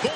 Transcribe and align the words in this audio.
Fala 0.00 0.12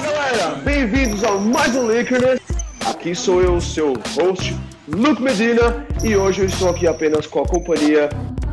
galera, 0.00 0.54
bem-vindos 0.62 1.24
ao 1.24 1.40
mais 1.40 1.74
um 1.74 1.88
Lakers. 1.88 2.38
Aqui 2.86 3.12
sou 3.12 3.42
eu, 3.42 3.60
seu 3.60 3.94
host, 4.14 4.56
Luke 4.86 5.20
Medina, 5.20 5.84
e 6.04 6.14
hoje 6.14 6.42
eu 6.42 6.46
estou 6.46 6.70
aqui 6.70 6.86
apenas 6.86 7.26
com 7.26 7.40
a 7.40 7.48
companhia 7.48 8.08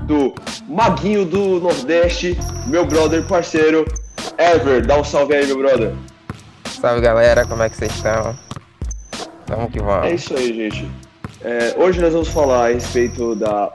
do 0.07 0.33
Maguinho 0.67 1.25
do 1.25 1.59
Nordeste, 1.59 2.35
meu 2.65 2.87
brother 2.87 3.23
parceiro, 3.27 3.85
Ever. 4.39 4.83
Dá 4.83 4.99
um 4.99 5.03
salve 5.03 5.35
aí, 5.35 5.45
meu 5.45 5.59
brother. 5.59 5.93
Salve 6.81 7.01
galera, 7.01 7.45
como 7.45 7.61
é 7.61 7.69
que 7.69 7.77
vocês 7.77 7.93
estão? 7.93 8.35
Vamos 9.45 9.71
que 9.71 9.79
vamos. 9.79 10.07
É 10.07 10.15
isso 10.15 10.35
aí, 10.35 10.55
gente. 10.55 11.06
É, 11.43 11.75
hoje 11.77 12.01
nós 12.01 12.13
vamos 12.13 12.27
falar 12.29 12.65
a 12.69 12.73
respeito 12.73 13.35
da, 13.35 13.71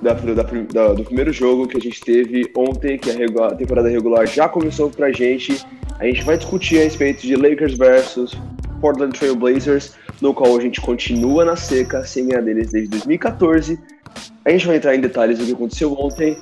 da- 0.00 0.14
da- 0.14 0.92
do 0.94 1.04
primeiro 1.04 1.32
jogo 1.32 1.66
que 1.68 1.76
a 1.76 1.80
gente 1.80 2.00
teve 2.00 2.50
ontem, 2.56 2.98
que 2.98 3.10
a, 3.10 3.14
regu- 3.14 3.42
a 3.42 3.54
temporada 3.54 3.88
regular 3.88 4.26
já 4.26 4.48
começou 4.48 4.90
pra 4.90 5.12
gente. 5.12 5.64
A 5.98 6.06
gente 6.06 6.22
vai 6.24 6.36
discutir 6.36 6.80
a 6.80 6.84
respeito 6.84 7.22
de 7.22 7.36
Lakers 7.36 7.74
versus 7.74 8.36
Portland 8.80 9.16
Trail 9.18 9.36
Blazers, 9.36 9.92
no 10.20 10.32
qual 10.34 10.56
a 10.56 10.60
gente 10.60 10.80
continua 10.80 11.44
na 11.44 11.56
seca, 11.56 12.04
sem 12.04 12.26
ganhar 12.28 12.42
deles 12.42 12.70
desde 12.70 12.88
2014. 12.90 13.78
A 14.44 14.50
gente 14.50 14.66
vai 14.66 14.76
entrar 14.76 14.94
em 14.94 15.00
detalhes 15.00 15.38
do 15.38 15.46
que 15.46 15.52
aconteceu 15.52 15.92
ontem, 15.98 16.36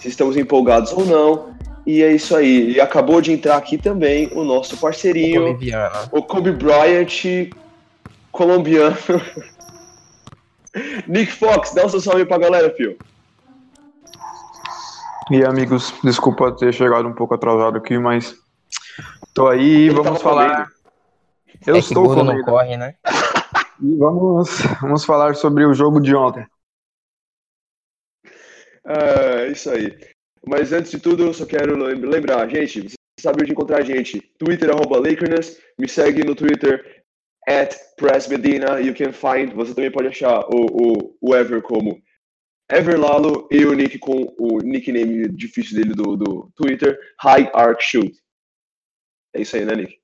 se 0.00 0.08
estamos 0.08 0.36
empolgados 0.36 0.92
ou 0.92 1.04
não. 1.04 1.56
E 1.86 2.02
é 2.02 2.12
isso 2.12 2.34
aí. 2.34 2.72
E 2.72 2.80
acabou 2.80 3.20
de 3.20 3.32
entrar 3.32 3.56
aqui 3.56 3.78
também 3.78 4.28
o 4.34 4.42
nosso 4.44 4.76
parceirinho, 4.76 5.42
Boliviana. 5.42 6.08
o 6.10 6.20
Kobe 6.22 6.50
Bryant 6.52 7.48
colombiano. 8.32 8.96
Nick 11.06 11.32
Fox, 11.32 11.72
dá 11.74 11.86
um 11.86 11.88
seu 11.88 12.00
salve 12.00 12.24
pra 12.26 12.38
galera, 12.38 12.70
fio. 12.74 12.96
E 15.30 15.44
amigos, 15.44 15.92
desculpa 16.04 16.52
ter 16.52 16.72
chegado 16.72 17.08
um 17.08 17.12
pouco 17.14 17.34
atrasado 17.34 17.76
aqui, 17.76 17.98
mas 17.98 18.34
tô 19.34 19.48
aí 19.48 19.60
e 19.60 19.86
Ele 19.86 19.94
vamos 19.94 20.22
falar. 20.22 20.52
comendo. 20.52 20.76
Eu 21.66 21.76
é 21.76 21.78
estou 21.78 22.04
gordo 22.04 22.22
não 22.24 22.42
corre, 22.44 22.76
né? 22.76 22.94
E 23.82 23.96
vamos, 23.96 24.48
vamos 24.80 25.04
falar 25.04 25.34
sobre 25.34 25.64
o 25.64 25.74
jogo 25.74 26.00
de 26.00 26.14
ontem. 26.14 26.46
É, 28.86 29.48
isso 29.48 29.70
aí. 29.70 29.98
Mas 30.46 30.72
antes 30.72 30.92
de 30.92 31.00
tudo, 31.00 31.24
eu 31.24 31.34
só 31.34 31.44
quero 31.44 31.76
lem- 31.76 32.00
lembrar, 32.00 32.48
gente, 32.48 32.82
você 32.82 32.94
sabe 33.20 33.42
onde 33.42 33.50
encontrar 33.52 33.78
a 33.78 33.84
gente. 33.84 34.20
Twitter, 34.38 34.70
arroba 34.70 34.98
Lakerness, 34.98 35.58
me 35.76 35.88
segue 35.88 36.24
no 36.24 36.36
Twitter, 36.36 37.04
at 37.46 37.76
PressMedina, 37.96 38.80
you 38.80 38.94
can 38.94 39.12
find, 39.12 39.52
você 39.54 39.74
também 39.74 39.90
pode 39.90 40.08
achar 40.08 40.40
o, 40.48 40.66
o, 40.66 41.16
o 41.20 41.34
Ever 41.34 41.62
como 41.62 42.02
Everlalo 42.70 43.46
e 43.50 43.64
o 43.64 43.72
Nick 43.72 43.98
com 43.98 44.34
o 44.38 44.58
nickname 44.58 45.28
difícil 45.28 45.76
dele 45.76 45.94
do, 45.94 46.16
do 46.16 46.52
Twitter, 46.56 46.98
High 47.20 47.50
Arc 47.54 47.80
Shoot. 47.80 48.12
É 49.34 49.42
isso 49.42 49.56
aí, 49.56 49.64
né, 49.64 49.74
Nick? 49.76 50.00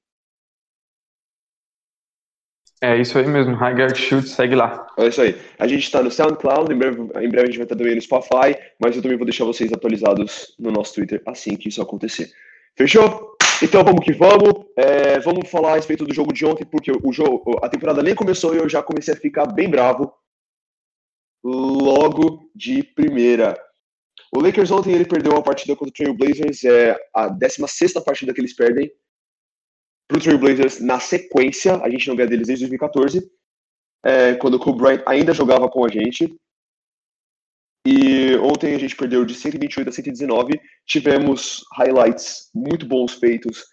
É 2.84 3.00
isso 3.00 3.16
aí 3.16 3.24
mesmo, 3.28 3.54
Highgard 3.54 3.96
Shoot, 3.96 4.28
segue 4.28 4.56
lá. 4.56 4.88
É 4.98 5.06
isso 5.06 5.22
aí. 5.22 5.40
A 5.56 5.68
gente 5.68 5.84
está 5.84 6.02
no 6.02 6.10
SoundCloud, 6.10 6.72
em 6.72 6.76
breve, 6.76 7.00
em 7.00 7.28
breve 7.28 7.42
a 7.42 7.46
gente 7.46 7.58
vai 7.58 7.64
estar 7.64 7.76
também 7.76 7.94
no 7.94 8.02
Spotify, 8.02 8.58
mas 8.76 8.96
eu 8.96 9.02
também 9.02 9.16
vou 9.16 9.24
deixar 9.24 9.44
vocês 9.44 9.72
atualizados 9.72 10.52
no 10.58 10.72
nosso 10.72 10.94
Twitter 10.94 11.22
assim 11.24 11.54
que 11.54 11.68
isso 11.68 11.80
acontecer. 11.80 12.32
Fechou? 12.76 13.31
Então 13.60 13.82
vamos 13.84 14.04
que 14.04 14.12
vamos. 14.12 14.66
É, 14.76 15.18
vamos 15.18 15.50
falar 15.50 15.72
a 15.72 15.76
respeito 15.76 16.04
do 16.04 16.14
jogo 16.14 16.32
de 16.32 16.44
ontem, 16.46 16.64
porque 16.64 16.92
o 16.92 17.12
jogo, 17.12 17.58
a 17.62 17.68
temporada 17.68 18.02
nem 18.02 18.14
começou 18.14 18.54
e 18.54 18.58
eu 18.58 18.68
já 18.68 18.82
comecei 18.82 19.14
a 19.14 19.16
ficar 19.16 19.46
bem 19.46 19.68
bravo 19.68 20.12
logo 21.44 22.50
de 22.54 22.82
primeira. 22.82 23.60
O 24.34 24.40
Lakers 24.40 24.70
ontem 24.70 24.92
ele 24.92 25.04
perdeu 25.04 25.32
uma 25.32 25.42
partida 25.42 25.74
contra 25.76 25.90
o 25.90 25.92
Trail 25.92 26.14
Blazers, 26.14 26.64
é 26.64 26.96
a 27.14 27.28
16 27.28 27.92
partida 28.04 28.32
que 28.32 28.40
eles 28.40 28.54
perdem 28.54 28.90
para 30.08 30.18
o 30.18 30.20
Trail 30.20 30.38
Blazers 30.38 30.80
na 30.80 31.00
sequência. 31.00 31.76
A 31.82 31.90
gente 31.90 32.08
não 32.08 32.16
ganha 32.16 32.28
deles 32.28 32.46
desde 32.46 32.64
2014 32.64 33.30
é, 34.04 34.34
quando 34.34 34.54
o 34.54 34.58
Kobe 34.58 34.78
Bryant 34.78 35.02
ainda 35.06 35.32
jogava 35.32 35.68
com 35.68 35.84
a 35.84 35.88
gente. 35.88 36.34
E 37.86 38.36
ontem 38.36 38.74
a 38.74 38.78
gente 38.78 38.94
perdeu 38.94 39.24
de 39.24 39.34
128 39.34 39.88
a 39.88 39.92
119. 39.92 40.60
Tivemos 40.86 41.64
highlights 41.74 42.50
muito 42.54 42.86
bons 42.86 43.14
feitos 43.14 43.64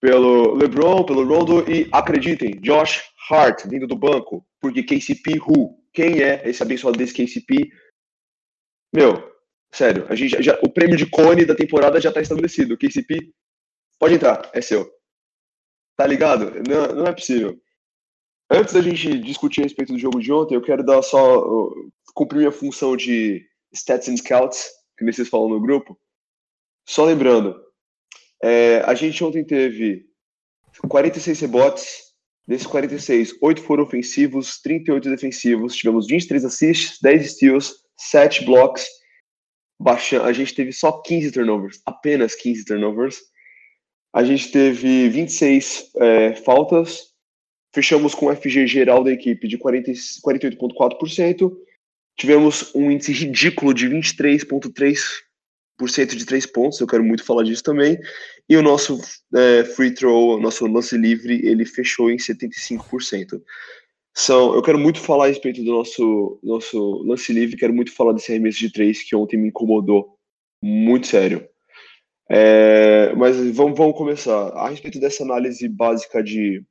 pelo 0.00 0.54
LeBron, 0.54 1.04
pelo 1.04 1.26
Rondo 1.26 1.68
e 1.70 1.88
acreditem, 1.92 2.60
Josh 2.60 3.02
Hart 3.28 3.66
vindo 3.66 3.86
do 3.86 3.96
banco, 3.96 4.46
porque 4.60 4.82
KCP 4.82 5.40
who? 5.40 5.76
Quem 5.92 6.22
é 6.22 6.48
esse 6.48 6.62
abençoado 6.62 6.96
desse 6.96 7.14
KCP? 7.14 7.70
Meu, 8.94 9.32
sério, 9.72 10.06
a 10.08 10.14
gente 10.14 10.40
já- 10.42 10.58
o 10.62 10.70
prêmio 10.70 10.96
de 10.96 11.06
cone 11.06 11.44
da 11.44 11.54
temporada 11.54 12.00
já 12.00 12.12
tá 12.12 12.20
estabelecido. 12.20 12.76
KCP, 12.76 13.32
pode 13.98 14.14
entrar, 14.14 14.48
é 14.54 14.60
seu. 14.60 14.88
Tá 15.96 16.06
ligado? 16.06 16.52
Não, 16.68 16.94
não 16.94 17.06
é 17.06 17.12
possível. 17.12 17.60
Antes 18.50 18.72
da 18.72 18.80
gente 18.80 19.18
discutir 19.18 19.60
a 19.60 19.64
respeito 19.64 19.92
do 19.92 19.98
jogo 19.98 20.20
de 20.20 20.32
ontem, 20.32 20.54
eu 20.54 20.62
quero 20.62 20.84
dar 20.84 21.02
só 21.02 21.40
uh, 21.40 21.92
cumprir 22.18 22.38
minha 22.38 22.50
função 22.50 22.96
de 22.96 23.46
stats 23.72 24.08
and 24.08 24.16
scouts, 24.16 24.64
que 24.98 25.04
nem 25.04 25.12
vocês 25.12 25.28
falam 25.28 25.48
no 25.48 25.60
grupo. 25.60 25.96
Só 26.84 27.04
lembrando, 27.04 27.54
é, 28.42 28.80
a 28.80 28.92
gente 28.92 29.22
ontem 29.22 29.44
teve 29.44 30.04
46 30.88 31.38
rebotes, 31.38 32.08
desses 32.44 32.66
46, 32.66 33.34
8 33.40 33.62
foram 33.62 33.84
ofensivos, 33.84 34.60
38 34.60 35.08
defensivos, 35.10 35.76
tivemos 35.76 36.08
23 36.08 36.44
assists, 36.44 36.98
10 37.00 37.34
steals, 37.34 37.74
7 37.96 38.44
blocks, 38.44 38.84
baixa, 39.80 40.20
a 40.24 40.32
gente 40.32 40.54
teve 40.54 40.72
só 40.72 41.00
15 41.00 41.30
turnovers, 41.30 41.80
apenas 41.86 42.34
15 42.34 42.64
turnovers. 42.64 43.18
A 44.12 44.24
gente 44.24 44.50
teve 44.50 45.08
26 45.08 45.92
é, 45.98 46.34
faltas, 46.34 47.12
fechamos 47.72 48.12
com 48.12 48.26
um 48.26 48.34
FG 48.34 48.66
geral 48.66 49.04
da 49.04 49.12
equipe 49.12 49.46
de 49.46 49.56
40 49.56 49.92
48,4%. 49.92 51.67
Tivemos 52.18 52.74
um 52.74 52.90
índice 52.90 53.12
ridículo 53.12 53.72
de 53.72 53.88
23,3% 53.88 56.16
de 56.16 56.26
3 56.26 56.46
pontos, 56.46 56.80
eu 56.80 56.86
quero 56.86 57.04
muito 57.04 57.24
falar 57.24 57.44
disso 57.44 57.62
também. 57.62 57.96
E 58.48 58.56
o 58.56 58.62
nosso 58.62 59.00
é, 59.36 59.64
free 59.64 59.94
throw, 59.94 60.40
nosso 60.40 60.66
lance 60.66 60.98
livre, 60.98 61.46
ele 61.46 61.64
fechou 61.64 62.10
em 62.10 62.16
75%. 62.16 63.40
São, 64.16 64.52
eu 64.52 64.62
quero 64.62 64.78
muito 64.78 64.98
falar 64.98 65.26
a 65.26 65.28
respeito 65.28 65.62
do 65.62 65.70
nosso, 65.70 66.40
nosso 66.42 67.04
lance 67.04 67.32
livre, 67.32 67.56
quero 67.56 67.72
muito 67.72 67.92
falar 67.92 68.12
desse 68.12 68.32
arremesso 68.32 68.58
de 68.58 68.72
3 68.72 69.04
que 69.04 69.14
ontem 69.14 69.36
me 69.36 69.48
incomodou 69.48 70.18
muito 70.60 71.06
sério. 71.06 71.48
É, 72.28 73.14
mas 73.14 73.36
vamos, 73.54 73.78
vamos 73.78 73.96
começar. 73.96 74.48
A 74.54 74.70
respeito 74.70 74.98
dessa 74.98 75.22
análise 75.22 75.68
básica 75.68 76.20
de, 76.20 76.64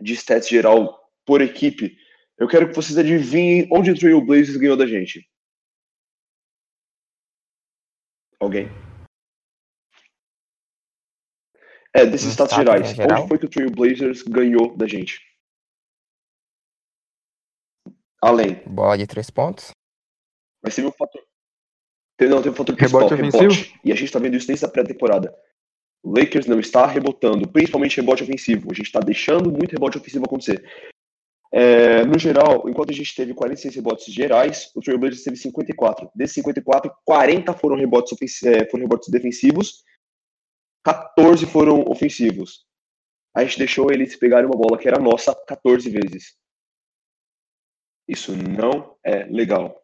de 0.00 0.14
stats 0.14 0.48
geral 0.48 0.98
por 1.26 1.42
equipe, 1.42 1.94
eu 2.42 2.48
quero 2.48 2.68
que 2.68 2.74
vocês 2.74 2.98
adivinhem 2.98 3.68
onde 3.70 3.92
o 3.92 3.96
Trail 3.96 4.20
Blazers 4.20 4.56
ganhou 4.56 4.76
da 4.76 4.84
gente. 4.84 5.30
Alguém? 8.40 8.66
É, 11.94 12.04
desses 12.04 12.32
status 12.32 12.56
gerais. 12.56 12.96
geral? 12.96 13.20
Onde 13.20 13.28
foi 13.28 13.38
que 13.38 13.46
o 13.46 13.48
Trail 13.48 13.70
Blazers 13.70 14.22
ganhou 14.22 14.76
da 14.76 14.88
gente? 14.88 15.20
Além. 18.20 18.56
Bola 18.66 18.98
de 18.98 19.06
três 19.06 19.30
pontos. 19.30 19.70
Mas 20.64 20.74
teve 20.74 20.88
um 20.88 20.92
fator. 20.92 21.22
Não, 22.22 22.38
teve 22.42 22.50
um 22.50 22.56
fator 22.56 22.74
principal, 22.74 23.08
Rebote 23.08 23.22
rebote. 23.22 23.46
ofensivo? 23.46 23.80
E 23.84 23.92
a 23.92 23.94
gente 23.94 24.10
tá 24.10 24.18
vendo 24.18 24.36
isso 24.36 24.48
desde 24.48 24.64
a 24.64 24.68
pré-temporada. 24.68 25.32
O 26.02 26.18
Lakers 26.18 26.46
não 26.46 26.58
está 26.58 26.86
rebotando, 26.86 27.48
principalmente 27.48 27.98
rebote 27.98 28.24
ofensivo. 28.24 28.72
A 28.72 28.74
gente 28.74 28.86
está 28.86 28.98
deixando 28.98 29.52
muito 29.52 29.70
rebote 29.70 29.96
ofensivo 29.96 30.24
acontecer. 30.24 30.91
É, 31.54 32.02
no 32.06 32.18
geral, 32.18 32.66
enquanto 32.66 32.90
a 32.90 32.94
gente 32.94 33.14
teve 33.14 33.34
46 33.34 33.74
rebotes 33.74 34.06
gerais, 34.06 34.70
o 34.74 34.80
Trail 34.80 34.98
Blazers 34.98 35.22
teve 35.22 35.36
54. 35.36 36.10
Desses 36.14 36.36
54, 36.36 36.90
40 37.04 37.52
foram 37.52 37.76
rebotes, 37.76 38.42
é, 38.42 38.66
foram 38.70 38.84
rebotes 38.84 39.10
defensivos, 39.10 39.84
14 40.82 41.44
foram 41.44 41.84
ofensivos. 41.86 42.64
A 43.34 43.44
gente 43.44 43.58
deixou 43.58 43.92
eles 43.92 44.16
pegarem 44.16 44.46
uma 44.46 44.56
bola 44.56 44.78
que 44.78 44.88
era 44.88 44.98
nossa 44.98 45.34
14 45.46 45.90
vezes. 45.90 46.34
Isso 48.08 48.32
não 48.34 48.96
é 49.04 49.24
legal. 49.24 49.78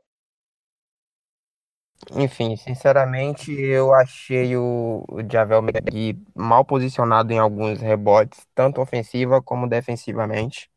Enfim, 2.13 2.57
sinceramente, 2.57 3.53
eu 3.53 3.93
achei 3.93 4.57
o, 4.57 5.05
o 5.09 5.21
Javel 5.31 5.63
McGee 5.63 6.19
mal 6.35 6.65
posicionado 6.65 7.33
em 7.33 7.39
alguns 7.39 7.81
rebotes, 7.81 8.47
tanto 8.55 8.81
ofensiva 8.81 9.43
como 9.43 9.69
defensivamente. 9.69 10.71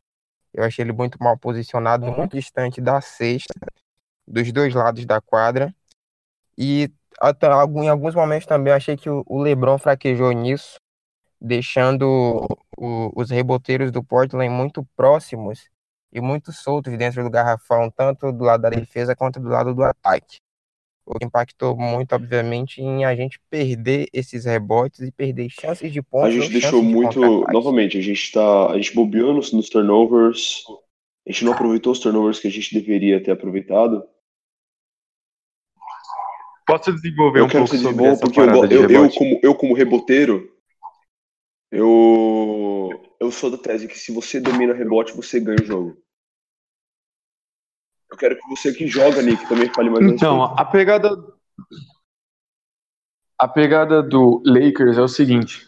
Eu 0.53 0.63
achei 0.63 0.83
ele 0.83 0.91
muito 0.91 1.17
mal 1.21 1.37
posicionado, 1.37 2.05
muito 2.05 2.35
distante 2.35 2.81
da 2.81 2.99
cesta, 3.01 3.53
dos 4.27 4.51
dois 4.51 4.73
lados 4.73 5.05
da 5.05 5.21
quadra. 5.21 5.73
E 6.57 6.91
até 7.19 7.47
em 7.47 7.89
alguns 7.89 8.15
momentos 8.15 8.45
também 8.45 8.71
eu 8.71 8.77
achei 8.77 8.97
que 8.97 9.09
o, 9.09 9.23
o 9.25 9.41
LeBron 9.41 9.77
fraquejou 9.77 10.31
nisso, 10.31 10.75
deixando 11.39 12.45
o- 12.77 13.11
os 13.15 13.29
reboteiros 13.29 13.91
do 13.91 14.03
Portland 14.03 14.49
muito 14.49 14.85
próximos 14.95 15.69
e 16.11 16.19
muito 16.19 16.51
soltos 16.51 16.97
dentro 16.97 17.23
do 17.23 17.29
garrafão, 17.29 17.89
tanto 17.89 18.31
do 18.31 18.43
lado 18.43 18.61
da 18.61 18.69
defesa 18.69 19.15
quanto 19.15 19.39
do 19.39 19.49
lado 19.49 19.73
do 19.73 19.83
ataque. 19.83 20.39
O 21.13 21.19
que 21.19 21.25
impactou 21.25 21.75
muito, 21.75 22.13
obviamente, 22.15 22.81
em 22.81 23.03
a 23.03 23.13
gente 23.13 23.37
perder 23.49 24.07
esses 24.13 24.45
rebotes 24.45 25.01
e 25.01 25.11
perder 25.11 25.49
chances 25.49 25.91
de 25.91 26.01
pontos. 26.01 26.29
A 26.29 26.31
gente 26.31 26.53
deixou 26.53 26.79
de 26.79 26.87
muito. 26.87 27.19
Novamente, 27.51 27.97
a 27.97 28.01
gente 28.01 28.31
tá. 28.31 28.71
A 28.71 28.77
gente 28.77 28.95
bobeou 28.95 29.33
nos, 29.33 29.51
nos 29.51 29.69
turnovers. 29.69 30.63
A 31.27 31.31
gente 31.31 31.43
não 31.43 31.51
aproveitou 31.51 31.91
os 31.91 31.99
turnovers 31.99 32.39
que 32.39 32.47
a 32.47 32.51
gente 32.51 32.73
deveria 32.73 33.21
ter 33.21 33.31
aproveitado. 33.31 34.03
Posso 36.65 36.93
desenvolver 36.93 37.41
eu 37.41 37.45
um 37.45 37.49
quero 37.49 37.65
pouco 37.65 37.77
sobre 37.77 38.05
essa 38.05 38.21
porque 38.21 38.39
eu, 38.39 38.67
de 38.67 38.93
eu, 38.93 39.09
como, 39.11 39.39
eu, 39.43 39.55
como 39.55 39.73
reboteiro, 39.73 40.49
eu, 41.69 42.89
eu 43.19 43.29
sou 43.31 43.51
da 43.51 43.57
tese 43.57 43.85
que 43.85 43.99
se 43.99 44.13
você 44.13 44.39
domina 44.39 44.73
rebote, 44.73 45.11
você 45.11 45.41
ganha 45.41 45.61
o 45.61 45.65
jogo. 45.65 46.00
Eu 48.21 48.29
quero 48.29 48.37
que 48.37 48.49
você 48.49 48.71
que 48.71 48.87
joga, 48.87 49.21
Nick, 49.21 49.47
também 49.49 49.67
fale 49.73 49.89
mais 49.89 50.05
Então, 50.05 50.43
a 50.43 50.63
pegada 50.63 51.09
a 53.35 53.47
pegada 53.47 54.03
do 54.03 54.43
Lakers 54.45 54.99
é 54.99 55.01
o 55.01 55.07
seguinte. 55.07 55.67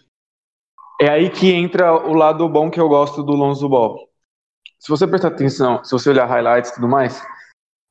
É 1.01 1.09
aí 1.09 1.31
que 1.31 1.51
entra 1.51 1.91
o 1.91 2.13
lado 2.13 2.47
bom 2.47 2.69
que 2.69 2.79
eu 2.79 2.87
gosto 2.87 3.23
do 3.23 3.31
Lonzo 3.31 3.67
Ball. 3.67 4.07
Se 4.77 4.89
você 4.89 5.07
prestar 5.07 5.29
atenção, 5.29 5.83
se 5.83 5.91
você 5.91 6.11
olhar 6.11 6.27
highlights 6.27 6.69
e 6.69 6.75
tudo 6.75 6.87
mais, 6.87 7.19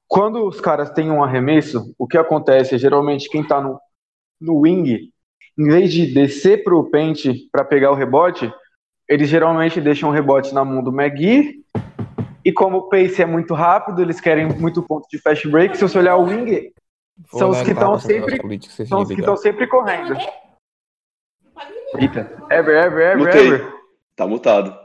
quando 0.06 0.46
os 0.46 0.60
caras 0.60 0.90
têm 0.90 1.10
um 1.10 1.24
arremesso, 1.24 1.92
o 1.98 2.06
que 2.06 2.16
acontece 2.16 2.76
é 2.76 2.78
geralmente 2.78 3.28
quem 3.28 3.44
tá 3.44 3.60
no, 3.60 3.80
no 4.40 4.60
wing, 4.60 5.10
em 5.58 5.64
vez 5.64 5.92
de 5.92 6.14
descer 6.14 6.62
pro 6.62 6.88
pente 6.88 7.48
para 7.50 7.64
pegar 7.64 7.90
o 7.90 7.96
rebote, 7.96 8.52
eles 9.08 9.28
geralmente 9.28 9.80
deixam 9.80 10.10
o 10.10 10.12
rebote 10.12 10.54
na 10.54 10.64
mão 10.64 10.80
do 10.80 10.92
McGee. 10.92 11.61
E 12.44 12.52
como 12.52 12.78
o 12.78 12.88
pace 12.88 13.22
é 13.22 13.26
muito 13.26 13.54
rápido, 13.54 14.02
eles 14.02 14.20
querem 14.20 14.46
muito 14.46 14.82
ponto 14.82 15.06
de 15.08 15.18
fast 15.18 15.46
break. 15.48 15.76
Se 15.76 15.82
você 15.82 15.98
olhar 15.98 16.16
o 16.16 16.24
wing, 16.24 16.72
são 17.30 17.50
os 17.50 17.62
que 17.62 17.70
estão 17.70 17.98
sempre, 17.98 18.40
são 18.86 19.02
os 19.02 19.08
que 19.08 19.20
estão 19.20 19.36
sempre 19.36 19.66
correndo. 19.66 20.14
Eita. 21.98 22.20
Ever, 22.50 22.76
ever, 22.84 23.02
ever, 23.12 23.16
Mutei. 23.18 23.46
ever. 23.46 23.72
Tá 24.16 24.26
mutado. 24.26 24.76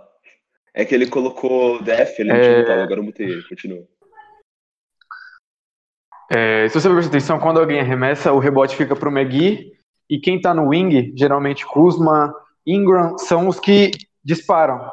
É 0.73 0.85
que 0.85 0.93
ele 0.93 1.07
colocou 1.07 1.81
DF, 1.81 2.19
ele 2.21 2.29
não 2.29 2.35
É. 2.35 2.41
tinha 2.41 2.59
mutado, 2.59 2.79
agora 2.81 2.99
eu 2.99 3.03
mutei 3.03 3.25
ele, 3.27 3.43
continua. 3.47 3.83
É, 6.29 6.67
se 6.67 6.79
você 6.79 6.89
prestar 6.89 7.09
atenção, 7.09 7.39
quando 7.39 7.59
alguém 7.59 7.79
arremessa, 7.79 8.33
o 8.33 8.39
rebote 8.39 8.75
fica 8.75 8.95
pro 8.95 9.09
McGee. 9.09 9.71
E 10.09 10.19
quem 10.19 10.39
tá 10.39 10.53
no 10.53 10.69
wing, 10.69 11.13
geralmente 11.17 11.65
Kuzma, 11.65 12.33
Ingram, 12.65 13.17
são 13.17 13.47
os 13.47 13.59
que 13.59 13.91
disparam. 14.23 14.91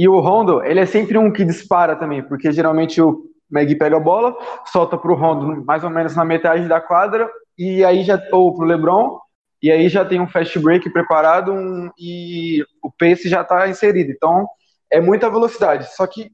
E 0.00 0.08
o 0.08 0.18
Rondo, 0.18 0.64
ele 0.64 0.80
é 0.80 0.86
sempre 0.86 1.18
um 1.18 1.30
que 1.30 1.44
dispara 1.44 1.94
também, 1.94 2.22
porque 2.22 2.50
geralmente 2.50 3.02
o 3.02 3.22
McGee 3.52 3.76
pega 3.76 3.98
a 3.98 4.00
bola, 4.00 4.34
solta 4.72 4.96
pro 4.96 5.14
Rondo 5.14 5.62
mais 5.66 5.84
ou 5.84 5.90
menos 5.90 6.16
na 6.16 6.24
metade 6.24 6.66
da 6.66 6.80
quadra, 6.80 7.30
e 7.58 7.84
aí 7.84 8.02
já, 8.02 8.18
ou 8.32 8.56
pro 8.56 8.64
LeBron, 8.64 9.18
e 9.62 9.70
aí 9.70 9.90
já 9.90 10.02
tem 10.02 10.18
um 10.18 10.26
fast 10.26 10.58
break 10.58 10.88
preparado 10.88 11.52
um- 11.52 11.90
e 11.98 12.64
o 12.82 12.90
pace 12.90 13.28
já 13.28 13.44
tá 13.44 13.68
inserido. 13.68 14.10
Então, 14.10 14.48
é 14.90 15.02
muita 15.02 15.28
velocidade. 15.28 15.94
Só 15.94 16.06
que 16.06 16.30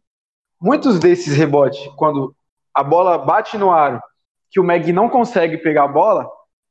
muitos 0.62 1.00
desses 1.00 1.36
rebotes, 1.36 1.88
quando 1.96 2.36
a 2.72 2.84
bola 2.84 3.18
bate 3.18 3.58
no 3.58 3.72
aro, 3.72 4.00
que 4.48 4.60
o 4.60 4.62
Meg 4.62 4.92
não 4.92 5.08
consegue 5.08 5.58
pegar 5.58 5.82
a 5.86 5.88
bola, 5.88 6.24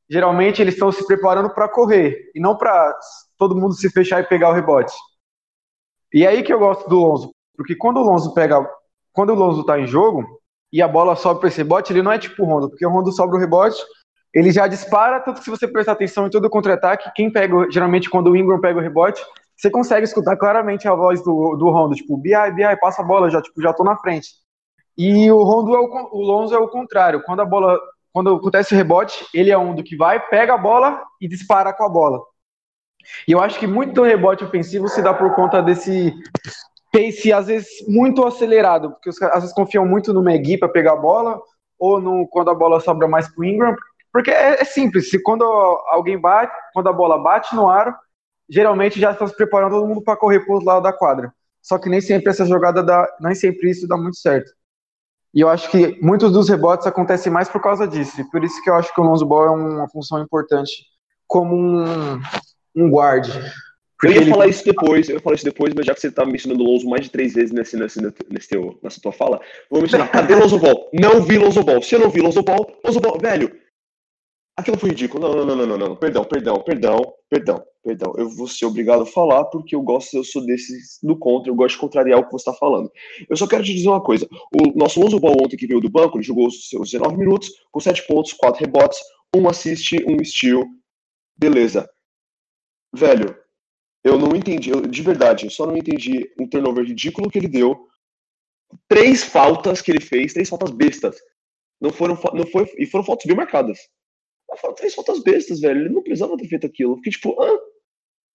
geralmente 0.09 0.61
eles 0.61 0.75
estão 0.75 0.93
se 0.93 1.05
preparando 1.05 1.49
para 1.49 1.67
correr 1.67 2.31
e 2.33 2.39
não 2.39 2.55
para 2.57 2.97
todo 3.37 3.53
mundo 3.53 3.73
se 3.73 3.89
fechar 3.89 4.21
e 4.23 4.27
pegar 4.27 4.49
o 4.49 4.53
rebote. 4.53 4.93
E 6.15 6.25
aí 6.25 6.43
que 6.43 6.53
eu 6.53 6.59
gosto 6.59 6.87
do 6.87 6.97
Lonzo, 6.97 7.31
porque 7.57 7.75
quando 7.75 7.97
o 7.97 8.03
Lonzo 8.03 8.33
pega, 8.33 8.65
quando 9.11 9.31
o 9.31 9.35
Lonzo 9.35 9.65
tá 9.65 9.77
em 9.77 9.85
jogo 9.85 10.25
e 10.71 10.81
a 10.81 10.87
bola 10.87 11.13
sobe 11.13 11.41
para 11.41 11.49
esse 11.49 11.57
rebote, 11.57 11.91
ele 11.91 12.01
não 12.01 12.13
é 12.13 12.17
tipo 12.17 12.41
o 12.41 12.45
Rondo, 12.45 12.69
porque 12.69 12.85
o 12.85 12.89
Rondo 12.89 13.11
sobra 13.11 13.35
o 13.35 13.39
rebote, 13.39 13.83
ele 14.33 14.49
já 14.49 14.65
dispara, 14.65 15.19
tanto 15.19 15.39
que 15.39 15.43
se 15.43 15.49
você 15.49 15.67
prestar 15.67 15.91
atenção 15.91 16.25
em 16.25 16.29
todo 16.29 16.45
o 16.45 16.49
contra-ataque, 16.49 17.11
quem 17.13 17.29
pega, 17.29 17.69
geralmente 17.69 18.09
quando 18.09 18.31
o 18.31 18.37
Ingram 18.37 18.61
pega 18.61 18.79
o 18.79 18.81
rebote, 18.81 19.21
você 19.57 19.69
consegue 19.69 20.05
escutar 20.05 20.37
claramente 20.37 20.87
a 20.87 20.95
voz 20.95 21.21
do, 21.21 21.57
do 21.57 21.69
Rondo, 21.69 21.95
tipo, 21.95 22.15
BI, 22.15 22.31
BI, 22.55 22.79
passa 22.79 23.01
a 23.01 23.05
bola, 23.05 23.29
já, 23.29 23.41
tipo, 23.41 23.61
já 23.61 23.73
tô 23.73 23.83
na 23.83 23.97
frente. 23.97 24.29
E 24.97 25.29
o 25.29 25.43
Rondo 25.43 25.75
é 25.75 25.79
o, 25.79 26.09
o 26.13 26.21
Lonzo 26.21 26.55
é 26.55 26.57
o 26.57 26.69
contrário. 26.69 27.23
Quando 27.23 27.41
a 27.41 27.45
bola, 27.45 27.77
quando 28.13 28.33
acontece 28.33 28.73
o 28.73 28.77
rebote, 28.77 29.25
ele 29.33 29.51
é 29.51 29.57
um 29.57 29.75
do 29.75 29.83
que 29.83 29.97
vai, 29.97 30.17
pega 30.27 30.53
a 30.53 30.57
bola 30.57 31.03
e 31.19 31.27
dispara 31.27 31.73
com 31.73 31.83
a 31.83 31.89
bola. 31.89 32.21
E 33.27 33.31
eu 33.31 33.39
acho 33.39 33.59
que 33.59 33.67
muito 33.67 33.93
do 33.93 34.03
rebote 34.03 34.43
ofensivo 34.43 34.87
se 34.87 35.01
dá 35.01 35.13
por 35.13 35.33
conta 35.35 35.61
desse 35.61 36.13
pace 36.91 37.33
às 37.33 37.47
vezes 37.47 37.69
muito 37.87 38.25
acelerado, 38.25 38.91
porque 38.91 39.09
os 39.09 39.17
caras 39.17 39.35
às 39.35 39.41
vezes 39.43 39.55
confiam 39.55 39.85
muito 39.85 40.13
no 40.13 40.27
McGee 40.27 40.57
para 40.57 40.69
pegar 40.69 40.93
a 40.93 40.97
bola 40.97 41.41
ou 41.77 41.99
no 41.99 42.27
quando 42.27 42.49
a 42.49 42.55
bola 42.55 42.79
sobra 42.79 43.07
mais 43.07 43.27
pro 43.27 43.43
Ingram, 43.43 43.75
porque 44.11 44.31
é, 44.31 44.61
é 44.61 44.65
simples. 44.65 45.09
Se 45.09 45.21
quando 45.21 45.43
alguém 45.43 46.17
bate, 46.17 46.55
quando 46.73 46.87
a 46.87 46.93
bola 46.93 47.17
bate 47.17 47.53
no 47.53 47.69
aro, 47.69 47.93
geralmente 48.49 48.99
já 48.99 49.11
estão 49.11 49.27
se 49.27 49.35
preparando 49.35 49.71
todo 49.71 49.87
mundo 49.87 50.01
para 50.01 50.15
correr 50.15 50.39
para 50.39 50.53
outro 50.53 50.67
lado 50.67 50.83
da 50.83 50.93
quadra. 50.93 51.33
Só 51.61 51.77
que 51.77 51.89
nem 51.89 51.99
sempre 51.99 52.29
essa 52.29 52.45
jogada 52.45 52.83
dá, 52.83 53.07
nem 53.19 53.35
sempre 53.35 53.69
isso 53.71 53.87
dá 53.87 53.97
muito 53.97 54.17
certo. 54.17 54.51
E 55.33 55.41
eu 55.41 55.49
acho 55.49 55.69
que 55.69 55.99
muitos 56.01 56.31
dos 56.31 56.47
rebotes 56.47 56.87
acontecem 56.87 57.29
mais 57.29 57.49
por 57.49 57.61
causa 57.61 57.85
disso. 57.85 58.21
E 58.21 58.29
por 58.29 58.41
isso 58.43 58.63
que 58.63 58.69
eu 58.69 58.75
acho 58.75 58.93
que 58.93 59.01
o 59.01 59.03
Lonzo 59.03 59.25
Ball 59.25 59.47
é 59.47 59.49
uma 59.49 59.89
função 59.89 60.21
importante 60.21 60.71
como 61.27 61.55
um, 61.55 62.21
um 62.75 62.89
guard. 62.89 63.27
Eu 64.03 64.11
ia 64.11 64.17
ele- 64.17 64.29
falar 64.29 64.47
isso 64.47 64.63
depois, 64.65 65.07
eu 65.09 65.15
ia 65.15 65.21
falar 65.21 65.35
isso 65.35 65.45
depois, 65.45 65.73
mas 65.73 65.85
já 65.85 65.93
que 65.93 66.01
você 66.01 66.11
tá 66.11 66.25
mencionando 66.25 66.63
o 66.63 66.67
Lonzo 66.67 66.87
mais 66.87 67.03
de 67.05 67.09
três 67.11 67.33
vezes 67.33 67.51
nesse, 67.51 67.77
nesse, 67.77 67.99
nesse 68.29 68.47
teu, 68.49 68.77
nessa 68.83 68.99
tua 69.01 69.11
fala, 69.11 69.39
vou 69.69 69.81
mencionar. 69.81 70.11
Cadê 70.11 70.35
Lonzo 70.35 70.59
Ball? 70.59 70.89
Não 70.93 71.21
vi 71.21 71.37
Lonzo 71.37 71.63
Ball. 71.63 71.81
Se 71.81 71.95
eu 71.95 71.99
não 71.99 72.09
vi 72.09 72.21
Lonzo 72.21 72.43
Ball, 72.43 72.77
Lonzo 72.83 72.99
Ball, 72.99 73.17
velho, 73.17 73.55
aquilo 74.57 74.77
foi 74.77 74.89
ridículo. 74.89 75.27
Não, 75.27 75.35
não, 75.37 75.45
não, 75.45 75.55
não, 75.55 75.77
não, 75.77 75.89
não. 75.89 75.95
Perdão, 75.95 76.25
perdão, 76.25 76.59
perdão, 76.61 77.13
perdão, 77.29 77.63
perdão. 77.81 78.13
Eu 78.17 78.29
vou 78.29 78.47
ser 78.47 78.65
obrigado 78.65 79.03
a 79.03 79.05
falar 79.05 79.45
porque 79.45 79.75
eu 79.75 79.81
gosto, 79.81 80.17
eu 80.17 80.23
sou 80.25 80.45
desses 80.45 80.99
do 81.01 81.17
contra, 81.17 81.49
eu 81.49 81.55
gosto 81.55 81.75
de 81.75 81.81
contrariar 81.81 82.19
o 82.19 82.25
que 82.25 82.31
você 82.33 82.45
tá 82.45 82.53
falando. 82.53 82.91
Eu 83.29 83.37
só 83.37 83.47
quero 83.47 83.63
te 83.63 83.73
dizer 83.73 83.87
uma 83.87 84.03
coisa. 84.03 84.27
O 84.53 84.77
nosso 84.77 84.99
Lonzo 84.99 85.19
Ball 85.19 85.37
ontem 85.41 85.55
que 85.57 85.67
veio 85.67 85.79
do 85.79 85.89
banco, 85.89 86.17
ele 86.17 86.23
jogou 86.23 86.47
os 86.47 86.69
seus 86.69 86.91
19 86.91 87.17
minutos, 87.17 87.49
com 87.71 87.79
7 87.79 88.05
pontos, 88.05 88.33
4 88.33 88.59
rebotes, 88.59 88.99
um 89.33 89.47
assist, 89.47 89.95
um 90.05 90.23
steal. 90.23 90.63
Beleza. 91.37 91.89
Velho, 92.95 93.37
eu 94.03 94.17
não 94.19 94.35
entendi, 94.35 94.71
eu, 94.71 94.81
de 94.81 95.01
verdade, 95.03 95.45
eu 95.45 95.51
só 95.51 95.65
não 95.67 95.77
entendi 95.77 96.31
um 96.39 96.47
turnover 96.49 96.85
ridículo 96.85 97.29
que 97.29 97.39
ele 97.39 97.47
deu. 97.49 97.87
Três 98.87 99.23
faltas 99.23 99.81
que 99.81 99.91
ele 99.91 100.01
fez, 100.01 100.33
três 100.33 100.49
faltas 100.49 100.71
bestas. 100.71 101.17
Não 101.81 101.91
foram, 101.91 102.17
não 102.33 102.47
foi, 102.47 102.71
e 102.77 102.85
foram 102.85 103.05
faltas 103.05 103.25
bem 103.27 103.35
marcadas. 103.35 103.79
Mas 104.49 104.61
foram 104.61 104.75
três 104.75 104.95
faltas 104.95 105.23
bestas, 105.23 105.61
velho. 105.61 105.81
Ele 105.81 105.89
não 105.95 106.03
precisava 106.03 106.37
ter 106.37 106.47
feito 106.49 106.67
aquilo. 106.67 106.97
Fiquei 106.97 107.13
tipo, 107.13 107.41
ah, 107.41 107.59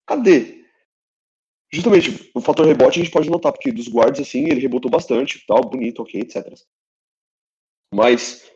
cadê? 0.06 0.64
Justamente, 1.72 2.30
o 2.32 2.40
fator 2.40 2.64
rebote 2.64 3.00
a 3.00 3.02
gente 3.02 3.12
pode 3.12 3.28
notar, 3.28 3.52
porque 3.52 3.72
dos 3.72 3.88
guards, 3.88 4.20
assim, 4.20 4.44
ele 4.44 4.60
rebotou 4.60 4.88
bastante, 4.90 5.44
tal, 5.48 5.60
bonito, 5.68 6.00
ok, 6.00 6.20
etc. 6.20 6.56
Mas, 7.94 8.50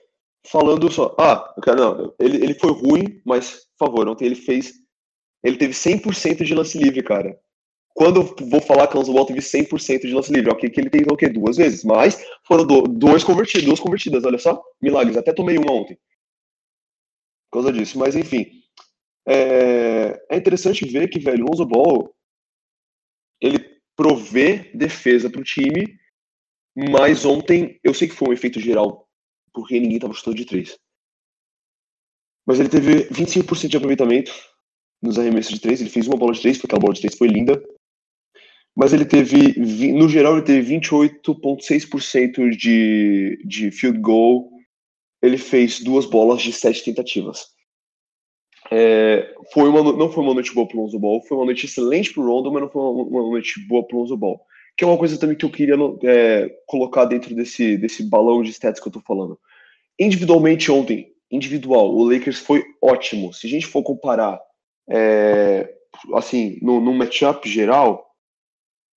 falando 0.47 0.91
só, 0.91 1.15
ah, 1.19 1.55
quero- 1.63 1.77
não, 1.79 2.15
ele, 2.19 2.43
ele 2.45 2.55
foi 2.55 2.73
ruim, 2.73 3.21
mas, 3.25 3.67
por 3.79 3.87
favor, 3.89 4.09
ontem 4.09 4.27
ele 4.27 4.35
fez 4.35 4.73
ele 5.45 5.59
teve 5.59 5.75
100% 5.75 6.43
de 6.43 6.55
lance 6.55 6.79
livre, 6.79 7.03
cara. 7.03 7.39
Quando 7.95 8.23
eu 8.23 8.49
vou 8.49 8.61
falar 8.61 8.89
que 8.89 8.95
o 8.95 8.99
Lonzo 8.99 9.13
Ball 9.13 9.27
teve 9.27 9.41
100% 9.41 10.01
de 10.01 10.15
lance 10.15 10.33
livre, 10.33 10.51
ok, 10.51 10.69
que 10.69 10.81
ele 10.81 10.91
tentou 10.91 11.15
o 11.15 11.17
quê? 11.17 11.29
Duas 11.29 11.59
vezes, 11.59 11.85
mas 11.85 12.19
foram 12.45 12.67
do, 12.67 12.83
dois 12.83 13.23
convertidos, 13.23 13.67
duas 13.67 13.79
convertidas, 13.79 14.25
olha 14.25 14.39
só, 14.39 14.61
milagres. 14.83 15.17
Até 15.17 15.33
tomei 15.33 15.59
uma 15.59 15.71
ontem. 15.71 15.97
Por 17.51 17.63
causa 17.63 17.73
disso, 17.73 17.99
mas 17.99 18.17
enfim. 18.17 18.51
É, 19.29 20.21
é 20.31 20.37
interessante 20.37 20.85
ver 20.87 21.09
que, 21.09 21.21
velho, 21.21 21.45
o 21.45 21.51
Lonzo 21.51 21.65
Ball, 21.65 22.13
ele 23.41 23.61
provê 23.95 24.71
defesa 24.75 25.31
pro 25.31 25.45
time, 25.45 25.97
mas 26.75 27.25
ontem, 27.25 27.79
eu 27.85 27.95
sei 27.95 28.09
que 28.09 28.15
foi 28.15 28.31
um 28.31 28.33
efeito 28.33 28.59
geral, 28.59 29.09
porque 29.53 29.79
ninguém 29.79 30.01
tava 30.01 30.15
chutando 30.15 30.37
de 30.37 30.47
três. 30.47 30.77
Mas 32.45 32.59
ele 32.59 32.69
teve 32.69 33.09
25% 33.09 33.69
de 33.69 33.77
aproveitamento, 33.77 34.33
nos 35.05 35.19
arremessos 35.19 35.53
de 35.53 35.61
três. 35.61 35.81
Ele 35.81 35.91
fez 35.91 36.07
uma 36.09 36.17
bola 36.17 36.33
de 36.33 36.41
três, 36.41 36.57
porque 36.57 36.67
aquela 36.67 36.81
bola 36.81 36.95
de 36.95 37.01
três 37.01 37.17
foi 37.17 37.29
linda. 37.29 37.63
Mas 38.77 38.93
ele 38.93 39.05
teve, 39.05 39.59
no 39.93 40.09
geral, 40.09 40.33
ele 40.35 40.43
teve 40.43 40.75
28,6% 40.75 42.57
de, 42.57 43.41
de 43.45 43.71
field 43.71 44.01
goal. 44.01 44.51
Ele 45.23 45.39
fez 45.39 45.81
duas 45.81 46.07
bolas 46.07 46.43
de 46.43 46.53
sete 46.53 46.83
tentativas. 46.83 47.55
É, 48.71 49.33
foi 49.53 49.69
uma, 49.69 49.83
não 49.93 50.11
foi 50.11 50.25
uma 50.25 50.35
noite 50.35 50.53
boa 50.53 50.67
pro 50.67 50.81
Lonzo 50.81 50.99
Ball, 50.99 51.23
foi 51.23 51.37
uma 51.37 51.45
noite 51.45 51.67
excelente 51.67 52.13
pro 52.13 52.27
Rondo, 52.27 52.51
mas 52.51 52.63
não 52.63 52.71
foi 52.71 52.83
uma, 52.83 53.03
uma 53.03 53.31
noite 53.31 53.61
boa 53.69 53.87
pro 53.87 53.99
Lonzo 53.99 54.17
Ball. 54.17 54.41
Que 54.77 54.83
é 54.83 54.87
uma 54.87 54.99
coisa 54.99 55.19
também 55.19 55.37
que 55.37 55.45
eu 55.45 55.51
queria 55.51 55.77
é, 56.03 56.49
colocar 56.67 57.05
dentro 57.05 57.35
desse, 57.35 57.77
desse 57.77 58.03
balão 58.03 58.43
de 58.43 58.51
stats 58.51 58.81
que 58.81 58.89
eu 58.89 58.93
tô 58.93 59.01
falando. 59.01 59.39
Individualmente 60.01 60.73
ontem, 60.73 61.13
individual, 61.31 61.95
o 61.95 62.11
Lakers 62.11 62.41
foi 62.41 62.65
ótimo. 62.83 63.33
Se 63.33 63.47
a 63.47 63.51
gente 63.51 63.67
for 63.67 63.85
comparar 63.85 64.41
é, 64.89 65.73
assim, 66.15 66.59
no, 66.63 66.81
no 66.81 66.93
matchup 66.93 67.49
geral, 67.49 68.05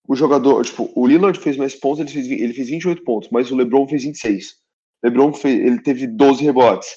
o 0.07 0.15
jogador, 0.15 0.63
tipo, 0.65 0.91
o 0.95 1.05
Lillard 1.05 1.37
fez 1.39 1.57
mais 1.57 1.75
pontos, 1.75 1.99
ele 1.99 2.09
fez, 2.09 2.27
ele 2.27 2.53
fez 2.53 2.69
28 2.69 3.03
pontos, 3.03 3.29
mas 3.29 3.51
o 3.51 3.55
LeBron 3.55 3.87
fez 3.87 4.03
26. 4.03 4.55
LeBron 5.03 5.33
fez, 5.33 5.59
ele 5.59 5.81
teve 5.81 6.07
12 6.07 6.43
rebotes. 6.43 6.89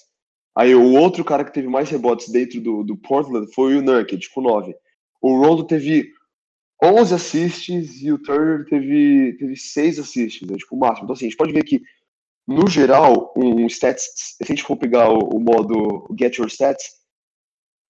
Aí 0.57 0.75
o 0.75 0.93
outro 0.93 1.25
cara 1.25 1.45
que 1.45 1.53
teve 1.53 1.69
mais 1.69 1.89
rebotes 1.91 2.29
dentro 2.29 2.61
do, 2.61 2.85
do 2.85 2.97
Portland 2.97 3.53
foi 3.55 3.77
o 3.77 3.83
Nurkic, 3.83 4.29
com 4.31 4.41
9. 4.41 4.75
O 5.21 5.37
Rondo 5.39 5.65
teve 5.65 6.11
11 6.83 7.15
assists 7.15 8.03
e 8.03 8.13
o 8.13 8.19
Turner 8.19 8.65
teve, 8.67 9.37
teve 9.39 9.57
6 9.57 9.99
assists, 9.99 10.49
né, 10.49 10.57
tipo, 10.57 10.75
o 10.75 10.79
máximo. 10.79 11.05
Então, 11.05 11.15
assim, 11.15 11.27
a 11.27 11.29
gente 11.29 11.37
pode 11.37 11.53
ver 11.53 11.65
que, 11.65 11.83
no 12.47 12.69
geral, 12.69 13.33
um 13.37 13.67
stats, 13.67 14.03
se 14.15 14.37
a 14.43 14.47
gente 14.47 14.63
for 14.63 14.77
pegar 14.77 15.11
o, 15.11 15.19
o 15.19 15.41
modo 15.41 16.09
Get 16.19 16.37
Your 16.37 16.49
Stats, 16.49 17.00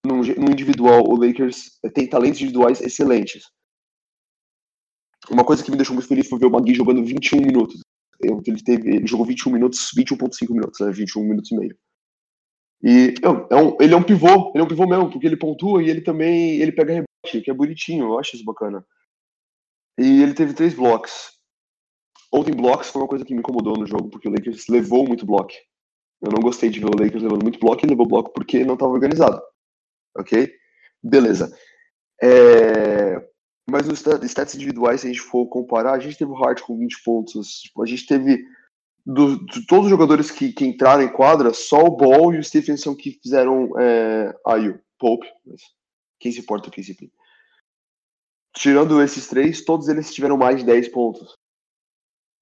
no, 0.04 0.50
individual, 0.50 1.04
o 1.06 1.16
Lakers 1.16 1.78
tem 1.94 2.08
talentos 2.08 2.40
individuais 2.40 2.80
excelentes. 2.80 3.44
Uma 5.30 5.44
coisa 5.44 5.62
que 5.62 5.70
me 5.70 5.76
deixou 5.76 5.94
muito 5.94 6.08
feliz 6.08 6.28
foi 6.28 6.38
ver 6.38 6.46
o 6.46 6.50
Magui 6.50 6.74
jogando 6.74 7.04
21 7.04 7.40
minutos. 7.40 7.80
Ele, 8.22 8.62
teve, 8.62 8.96
ele 8.96 9.06
jogou 9.06 9.26
21 9.26 9.52
minutos, 9.52 9.90
21.5 9.96 10.52
minutos, 10.52 10.80
né? 10.80 10.90
21 10.92 11.24
minutos 11.24 11.50
e 11.50 11.56
meio. 11.56 11.76
E 12.82 13.14
é 13.22 13.56
um- 13.56 13.76
ele 13.80 13.92
é 13.94 13.96
um 13.96 14.02
pivô, 14.02 14.52
ele 14.54 14.62
é 14.62 14.64
um 14.64 14.68
pivô 14.68 14.86
mesmo, 14.86 15.10
porque 15.10 15.26
ele 15.26 15.36
pontua 15.36 15.82
e 15.82 15.90
ele 15.90 16.00
também 16.00 16.56
ele 16.60 16.72
pega 16.72 16.92
rebote, 16.94 17.44
que 17.44 17.50
é 17.50 17.54
bonitinho, 17.54 18.06
eu 18.06 18.18
acho 18.18 18.36
isso 18.36 18.44
bacana. 18.44 18.84
E 19.98 20.22
ele 20.22 20.34
teve 20.34 20.54
três 20.54 20.74
blocos. 20.74 21.30
Ontem 22.32 22.54
blocos 22.54 22.88
foi 22.88 23.02
uma 23.02 23.08
coisa 23.08 23.24
que 23.24 23.34
me 23.34 23.40
incomodou 23.40 23.76
no 23.76 23.86
jogo, 23.86 24.08
porque 24.08 24.28
o 24.28 24.32
Lakers 24.32 24.66
levou 24.68 25.06
muito 25.06 25.26
bloco. 25.26 25.52
Eu 26.22 26.30
não 26.32 26.40
gostei 26.42 26.70
de 26.70 26.80
ver 26.80 26.86
o 26.86 26.98
Lakers 27.02 27.22
levando 27.22 27.42
muito 27.42 27.58
bloco 27.58 27.84
e 27.84 27.88
levou 27.88 28.06
bloco 28.06 28.32
porque 28.32 28.64
não 28.64 28.74
estava 28.74 28.92
organizado. 28.92 29.40
Ok? 30.16 30.52
Beleza. 31.02 31.56
É, 32.22 33.28
Mas 33.70 33.86
nos 33.86 34.00
stat- 34.00 34.22
stats 34.24 34.54
individuais, 34.56 35.00
se 35.00 35.06
a 35.06 35.10
gente 35.10 35.20
for 35.22 35.46
comparar, 35.46 35.92
a 35.92 35.98
gente 36.00 36.18
teve 36.18 36.30
o 36.30 36.36
Hart 36.44 36.60
com 36.62 36.76
20 36.76 37.02
pontos. 37.04 37.60
Tipo, 37.62 37.82
a 37.82 37.86
gente 37.86 38.06
teve. 38.06 38.44
do- 39.06 39.44
de 39.46 39.64
todos 39.66 39.86
os 39.86 39.90
jogadores 39.90 40.30
que, 40.30 40.52
que 40.52 40.64
entraram 40.66 41.02
em 41.02 41.08
quadra, 41.12 41.54
só 41.54 41.84
o 41.84 41.96
Ball 41.96 42.34
e 42.34 42.38
o 42.38 42.44
Stephenson 42.44 42.94
que 42.94 43.12
fizeram. 43.22 43.70
É, 43.78 44.34
aí 44.46 44.68
o 44.68 44.80
Pope. 44.98 45.26
Mas 45.46 45.62
quem 46.18 46.30
se 46.32 46.40
importa 46.40 46.68
o 46.68 46.72
KCP? 46.72 47.10
Tirando 48.56 49.00
esses 49.02 49.26
três, 49.28 49.64
todos 49.64 49.88
eles 49.88 50.12
tiveram 50.12 50.36
mais 50.36 50.58
de 50.58 50.64
10 50.66 50.88
pontos. 50.88 51.34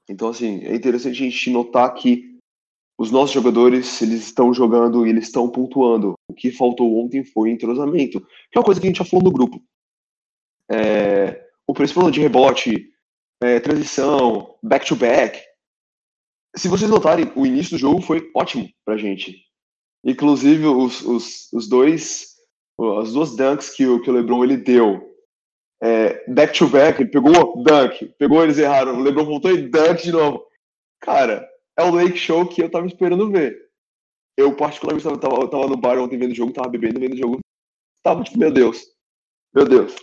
Então, 0.09 0.29
assim, 0.31 0.65
é 0.65 0.75
interessante 0.75 1.13
a 1.13 1.25
gente 1.27 1.51
notar 1.51 1.93
que 1.95 2.38
os 2.99 3.13
nossos 3.13 3.33
jogadores, 3.33 4.03
eles 4.03 4.25
estão 4.25 4.53
jogando 4.53 5.07
e 5.07 5.11
eles 5.11 5.27
estão 5.27 5.49
pontuando. 5.49 6.15
O 6.29 6.35
que 6.35 6.51
faltou 6.51 6.99
ontem 6.99 7.23
foi 7.23 7.51
entrosamento, 7.51 8.21
que 8.21 8.57
é 8.57 8.59
uma 8.59 8.65
coisa 8.65 8.81
que 8.81 8.89
a 8.89 8.91
gente 8.91 8.99
já 8.99 9.05
falou 9.05 9.25
no 9.25 9.31
grupo. 9.31 9.63
É, 10.69 11.47
o 11.65 11.73
principal 11.73 12.11
de 12.11 12.21
rebote, 12.21 12.91
é, 13.41 13.61
transição, 13.61 14.57
back-to-back. 14.61 15.41
Se 16.57 16.67
vocês 16.67 16.91
notarem, 16.91 17.31
o 17.37 17.47
início 17.47 17.77
do 17.77 17.79
jogo 17.79 18.03
foi 18.03 18.29
ótimo 18.35 18.69
pra 18.85 18.97
gente. 18.97 19.45
Inclusive, 20.05 20.67
os, 20.67 21.01
os, 21.03 21.53
os 21.53 21.69
dois, 21.69 22.35
as 23.01 23.13
duas 23.13 23.37
dunks 23.37 23.71
que 23.71 23.87
o, 23.87 24.03
que 24.03 24.11
o 24.11 24.13
LeBron 24.13 24.43
ele 24.43 24.57
deu, 24.57 25.09
é, 25.81 26.25
back-to-back, 26.29 27.01
ele 27.01 27.11
pegou 27.11 27.63
dunk, 27.63 28.07
pegou, 28.19 28.43
eles 28.43 28.59
erraram, 28.59 28.99
o 28.99 29.03
LeBron 29.03 29.25
voltou 29.25 29.53
e 29.53 29.69
dunk 29.69 30.03
de 30.03 30.11
novo. 30.11 30.45
Cara, 31.01 31.48
é 31.79 31.83
o 31.85 31.93
Lake 31.93 32.17
Show 32.17 32.47
que 32.49 32.61
eu 32.61 32.71
tava 32.71 32.87
esperando 32.87 33.31
ver. 33.31 33.57
Eu, 34.37 34.55
particularmente, 34.57 35.05
tava, 35.05 35.19
tava, 35.19 35.49
tava 35.49 35.67
no 35.69 35.77
bar 35.77 35.99
ontem 35.99 36.19
vendo 36.19 36.33
o 36.33 36.35
jogo, 36.35 36.53
tava 36.53 36.69
bebendo, 36.69 36.99
vendo 36.99 37.15
o 37.15 37.17
jogo. 37.17 37.39
Tava 38.03 38.25
tipo, 38.25 38.39
meu 38.39 38.53
Deus. 38.53 38.85
Meu 39.55 39.67
Deus. 39.67 39.95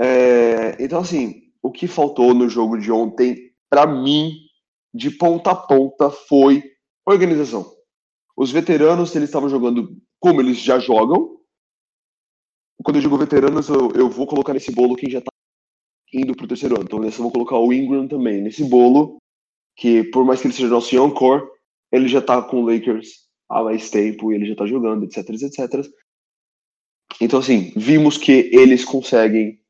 É, 0.00 0.82
então, 0.82 1.00
assim, 1.00 1.52
o 1.62 1.70
que 1.70 1.86
faltou 1.86 2.34
no 2.34 2.48
jogo 2.48 2.78
de 2.78 2.90
ontem, 2.90 3.54
pra 3.68 3.86
mim, 3.86 4.32
de 4.92 5.10
ponta 5.10 5.50
a 5.50 5.54
ponta, 5.54 6.10
foi 6.10 6.62
organização. 7.06 7.70
Os 8.36 8.50
veteranos, 8.50 9.14
eles 9.14 9.28
estavam 9.28 9.48
jogando 9.48 9.96
como 10.18 10.40
eles 10.40 10.58
já 10.58 10.78
jogam. 10.78 11.38
Quando 12.82 12.96
eu 12.96 13.02
digo 13.02 13.18
veteranos, 13.18 13.68
eu, 13.68 13.92
eu 13.92 14.08
vou 14.08 14.26
colocar 14.26 14.54
nesse 14.54 14.72
bolo 14.72 14.96
quem 14.96 15.10
já 15.10 15.20
tá 15.20 15.30
indo 16.12 16.34
pro 16.34 16.48
terceiro 16.48 16.74
ano. 16.74 16.84
Então, 16.84 16.98
nesse 16.98 17.18
eu 17.18 17.22
vou 17.22 17.32
colocar 17.32 17.56
o 17.56 17.72
Ingram 17.72 18.08
também. 18.08 18.42
Nesse 18.42 18.64
bolo, 18.64 19.18
que 19.76 20.04
por 20.04 20.24
mais 20.24 20.40
que 20.40 20.46
ele 20.46 20.54
seja 20.54 20.68
nosso 20.68 20.94
young 20.94 21.12
core, 21.12 21.46
ele 21.92 22.08
já 22.08 22.20
tá 22.20 22.42
com 22.42 22.62
o 22.62 22.66
Lakers 22.66 23.24
há 23.48 23.62
mais 23.62 23.90
tempo 23.90 24.32
e 24.32 24.34
ele 24.34 24.46
já 24.46 24.56
tá 24.56 24.66
jogando, 24.66 25.04
etc, 25.04 25.28
etc. 25.30 25.86
Então, 27.20 27.38
assim, 27.38 27.72
vimos 27.76 28.18
que 28.18 28.32
eles 28.52 28.84
conseguem 28.84 29.60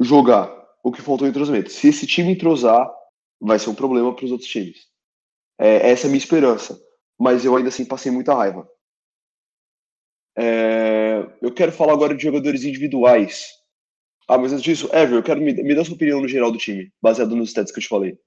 jogar. 0.00 0.50
O 0.82 0.90
que 0.90 1.00
faltou 1.00 1.26
é 1.26 1.30
entrosamento. 1.30 1.70
Se 1.70 1.88
esse 1.88 2.06
time 2.06 2.32
entrosar, 2.32 2.90
vai 3.40 3.58
ser 3.58 3.70
um 3.70 3.74
problema 3.74 4.14
para 4.14 4.24
os 4.24 4.32
outros 4.32 4.50
times. 4.50 4.88
É, 5.58 5.90
essa 5.90 6.06
é 6.06 6.08
a 6.08 6.10
minha 6.10 6.18
esperança. 6.18 6.80
Mas 7.18 7.44
eu 7.44 7.56
ainda 7.56 7.68
assim 7.68 7.84
passei 7.84 8.10
muita 8.10 8.34
raiva. 8.34 8.68
É, 10.36 11.24
eu 11.40 11.52
quero 11.52 11.70
falar 11.70 11.92
agora 11.92 12.16
de 12.16 12.22
jogadores 12.22 12.64
individuais. 12.64 13.46
Ah, 14.28 14.38
mas 14.38 14.52
antes 14.52 14.64
disso, 14.64 14.88
Ever, 14.92 15.18
eu 15.18 15.22
quero 15.22 15.40
me, 15.40 15.52
me 15.52 15.74
dar 15.74 15.84
sua 15.84 15.94
opinião 15.94 16.20
no 16.20 16.28
geral 16.28 16.50
do 16.50 16.58
time, 16.58 16.92
baseado 17.00 17.36
nos 17.36 17.50
stats 17.50 17.70
que 17.70 17.78
eu 17.78 17.82
te 17.82 17.88
falei. 17.88 18.18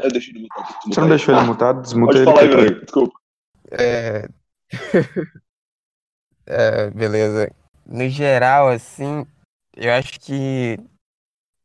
Eu 0.00 0.10
deixei 0.10 0.34
ele 0.34 0.42
mutado. 0.42 0.74
Você 0.84 1.00
não 1.00 1.08
deixou 1.08 1.34
ele 1.34 1.46
mutado? 1.46 1.82
Desmuta 1.82 2.24
Pode 2.24 2.38
ele. 2.40 2.52
falar 2.52 2.62
aí. 2.62 2.80
Desculpa. 2.80 3.18
É... 3.70 4.28
é, 6.46 6.90
beleza. 6.90 7.50
No 7.86 8.08
geral, 8.08 8.68
assim, 8.68 9.26
eu 9.76 9.92
acho 9.92 10.18
que 10.20 10.78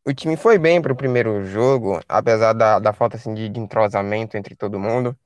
o 0.05 0.13
time 0.13 0.37
foi 0.37 0.57
bem 0.57 0.81
pro 0.81 0.95
primeiro 0.95 1.43
jogo, 1.45 1.99
apesar 2.07 2.53
da, 2.53 2.79
da 2.79 2.93
falta 2.93 3.17
assim, 3.17 3.33
de, 3.33 3.49
de 3.49 3.59
entrosamento 3.59 4.37
entre 4.37 4.55
todo 4.55 4.79
mundo. 4.79 5.17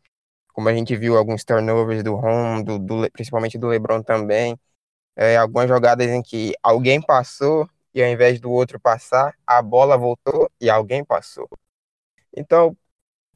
Como 0.54 0.70
a 0.70 0.74
gente 0.74 0.96
viu 0.96 1.18
alguns 1.18 1.44
turnovers 1.44 2.02
do 2.02 2.16
Rondo, 2.16 2.80
do, 2.80 3.02
Le- 3.02 3.10
principalmente 3.10 3.58
do 3.58 3.68
LeBron 3.68 4.02
também. 4.02 4.58
É, 5.16 5.38
algumas 5.38 5.68
jogadas 5.68 6.08
em 6.08 6.22
que 6.22 6.54
alguém 6.62 7.02
passou 7.02 7.70
e 7.94 8.04
ao 8.04 8.10
invés 8.10 8.40
do 8.40 8.52
outro 8.52 8.80
passar, 8.80 9.34
a 9.48 9.62
bola 9.62 9.98
voltou 9.98 10.50
e 10.60 10.70
alguém 10.70 11.04
passou. 11.04 11.48
Então, 12.36 12.76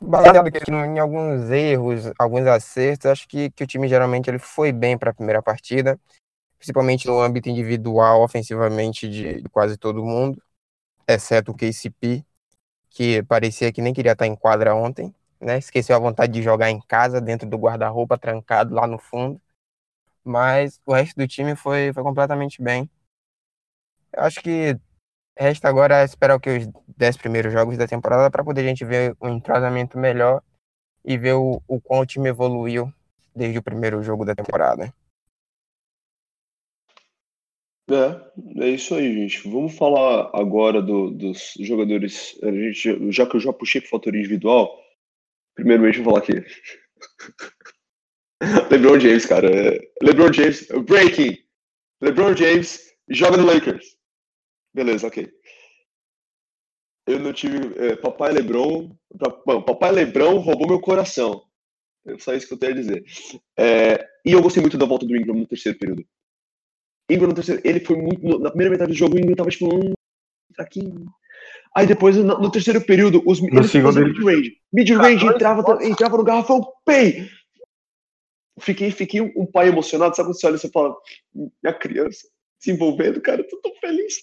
baseado 0.02 0.48
em 0.48 1.00
alguns 1.00 1.50
erros, 1.50 2.12
alguns 2.18 2.48
acertos, 2.48 3.06
acho 3.08 3.28
que, 3.28 3.50
que 3.52 3.64
o 3.64 3.68
time 3.68 3.88
geralmente 3.88 4.30
ele 4.30 4.40
foi 4.40 4.72
bem 4.72 4.98
para 4.98 5.12
a 5.12 5.14
primeira 5.14 5.42
partida, 5.42 6.00
principalmente 6.58 7.08
no 7.08 7.22
âmbito 7.22 7.50
individual, 7.50 8.22
ofensivamente 8.24 9.10
de, 9.10 9.42
de 9.42 9.50
quase 9.50 9.78
todo 9.78 10.04
mundo, 10.04 10.42
exceto 11.08 11.52
o 11.52 11.56
KCP, 11.56 12.24
que 12.90 13.24
parecia 13.24 13.72
que 13.72 13.82
nem 13.82 13.94
queria 13.94 14.14
estar 14.14 14.28
em 14.28 14.36
quadra 14.36 14.76
ontem, 14.76 15.14
né? 15.40 15.58
Esqueceu 15.58 15.96
a 15.96 16.00
vontade 16.00 16.34
de 16.34 16.42
jogar 16.42 16.70
em 16.70 16.82
casa, 16.82 17.22
dentro 17.22 17.48
do 17.50 17.58
guarda-roupa, 17.58 18.18
trancado 18.18 18.74
lá 18.76 18.88
no 18.88 18.98
fundo. 18.98 19.42
Mas 20.24 20.82
o 20.86 20.94
resto 20.94 21.16
do 21.18 21.28
time 21.28 21.56
foi, 21.56 21.94
foi 21.94 22.04
completamente 22.04 22.62
bem. 22.62 22.90
Eu 24.14 24.24
acho 24.24 24.42
que 24.42 24.78
resta 25.40 25.70
agora 25.70 26.04
esperar 26.04 26.36
o 26.36 26.40
que 26.40 26.50
os 26.50 26.68
10 26.98 27.18
primeiros 27.18 27.54
jogos 27.54 27.78
da 27.78 27.88
temporada 27.88 28.30
para 28.30 28.44
poder 28.44 28.62
a 28.62 28.66
gente 28.66 28.84
ver 28.84 29.16
um 29.22 29.30
entrosamento 29.30 29.98
melhor 29.98 30.44
e 31.06 31.18
ver 31.18 31.34
o, 31.34 31.62
o 31.68 31.80
quão 31.80 32.02
o 32.02 32.06
time 32.06 32.30
evoluiu 32.30 32.92
desde 33.34 33.58
o 33.58 33.64
primeiro 33.64 34.04
jogo 34.04 34.26
da 34.26 34.36
temporada. 34.36 34.94
É, 37.90 38.66
é 38.66 38.70
isso 38.70 38.94
aí, 38.94 39.14
gente. 39.14 39.50
Vamos 39.50 39.76
falar 39.76 40.30
agora 40.34 40.82
do- 40.82 41.10
dos 41.10 41.54
jogadores. 41.60 42.38
A 42.44 42.52
gente, 42.52 43.12
já 43.12 43.26
que 43.26 43.38
eu 43.38 43.40
já 43.40 43.54
puxei 43.54 43.82
pro 43.82 43.90
fator 43.90 44.14
individual, 44.16 44.78
primeiramente 45.56 46.02
vou 46.02 46.14
falar 46.14 46.24
aqui. 46.24 46.46
LeBron 48.70 49.00
James, 49.00 49.26
cara. 49.26 49.50
É, 49.50 49.80
LeBron 50.04 50.32
James, 50.32 50.68
breaking. 50.86 51.38
LeBron 52.02 52.36
James 52.36 52.94
joga 53.10 53.38
no 53.38 53.46
Lakers. 53.46 53.98
Beleza, 54.74 55.08
ok. 55.08 55.28
Eu 57.08 57.20
não 57.20 57.34
tive. 57.34 57.58
é, 57.78 57.96
papai 57.96 58.32
LeBron. 58.32 58.96
Bom, 59.46 59.62
papai 59.64 59.92
LeBron 59.92 60.38
roubou 60.40 60.68
meu 60.68 60.80
coração. 60.80 61.44
É 62.06 62.18
só 62.20 62.34
isso 62.34 62.48
que 62.48 62.54
eu 62.54 62.58
tenho 62.58 62.74
a 62.74 62.76
dizer. 62.76 63.04
É, 63.58 64.08
e 64.26 64.32
eu 64.32 64.42
gostei 64.42 64.62
muito 64.62 64.78
da 64.78 64.86
volta 64.86 65.06
do 65.06 65.16
Ingram 65.16 65.36
no 65.36 65.48
terceiro 65.48 65.78
período. 65.78 66.06
Ingram 67.10 67.30
no 67.30 67.34
terceiro, 67.36 67.62
ele 67.66 67.80
foi 67.80 67.96
muito. 67.98 68.22
no- 68.26 68.40
Na 68.40 68.50
primeira 68.50 68.72
metade 68.72 68.92
do 68.92 68.98
jogo, 68.98 69.16
o 69.16 69.20
Ingram 69.20 69.36
tava 69.36 69.50
tipo. 69.50 69.74
Hum, 69.74 69.94
fraquinho. 70.56 71.06
Aí 71.76 71.86
depois, 71.88 72.16
no, 72.16 72.24
no 72.40 72.52
terceiro 72.52 72.82
período, 72.86 73.22
os 73.26 73.42
No 73.42 73.48
eles 73.48 73.72
segundo, 73.72 74.00
ele- 74.00 74.14
mid-range. 74.14 74.58
Mid-range, 74.72 75.20
dois 75.26 75.36
entrava, 75.36 75.86
entrava 75.86 76.18
no 76.18 76.24
garrafão, 76.24 76.62
pei! 76.86 77.28
Fiquei, 78.60 78.92
fiquei 78.92 79.22
um, 79.22 79.32
um 79.38 79.46
pai 79.46 79.70
emocionado, 79.70 80.16
sabe 80.16 80.28
quando 80.30 80.40
você 80.40 80.48
olha 80.48 80.56
e 80.56 80.60
você 80.60 80.70
fala, 80.70 80.94
minha 81.34 81.74
criança 81.74 82.28
se 82.60 82.72
envolvendo, 82.72 83.22
cara, 83.22 83.40
eu 83.42 83.48
tô 83.48 83.58
tão 83.62 83.74
feliz. 83.80 84.16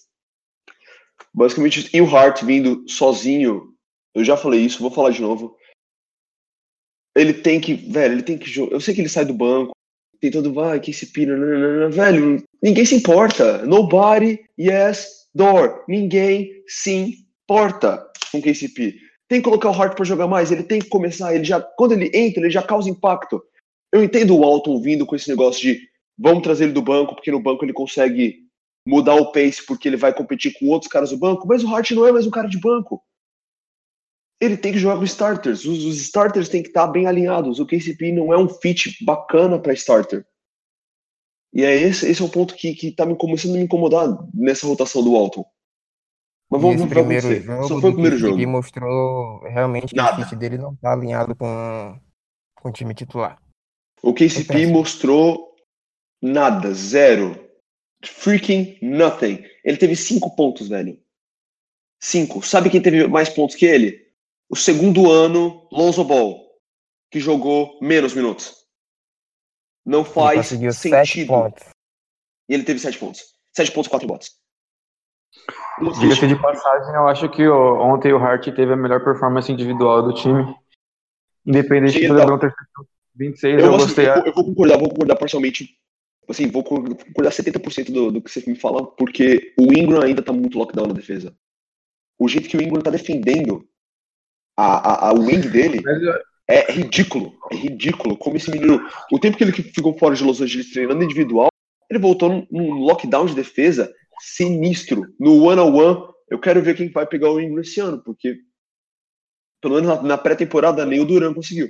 Basicamente, 1.37 1.87
e 1.93 2.01
o 2.01 2.15
Hart 2.15 2.41
vindo 2.41 2.83
sozinho, 2.89 3.71
eu 4.15 4.25
já 4.25 4.35
falei 4.35 4.61
isso, 4.61 4.81
vou 4.81 4.89
falar 4.89 5.11
de 5.11 5.21
novo. 5.21 5.55
Ele 7.15 7.31
tem 7.31 7.61
que, 7.61 7.75
velho, 7.75 8.15
ele 8.15 8.23
tem 8.23 8.39
que. 8.39 8.59
Eu 8.59 8.81
sei 8.81 8.95
que 8.95 9.01
ele 9.01 9.07
sai 9.07 9.23
do 9.23 9.35
banco, 9.35 9.71
tem 10.19 10.31
todo, 10.31 10.51
vai, 10.51 10.79
KCP, 10.79 11.27
nananana. 11.27 11.89
velho, 11.89 12.43
ninguém 12.59 12.83
se 12.83 12.95
importa. 12.95 13.63
Nobody, 13.67 14.39
yes, 14.59 15.27
door. 15.31 15.83
Ninguém 15.87 16.63
se 16.67 17.27
importa 17.43 18.11
com 18.31 18.41
KCP. 18.41 18.95
Tem 19.27 19.39
que 19.39 19.43
colocar 19.43 19.69
o 19.69 19.79
Hart 19.79 19.95
para 19.95 20.05
jogar 20.05 20.25
mais, 20.25 20.51
ele 20.51 20.63
tem 20.63 20.79
que 20.79 20.89
começar, 20.89 21.35
ele 21.35 21.43
já, 21.43 21.61
quando 21.61 21.91
ele 21.91 22.09
entra, 22.15 22.41
ele 22.41 22.49
já 22.49 22.63
causa 22.63 22.89
impacto. 22.89 23.43
Eu 23.93 24.03
entendo 24.03 24.35
o 24.35 24.43
Alton 24.43 24.81
vindo 24.81 25.05
com 25.05 25.15
esse 25.15 25.29
negócio 25.29 25.61
de 25.61 25.87
vamos 26.17 26.41
trazer 26.41 26.63
ele 26.63 26.73
do 26.73 26.81
banco, 26.81 27.13
porque 27.13 27.29
no 27.29 27.39
banco 27.39 27.63
ele 27.63 27.73
consegue 27.73 28.46
mudar 28.87 29.15
o 29.15 29.31
pace, 29.31 29.65
porque 29.65 29.87
ele 29.87 29.97
vai 29.97 30.13
competir 30.13 30.57
com 30.57 30.67
outros 30.67 30.89
caras 30.89 31.09
do 31.09 31.17
banco, 31.17 31.45
mas 31.47 31.63
o 31.63 31.67
Hart 31.67 31.91
não 31.91 32.07
é 32.07 32.11
mais 32.11 32.25
um 32.25 32.31
cara 32.31 32.47
de 32.47 32.59
banco. 32.59 33.03
Ele 34.39 34.55
tem 34.55 34.71
que 34.71 34.79
jogar 34.79 34.97
com 34.97 35.03
starters. 35.03 35.65
Os, 35.65 35.83
os 35.83 35.97
starters 35.97 36.47
têm 36.47 36.61
que 36.61 36.69
estar 36.69 36.87
bem 36.87 37.07
alinhados. 37.07 37.59
O 37.59 37.65
KCP 37.65 38.11
não 38.11 38.31
é 38.31 38.37
um 38.37 38.47
fit 38.47 39.03
bacana 39.03 39.59
para 39.59 39.73
starter. 39.73 40.25
E 41.53 41.63
é 41.63 41.75
esse, 41.75 42.07
esse 42.07 42.21
é 42.21 42.25
o 42.25 42.29
ponto 42.29 42.55
que, 42.55 42.73
que 42.75 42.91
tá 42.91 43.05
me 43.05 43.15
começando 43.15 43.55
a 43.55 43.57
me 43.57 43.63
incomodar 43.63 44.07
nessa 44.33 44.67
rotação 44.67 45.03
do 45.03 45.15
Alton. 45.15 45.43
Mas 46.49 46.61
vamos 46.61 46.77
ver 46.81 46.87
que 46.87 46.93
primeiro 46.93 47.27
acontecer. 47.27 47.45
jogo 47.45 47.67
Só 47.67 47.81
foi 47.81 47.89
o 47.89 47.93
primeiro 47.93 48.17
jogo. 48.17 48.47
mostrou 48.47 49.39
realmente 49.41 49.87
que 49.87 49.95
Nada. 49.95 50.21
o 50.21 50.23
fit 50.23 50.35
dele 50.35 50.57
não 50.57 50.75
tá 50.75 50.93
alinhado 50.93 51.35
com, 51.35 51.99
com 52.55 52.69
o 52.69 52.71
time 52.71 52.93
titular. 52.93 53.41
O 54.03 54.13
KCP 54.13 54.67
mostrou 54.67 55.55
nada, 56.21 56.73
zero. 56.73 57.46
Freaking 58.07 58.77
nothing. 58.81 59.45
Ele 59.63 59.77
teve 59.77 59.95
cinco 59.95 60.35
pontos, 60.35 60.67
velho. 60.67 60.99
Cinco. 61.99 62.41
Sabe 62.41 62.69
quem 62.69 62.81
teve 62.81 63.07
mais 63.07 63.29
pontos 63.29 63.55
que 63.55 63.65
ele? 63.65 64.07
O 64.49 64.55
segundo 64.55 65.11
ano, 65.11 65.67
Lonzo 65.71 66.03
Ball, 66.03 66.39
que 67.11 67.19
jogou 67.19 67.77
menos 67.81 68.13
minutos. 68.13 68.55
Não 69.85 70.01
Ele 70.01 70.09
faz 70.09 70.47
sete 70.47 70.73
sentido. 70.73 71.27
pontos. 71.27 71.63
E 72.49 72.53
ele 72.53 72.63
teve 72.63 72.79
sete 72.79 72.97
pontos. 72.97 73.21
Sete 73.55 73.71
pontos, 73.71 73.89
quatro 73.89 74.07
bots. 74.07 74.31
Diga-se 75.99 76.27
de 76.27 76.35
passagem, 76.41 76.95
eu 76.95 77.07
acho 77.07 77.29
que 77.29 77.47
ó, 77.47 77.83
ontem 77.93 78.11
o 78.13 78.17
Hart 78.17 78.45
teve 78.45 78.73
a 78.73 78.75
melhor 78.75 79.03
performance 79.03 79.51
individual 79.51 80.01
do 80.03 80.13
time. 80.13 80.55
Independente 81.45 81.99
do 81.99 82.05
ele 82.05 82.13
LeBron 82.13 82.39
ter 82.39 82.53
feito 82.53 82.89
26, 83.15 83.59
eu, 83.59 83.65
Eu, 83.65 83.77
gostei. 83.77 84.07
eu, 84.07 84.25
eu 84.25 84.33
vou 84.33 84.45
concordar, 84.45 84.77
vou 84.77 84.89
concordar 84.89 85.15
parcialmente. 85.15 85.77
Assim, 86.29 86.47
vou 86.47 86.63
concordar 86.63 87.31
70% 87.31 87.91
do, 87.91 88.11
do 88.11 88.21
que 88.21 88.29
você 88.29 88.43
me 88.45 88.55
fala, 88.55 88.85
porque 88.85 89.53
o 89.57 89.71
Ingram 89.71 90.01
ainda 90.01 90.21
tá 90.21 90.33
muito 90.33 90.57
lockdown 90.57 90.87
na 90.87 90.93
defesa. 90.93 91.33
O 92.19 92.27
jeito 92.27 92.49
que 92.49 92.57
o 92.57 92.61
Ingram 92.61 92.81
tá 92.81 92.89
defendendo 92.89 93.67
a, 94.57 95.07
a, 95.07 95.09
a 95.09 95.13
wing 95.13 95.41
dele 95.47 95.81
é 96.49 96.71
ridículo. 96.71 97.33
É 97.51 97.55
ridículo. 97.55 98.17
Como 98.17 98.35
esse 98.35 98.51
menino. 98.51 98.79
O 99.11 99.19
tempo 99.19 99.37
que 99.37 99.43
ele 99.43 99.51
ficou 99.51 99.97
fora 99.97 100.15
de 100.15 100.23
Los 100.23 100.41
Angeles 100.41 100.71
treinando 100.71 101.03
individual, 101.03 101.49
ele 101.89 101.99
voltou 101.99 102.45
num, 102.51 102.73
lockdown 102.79 103.25
de 103.25 103.35
defesa 103.35 103.93
sinistro. 104.19 105.05
No 105.19 105.43
one-on-one, 105.43 106.13
eu 106.29 106.39
quero 106.39 106.61
ver 106.61 106.75
quem 106.75 106.89
vai 106.89 107.05
pegar 107.05 107.31
o 107.31 107.39
Ingram 107.39 107.61
esse 107.61 107.79
ano, 107.79 108.01
porque 108.03 108.37
pelo 109.61 109.75
menos 109.75 109.89
na, 109.89 110.01
na 110.01 110.17
pré-temporada 110.17 110.85
nem 110.85 110.99
o 110.99 111.05
Duran 111.05 111.33
conseguiu. 111.33 111.69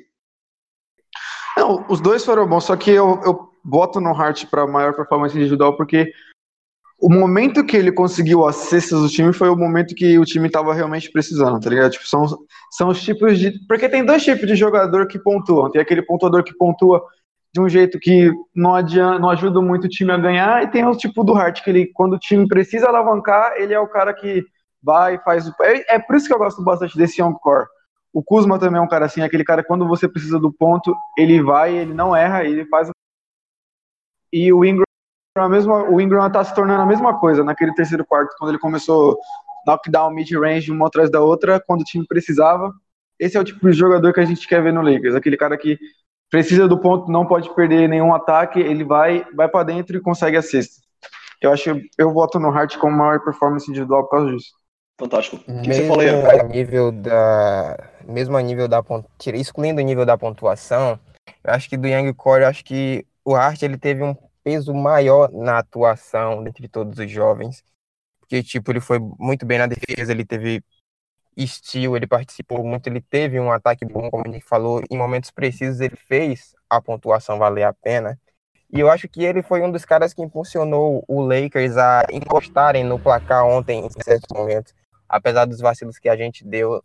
Não, 1.57 1.85
os 1.89 1.99
dois 1.99 2.23
foram 2.23 2.47
bons, 2.47 2.65
só 2.65 2.75
que 2.75 2.91
eu, 2.91 3.19
eu 3.25 3.49
boto 3.67 4.00
no 4.00 4.15
Hart 4.15 4.45
para 4.45 4.65
maior 4.65 4.95
performance 4.95 5.38
individual 5.38 5.75
porque 5.75 6.12
o 7.00 7.09
momento 7.09 7.63
que 7.63 7.77
ele 7.77 7.91
conseguiu 7.91 8.45
as 8.45 8.55
cestas 8.55 9.01
do 9.01 9.09
time 9.09 9.31
foi 9.31 9.50
o 9.50 9.55
momento 9.55 9.93
que 9.93 10.17
o 10.17 10.25
time 10.25 10.50
tava 10.50 10.74
realmente 10.74 11.12
precisando, 11.12 11.59
tá 11.59 11.69
ligado? 11.69 11.91
Tipo, 11.91 12.07
são, 12.07 12.25
são 12.71 12.89
os 12.89 13.03
tipos 13.03 13.38
de. 13.38 13.53
Porque 13.67 13.88
tem 13.88 14.03
dois 14.03 14.24
tipos 14.24 14.47
de 14.47 14.55
jogador 14.55 15.07
que 15.07 15.19
pontuam. 15.19 15.69
Tem 15.69 15.79
aquele 15.79 16.01
pontuador 16.01 16.43
que 16.43 16.57
pontua 16.57 17.03
de 17.53 17.62
um 17.62 17.69
jeito 17.69 18.00
que 18.00 18.31
não, 18.55 18.74
adianta, 18.74 19.19
não 19.19 19.29
ajuda 19.29 19.62
muito 19.62 19.86
o 19.86 19.89
time 19.89 20.12
a 20.12 20.17
ganhar, 20.17 20.63
e 20.63 20.67
tem 20.67 20.86
o 20.86 20.95
tipo 20.95 21.24
do 21.24 21.36
Hart, 21.36 21.63
que 21.63 21.69
ele, 21.69 21.88
quando 21.93 22.13
o 22.13 22.19
time 22.19 22.47
precisa 22.47 22.88
alavancar, 22.88 23.53
ele 23.57 23.74
é 23.74 23.79
o 23.79 23.88
cara 23.88 24.13
que 24.13 24.43
vai 24.81 25.19
faz 25.19 25.47
o. 25.47 25.53
É, 25.62 25.95
é 25.95 26.00
por 26.00 26.15
isso 26.15 26.27
que 26.27 26.33
eu 26.33 26.38
gosto 26.39 26.63
bastante 26.63 26.98
desse 26.98 27.22
Young 27.22 27.35
Core. 27.42 27.68
O 28.13 28.24
Kuzma 28.24 28.57
também 28.57 28.79
é 28.79 28.83
um 28.83 28.87
cara 28.87 29.05
assim, 29.05 29.22
aquele 29.22 29.44
cara 29.44 29.61
que 29.61 29.68
quando 29.68 29.87
você 29.87 30.07
precisa 30.07 30.39
do 30.39 30.51
ponto, 30.51 30.96
ele 31.18 31.42
vai, 31.44 31.75
ele 31.75 31.94
não 31.94 32.15
erra, 32.15 32.44
ele 32.44 32.65
faz. 32.65 32.89
E 34.31 34.51
o 34.51 34.66
Ingram, 34.66 34.83
a 35.37 35.50
mesma, 35.50 35.83
o 35.90 36.01
Ingram 36.01 36.29
tá 36.31 36.44
se 36.44 36.53
tornando 36.53 36.81
a 36.81 36.85
mesma 36.85 37.20
coisa 37.20 37.44
naquele 37.44 37.74
terceiro 37.74 38.05
quarto, 38.05 38.35
quando 38.37 38.51
ele 38.51 38.59
começou 38.59 39.18
knockdown, 39.66 40.11
mid-range, 40.11 40.72
uma 40.72 40.87
atrás 40.87 41.09
da 41.09 41.22
outra, 41.22 41.59
quando 41.59 41.81
o 41.81 41.85
time 41.85 42.05
precisava. 42.07 42.74
Esse 43.20 43.37
é 43.37 43.40
o 43.40 43.44
tipo 43.44 43.70
de 43.70 43.75
jogador 43.75 44.13
que 44.13 44.20
a 44.20 44.25
gente 44.25 44.48
quer 44.48 44.61
ver 44.61 44.72
no 44.72 44.81
Lakers, 44.81 45.16
aquele 45.16 45.37
cara 45.37 45.57
que 45.57 45.77
precisa 46.29 46.68
do 46.68 46.77
ponto, 46.77 47.11
não 47.11 47.25
pode 47.25 47.53
perder 47.55 47.87
nenhum 47.87 48.13
ataque, 48.13 48.59
ele 48.59 48.83
vai, 48.83 49.25
vai 49.33 49.48
para 49.48 49.63
dentro 49.63 49.98
e 49.98 50.01
consegue 50.01 50.37
a 50.37 50.42
cesta. 50.42 50.81
Eu 51.42 51.51
acho, 51.51 51.79
eu 51.98 52.11
voto 52.11 52.40
no 52.40 52.50
Hart 52.50 52.77
como 52.77 52.98
maior 52.98 53.24
performance 53.24 53.70
individual 53.70 54.03
por 54.03 54.09
causa 54.09 54.31
disso. 54.31 54.51
Fantástico. 55.00 55.37
O 55.48 55.61
que 55.61 55.74
você 55.74 55.81
Mesmo 55.81 55.87
fala 55.87 56.01
aí, 56.03 56.09
a 56.09 56.22
Rafael? 56.22 56.48
nível 56.50 56.92
da, 56.92 57.77
mesmo 58.07 58.35
a 58.35 58.42
nível 58.42 58.68
da 58.68 58.83
excluindo 59.33 59.79
o 59.79 59.83
nível 59.83 60.05
da 60.05 60.18
pontuação, 60.18 61.00
eu 61.44 61.53
acho 61.53 61.70
que 61.70 61.77
do 61.77 61.87
Young 61.87 62.11
Core, 62.13 62.42
eu 62.42 62.48
acho 62.48 62.66
que 62.66 63.05
o 63.27 63.35
Hart 63.35 63.61
ele 63.63 63.77
teve 63.77 64.03
um 64.03 64.16
peso 64.44 64.74
maior 64.74 65.31
na 65.31 65.59
atuação 65.59 66.44
dentre 66.44 66.68
todos 66.68 66.98
os 67.00 67.11
jovens, 67.11 67.63
porque 68.20 68.42
tipo 68.44 68.72
ele 68.72 68.79
foi 68.79 69.00
muito 69.20 69.46
bem 69.46 69.59
na 69.59 69.68
defesa, 69.68 70.11
ele 70.11 70.25
teve 70.25 70.63
estilo, 71.35 71.98
ele 71.98 72.07
participou 72.07 72.63
muito, 72.63 72.87
ele 72.87 73.01
teve 73.01 73.40
um 73.40 73.51
ataque 73.51 73.85
bom, 73.85 74.09
como 74.09 74.31
gente 74.31 74.46
falou, 74.46 74.81
em 74.90 74.98
momentos 74.98 75.31
precisos 75.31 75.81
ele 75.81 75.96
fez 75.96 76.55
a 76.70 76.81
pontuação 76.81 77.37
valer 77.37 77.63
a 77.63 77.74
pena. 77.74 78.20
E 78.72 78.79
eu 78.79 78.90
acho 78.90 79.07
que 79.07 79.24
ele 79.24 79.42
foi 79.44 79.61
um 79.61 79.72
dos 79.72 79.85
caras 79.85 80.13
que 80.13 80.22
impulsionou 80.22 81.03
o 81.07 81.22
Lakers 81.22 81.77
a 81.77 82.05
encostarem 82.11 82.83
no 82.83 83.00
placar 83.00 83.46
ontem 83.46 83.85
em 83.85 83.90
certos 84.03 84.27
momentos 84.33 84.74
apesar 85.07 85.46
dos 85.46 85.59
vacilos 85.59 85.98
que 85.98 86.09
a 86.09 86.16
gente 86.16 86.44
deu, 86.46 86.83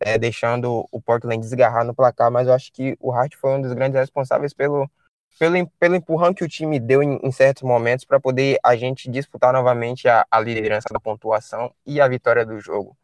é, 0.00 0.18
deixando 0.18 0.86
o 0.90 1.00
Portland 1.00 1.40
desgarrar 1.40 1.84
no 1.84 1.94
placar, 1.94 2.30
mas 2.30 2.48
eu 2.48 2.54
acho 2.54 2.72
que 2.72 2.96
o 3.00 3.12
Hart 3.12 3.34
foi 3.36 3.50
um 3.50 3.62
dos 3.62 3.72
grandes 3.72 3.98
responsáveis 3.98 4.52
pelo, 4.52 4.90
pelo, 5.38 5.66
pelo 5.78 5.96
empurrão 5.96 6.34
que 6.34 6.44
o 6.44 6.48
time 6.48 6.80
deu 6.80 7.02
em, 7.02 7.18
em 7.22 7.32
certos 7.32 7.62
momentos 7.62 8.04
para 8.04 8.20
poder 8.20 8.58
a 8.64 8.76
gente 8.76 9.10
disputar 9.10 9.52
novamente 9.52 10.08
a, 10.08 10.26
a 10.30 10.40
liderança 10.40 10.88
da 10.92 11.00
pontuação 11.00 11.72
e 11.86 12.00
a 12.00 12.08
vitória 12.08 12.44
do 12.44 12.60
jogo. 12.60 12.96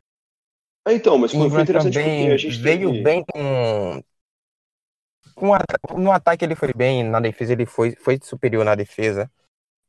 Ah, 0.85 0.93
então, 0.93 1.17
mas 1.19 1.33
foi, 1.33 1.49
foi 1.51 1.63
interessante 1.63 1.99
também 1.99 2.31
a 2.33 2.37
gente 2.37 2.59
veio 2.59 2.91
teve... 2.91 3.03
bem 3.03 3.25
com. 3.25 4.03
com 5.35 5.55
a- 5.55 5.61
no 5.97 6.13
ataque 6.13 6.45
ele 6.45 6.55
foi 6.55 6.73
bem, 6.75 7.05
na 7.05 7.21
defesa 7.21 7.53
ele 7.53 7.67
foi, 7.67 7.95
foi 7.97 8.19
superior 8.23 8.65
na 8.65 8.75
defesa. 8.75 9.31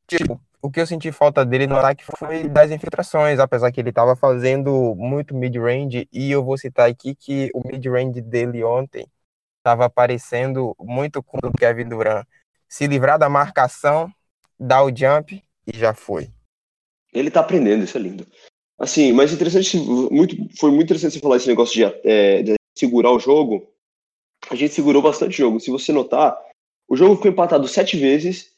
Tipo, 0.08 0.41
o 0.62 0.71
que 0.71 0.82
eu 0.82 0.88
senti 0.88 1.12
falta 1.12 1.45
dele 1.45 1.67
no 1.67 1.77
ataque 1.77 2.06
foi 2.17 2.47
das 2.49 2.71
infiltrações, 2.71 3.39
apesar 3.39 3.71
que 3.71 3.82
ele 3.82 3.89
estava 3.89 4.15
fazendo 4.15 4.95
muito 4.95 5.36
mid-range, 5.36 6.08
e 6.12 6.32
eu 6.32 6.43
vou 6.43 6.58
citar 6.58 6.89
aqui 6.89 7.15
que 7.15 7.49
o 7.53 7.62
mid-range 7.67 8.21
dele 8.21 8.63
ontem 8.63 9.08
estava 9.63 9.86
aparecendo 9.86 10.76
muito 10.78 11.23
com 11.23 11.38
o 11.38 11.54
Kevin 11.54 11.88
Durant. 11.88 12.28
Se 12.67 12.86
livrar 12.86 13.17
da 13.17 13.30
marcação, 13.30 14.12
dar 14.60 14.84
o 14.84 14.95
jump 14.95 15.41
e 15.65 15.78
já 15.78 15.93
foi. 15.93 16.30
Ele 17.13 17.32
tá 17.32 17.39
aprendendo, 17.39 17.86
isso 17.86 17.97
é 17.97 18.02
lindo. 18.02 18.28
Assim, 18.78 19.13
mas 19.13 19.32
interessante, 19.32 19.78
muito, 19.78 20.36
foi 20.60 20.69
muito 20.69 20.84
interessante 20.84 21.13
você 21.13 21.19
falar 21.19 21.38
esse 21.38 21.47
negócio 21.47 21.73
de, 21.73 21.84
é, 22.04 22.43
de 22.43 22.56
segurar 22.78 23.12
o 23.12 23.19
jogo. 23.19 23.71
A 24.49 24.56
gente 24.56 24.73
segurou 24.73 25.02
bastante 25.02 25.38
jogo. 25.38 25.60
Se 25.60 25.71
você 25.71 25.93
notar, 25.93 26.38
o 26.88 26.97
jogo 26.97 27.15
ficou 27.15 27.32
empatado 27.32 27.65
sete 27.67 27.97
vezes, 27.97 28.52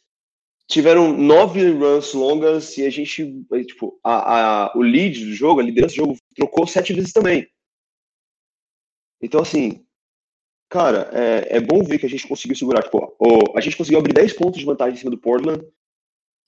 tiveram 0.68 1.16
nove 1.16 1.70
runs 1.70 2.14
longas 2.14 2.76
e 2.78 2.86
a 2.86 2.90
gente, 2.90 3.46
aí, 3.52 3.66
tipo, 3.66 4.00
a, 4.04 4.64
a, 4.66 4.78
o 4.78 4.82
lead 4.82 5.24
do 5.24 5.34
jogo, 5.34 5.60
a 5.60 5.64
liderança 5.64 5.94
do 5.94 5.98
jogo, 5.98 6.18
trocou 6.36 6.66
sete 6.66 6.94
vezes 6.94 7.14
também. 7.14 7.48
Então, 9.22 9.42
assim, 9.42 9.85
cara, 10.70 11.10
é, 11.14 11.58
é 11.58 11.60
bom 11.60 11.84
ver 11.84 12.00
que 12.00 12.06
a 12.06 12.10
gente 12.10 12.28
conseguiu 12.28 12.56
segurar. 12.56 12.84
Tipo, 12.84 13.16
o, 13.20 13.58
a 13.58 13.62
gente 13.62 13.78
conseguiu 13.78 14.00
abrir 14.00 14.14
10 14.14 14.34
pontos 14.34 14.60
de 14.60 14.66
vantagem 14.66 14.96
em 14.96 14.98
cima 14.98 15.12
do 15.12 15.18
Portland 15.18 15.64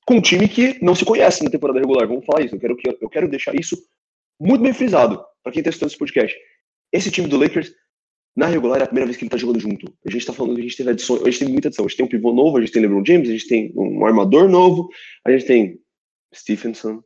com 0.05 0.15
um 0.15 0.21
time 0.21 0.47
que 0.47 0.81
não 0.83 0.95
se 0.95 1.05
conhece 1.05 1.43
na 1.43 1.49
temporada 1.49 1.79
regular. 1.79 2.07
Vamos 2.07 2.25
falar 2.25 2.43
isso. 2.43 2.55
Eu 2.55 2.59
quero, 2.59 2.75
que- 2.77 2.97
eu 3.01 3.09
quero 3.09 3.27
deixar 3.29 3.53
isso 3.55 3.77
muito 4.39 4.61
bem 4.61 4.73
frisado 4.73 5.23
para 5.43 5.51
quem 5.51 5.59
está 5.59 5.69
assistindo 5.69 5.89
esse 5.89 5.97
podcast. 5.97 6.37
Esse 6.91 7.11
time 7.11 7.27
do 7.27 7.37
Lakers, 7.37 7.71
na 8.35 8.45
regular, 8.47 8.79
é 8.79 8.83
a 8.83 8.87
primeira 8.87 9.05
vez 9.07 9.17
que 9.17 9.23
ele 9.23 9.27
está 9.27 9.37
jogando 9.37 9.59
junto. 9.59 9.91
A 10.05 10.09
gente 10.11 10.21
está 10.21 10.31
falando 10.33 10.55
que 10.55 10.61
a 10.61 10.63
gente 10.63 10.77
teve 10.77 10.89
adições, 10.91 11.21
a 11.21 11.25
gente 11.25 11.39
tem 11.39 11.49
muita 11.49 11.67
adição. 11.67 11.85
A 11.85 11.87
gente 11.87 11.97
tem 11.97 12.05
um 12.05 12.09
pivô 12.09 12.31
novo, 12.33 12.57
a 12.57 12.61
gente 12.61 12.71
tem 12.71 12.81
LeBron 12.81 13.03
James, 13.05 13.29
a 13.29 13.31
gente 13.33 13.47
tem 13.47 13.73
um 13.75 14.05
armador 14.05 14.47
novo, 14.47 14.87
a 15.25 15.31
gente 15.31 15.45
tem 15.45 15.79
Stephenson, 16.33 17.01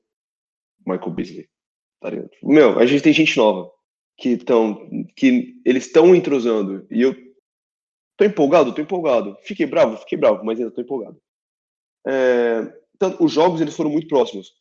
Michael 0.86 1.12
Beasley. 1.12 1.48
Tá? 2.02 2.10
Meu, 2.44 2.78
a 2.80 2.86
gente 2.86 3.02
tem 3.04 3.14
gente 3.14 3.36
nova 3.38 3.72
que 4.18 4.30
estão, 4.30 4.90
que 5.16 5.56
eles 5.66 5.86
estão 5.86 6.16
entrosando 6.16 6.86
e 6.92 7.02
eu 7.02 7.16
tô 8.18 8.26
empolgado, 8.26 8.74
tô 8.74 8.82
empolgado. 8.82 9.36
Fiquei 9.44 9.66
bravo, 9.66 9.98
fiquei 9.98 10.18
bravo, 10.18 10.44
mas 10.44 10.60
ainda 10.60 10.72
tô 10.72 10.82
empolgado. 10.82 11.20
É, 12.08 12.72
tanto, 13.00 13.24
os 13.24 13.32
jogos 13.32 13.62
eles 13.62 13.76
foram 13.76 13.90
muito 13.90 14.08
próximos. 14.08 14.54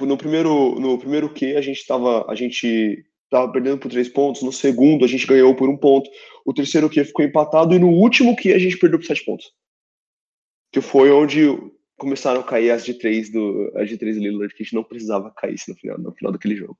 No 0.00 0.16
primeiro, 0.16 0.80
no 0.80 0.98
primeiro 0.98 1.32
Q 1.32 1.56
a 1.56 1.60
gente 1.60 1.78
estava, 1.78 2.28
a 2.30 2.34
gente 2.34 3.04
tava 3.30 3.52
perdendo 3.52 3.78
por 3.78 3.90
três 3.90 4.08
pontos. 4.08 4.42
No 4.42 4.52
segundo 4.52 5.04
a 5.04 5.08
gente 5.08 5.26
ganhou 5.26 5.54
por 5.54 5.68
um 5.68 5.76
ponto. 5.76 6.10
O 6.44 6.52
terceiro 6.52 6.90
Q 6.90 7.04
ficou 7.04 7.24
empatado 7.24 7.74
e 7.74 7.78
no 7.78 7.88
último 7.88 8.34
Q 8.34 8.52
a 8.52 8.58
gente 8.58 8.78
perdeu 8.78 8.98
por 8.98 9.06
sete 9.06 9.24
pontos. 9.24 9.52
Que 10.72 10.80
foi 10.80 11.10
onde 11.10 11.56
começaram 11.98 12.40
a 12.40 12.44
cair 12.44 12.70
as 12.70 12.84
de 12.84 12.94
três 12.94 13.30
do 13.30 13.70
as 13.76 13.88
de 13.88 13.98
três 13.98 14.16
Lillard 14.16 14.54
que 14.54 14.62
a 14.62 14.64
gente 14.64 14.74
não 14.74 14.82
precisava 14.82 15.30
cair 15.36 15.56
no 15.68 15.74
final, 15.76 15.98
no 15.98 16.12
final 16.12 16.32
daquele 16.32 16.56
jogo. 16.56 16.78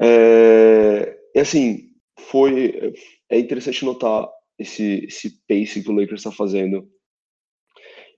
É, 0.00 1.18
assim, 1.36 1.92
foi 2.18 2.94
é 3.28 3.38
interessante 3.38 3.84
notar 3.84 4.28
esse 4.58 5.04
esse 5.04 5.30
pace 5.48 5.82
que 5.82 5.90
o 5.90 5.94
Lakers 5.94 6.20
está 6.20 6.32
fazendo. 6.32 6.90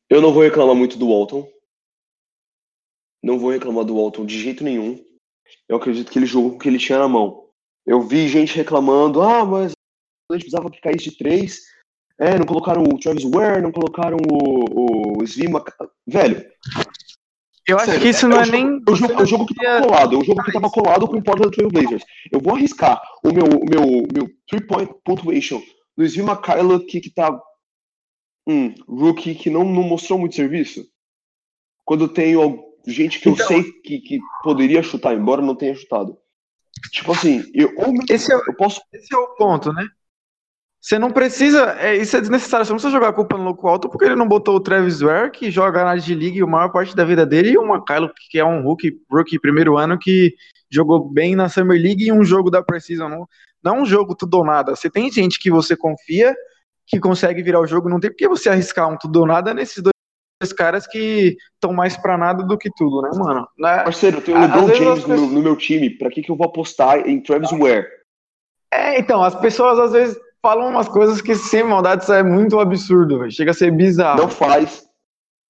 Eu 0.08 0.20
não 0.20 0.32
vou 0.32 0.42
reclamar 0.42 0.74
muito 0.74 0.98
do 0.98 1.08
Walton. 1.08 1.50
Não 3.22 3.38
vou 3.38 3.50
reclamar 3.50 3.84
do 3.84 3.96
Walton 3.96 4.24
de 4.24 4.38
jeito 4.38 4.62
nenhum. 4.62 5.04
Eu 5.68 5.76
acredito 5.76 6.10
que 6.10 6.18
ele 6.18 6.26
jogou 6.26 6.50
com 6.50 6.56
o 6.56 6.58
que 6.58 6.68
ele 6.68 6.78
tinha 6.78 6.98
na 6.98 7.08
mão. 7.08 7.48
Eu 7.84 8.00
vi 8.02 8.28
gente 8.28 8.56
reclamando, 8.56 9.20
ah, 9.20 9.44
mas 9.44 9.72
a 10.30 10.34
gente 10.34 10.44
precisava 10.44 10.70
que 10.70 10.80
caísse 10.80 11.10
de 11.10 11.18
três. 11.18 11.62
É, 12.18 12.38
não 12.38 12.46
colocaram 12.46 12.82
o 12.82 12.98
Travis 12.98 13.24
Ware, 13.24 13.62
não 13.62 13.72
colocaram 13.72 14.16
o, 14.30 15.20
o 15.20 15.26
Svima. 15.26 15.62
Velho. 16.06 16.50
Eu 17.68 17.76
acho 17.76 17.86
sério, 17.86 18.00
que 18.00 18.08
isso 18.08 18.28
não 18.28 18.36
o 18.36 18.40
é 18.40 18.44
jogo- 18.44 18.56
nem. 18.58 18.66
É 18.86 18.90
o 18.90 18.94
jogo, 18.94 19.12
é 19.12 19.22
o 19.22 19.26
jogo 19.26 19.46
que 19.46 19.54
tava 19.54 19.86
colado, 19.86 20.14
é 20.14 20.18
o 20.18 20.24
jogo 20.24 20.42
que 20.44 20.52
tava 20.52 20.70
colado 20.70 21.08
com 21.08 21.16
o 21.16 21.22
Portland 21.22 21.54
Trail 21.56 21.70
Blazers. 21.70 22.04
Eu 22.30 22.40
vou 22.40 22.54
arriscar 22.54 23.02
o 23.24 23.32
meu, 23.32 23.44
meu, 23.44 24.06
meu 24.12 24.30
three-point 24.48 24.94
punctuation 25.04 25.60
do 25.96 26.04
Svima 26.06 26.36
Kyla 26.40 26.78
que, 26.86 27.00
que 27.00 27.10
tá. 27.10 27.36
Um 28.48 28.72
rookie 28.88 29.34
que 29.34 29.50
não, 29.50 29.64
não 29.64 29.82
mostrou 29.82 30.18
muito 30.18 30.36
serviço. 30.36 30.86
Quando 31.84 32.06
tem 32.08 32.34
al- 32.34 32.64
gente 32.86 33.18
que 33.18 33.28
eu 33.28 33.32
Então- 33.32 33.48
sei 33.48 33.64
que, 33.82 33.98
que 33.98 34.20
poderia 34.44 34.82
chutar, 34.84 35.14
embora 35.16 35.42
não 35.42 35.56
tenha 35.56 35.74
chutado. 35.74 36.16
Tipo 36.92 37.10
assim, 37.12 37.42
eu, 37.52 37.72
ou 37.76 37.92
Esse 38.08 38.32
é, 38.32 38.36
eu 38.36 38.54
posso. 38.56 38.80
esse 38.92 39.12
é 39.12 39.18
o 39.18 39.34
ponto, 39.34 39.72
né? 39.72 39.84
Você 40.86 41.00
não 41.00 41.10
precisa. 41.10 41.76
É, 41.80 41.96
isso 41.96 42.16
é 42.16 42.20
desnecessário. 42.20 42.64
Você 42.64 42.70
não 42.70 42.76
precisa 42.76 42.94
jogar 42.94 43.08
a 43.08 43.12
culpa 43.12 43.36
no 43.36 43.42
Louco 43.42 43.66
Alto 43.66 43.88
porque 43.88 44.04
ele 44.04 44.14
não 44.14 44.28
botou 44.28 44.54
o 44.54 44.60
Travis 44.60 45.00
Ware, 45.00 45.32
que 45.32 45.50
joga 45.50 45.82
na 45.82 45.96
G-League 45.96 46.40
a 46.40 46.46
maior 46.46 46.68
parte 46.68 46.94
da 46.94 47.04
vida 47.04 47.26
dele, 47.26 47.50
e 47.50 47.58
o 47.58 47.66
Macailo, 47.66 48.08
que 48.30 48.38
é 48.38 48.44
um 48.44 48.62
rookie, 48.62 48.96
rookie 49.10 49.40
primeiro 49.40 49.76
ano, 49.76 49.98
que 49.98 50.32
jogou 50.70 51.00
bem 51.00 51.34
na 51.34 51.48
Summer 51.48 51.76
League 51.76 52.04
e 52.04 52.12
um 52.12 52.22
jogo 52.22 52.52
da 52.52 52.62
Precision. 52.62 53.08
Não, 53.08 53.26
não 53.64 53.76
é 53.78 53.80
um 53.80 53.84
jogo 53.84 54.14
tudo 54.14 54.34
ou 54.34 54.44
nada. 54.44 54.76
Você 54.76 54.88
tem 54.88 55.10
gente 55.10 55.40
que 55.40 55.50
você 55.50 55.76
confia 55.76 56.36
que 56.86 57.00
consegue 57.00 57.42
virar 57.42 57.60
o 57.60 57.66
jogo. 57.66 57.88
Não 57.88 57.98
tem 57.98 58.08
por 58.08 58.16
que 58.16 58.28
você 58.28 58.48
arriscar 58.48 58.88
um 58.88 58.96
tudo 58.96 59.18
ou 59.18 59.26
nada 59.26 59.52
nesses 59.52 59.82
dois 59.82 60.52
caras 60.52 60.86
que 60.86 61.36
estão 61.54 61.72
mais 61.72 61.96
pra 61.96 62.16
nada 62.16 62.44
do 62.44 62.56
que 62.56 62.70
tudo, 62.76 63.02
né, 63.02 63.10
mano? 63.12 63.48
Né? 63.58 63.82
Parceiro, 63.82 64.18
eu 64.18 64.22
tenho 64.22 64.38
o 64.38 64.40
LeBron 64.40 64.72
James 64.72 65.04
no 65.04 65.16
no 65.16 65.42
meu 65.42 65.56
time. 65.56 65.90
Pra 65.90 66.10
que, 66.10 66.22
que 66.22 66.30
eu 66.30 66.36
vou 66.36 66.46
apostar 66.46 67.08
em 67.08 67.20
Travis 67.20 67.50
Ware? 67.50 67.88
É, 68.72 69.00
então, 69.00 69.20
as 69.24 69.34
pessoas 69.34 69.80
às 69.80 69.90
vezes 69.90 70.25
falam 70.46 70.68
umas 70.68 70.88
coisas 70.88 71.20
que 71.20 71.34
sem 71.34 71.64
maldade 71.64 72.04
isso 72.04 72.12
é 72.12 72.22
muito 72.22 72.60
absurdo, 72.60 73.18
velho. 73.18 73.32
Chega 73.32 73.50
a 73.50 73.54
ser 73.54 73.72
bizarro. 73.72 74.22
Não 74.22 74.30
faz. 74.30 74.88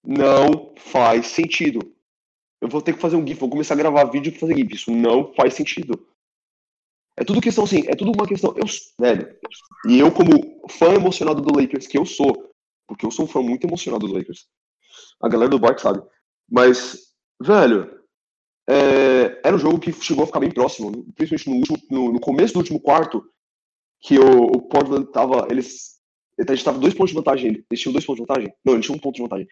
Não 0.03 0.73
faz 0.79 1.27
sentido. 1.27 1.81
Eu 2.63 2.69
vou 2.69 2.81
ter 2.81 2.95
que 2.95 3.01
fazer 3.01 3.15
um 3.15 3.27
GIF, 3.27 3.39
vou 3.39 3.51
começar 3.51 3.75
a 3.75 3.77
gravar 3.77 4.05
vídeo 4.05 4.33
pra 4.33 4.41
fazer 4.41 4.57
GIF. 4.57 4.75
Isso 4.75 4.91
não 4.91 5.35
faz 5.35 5.53
sentido. 5.53 6.03
É 7.15 7.25
tudo 7.25 7.43
questão 7.43 7.65
assim, 7.65 7.85
é 7.87 7.95
tudo 7.95 8.13
uma 8.13 8.27
questão. 8.27 8.55
Eu, 8.57 8.65
velho, 8.99 9.37
e 9.87 9.99
eu, 9.99 10.11
como 10.11 10.31
fã 10.71 10.95
emocionado 10.95 11.43
do 11.43 11.61
Lakers, 11.61 11.87
que 11.87 11.99
eu 11.99 12.07
sou, 12.07 12.51
porque 12.89 13.05
eu 13.05 13.11
sou 13.11 13.27
um 13.27 13.29
fã 13.29 13.43
muito 13.43 13.67
emocionado 13.67 14.07
dos 14.07 14.17
Lakers. 14.17 14.47
A 15.21 15.29
galera 15.29 15.51
do 15.51 15.59
Bark 15.59 15.79
sabe. 15.79 16.03
Mas, 16.51 17.13
velho, 17.39 18.01
é, 18.67 19.43
era 19.45 19.57
um 19.57 19.59
jogo 19.59 19.79
que 19.79 19.93
chegou 19.93 20.25
a 20.25 20.27
ficar 20.27 20.41
bem 20.41 20.51
próximo, 20.51 21.05
principalmente 21.15 21.51
no, 21.51 21.57
último, 21.57 21.79
no, 21.91 22.13
no 22.15 22.21
começo 22.21 22.55
do 22.55 22.61
último 22.61 22.81
quarto, 22.81 23.23
que 24.03 24.19
o, 24.19 24.45
o 24.47 24.63
Portland 24.69 25.11
tava. 25.13 25.47
Eles. 25.51 25.97
A 26.39 26.55
gente 26.55 26.65
tava 26.65 26.79
dois 26.79 26.95
pontos 26.95 27.11
de 27.11 27.17
vantagem. 27.17 27.65
Eles 27.71 27.81
tinham 27.81 27.93
dois 27.93 28.05
pontos 28.05 28.23
de 28.23 28.27
vantagem? 28.27 28.55
Não, 28.65 28.75
eles 28.75 28.85
tinham 28.85 28.97
um 28.97 29.01
ponto 29.01 29.17
de 29.17 29.23
vantagem. 29.23 29.49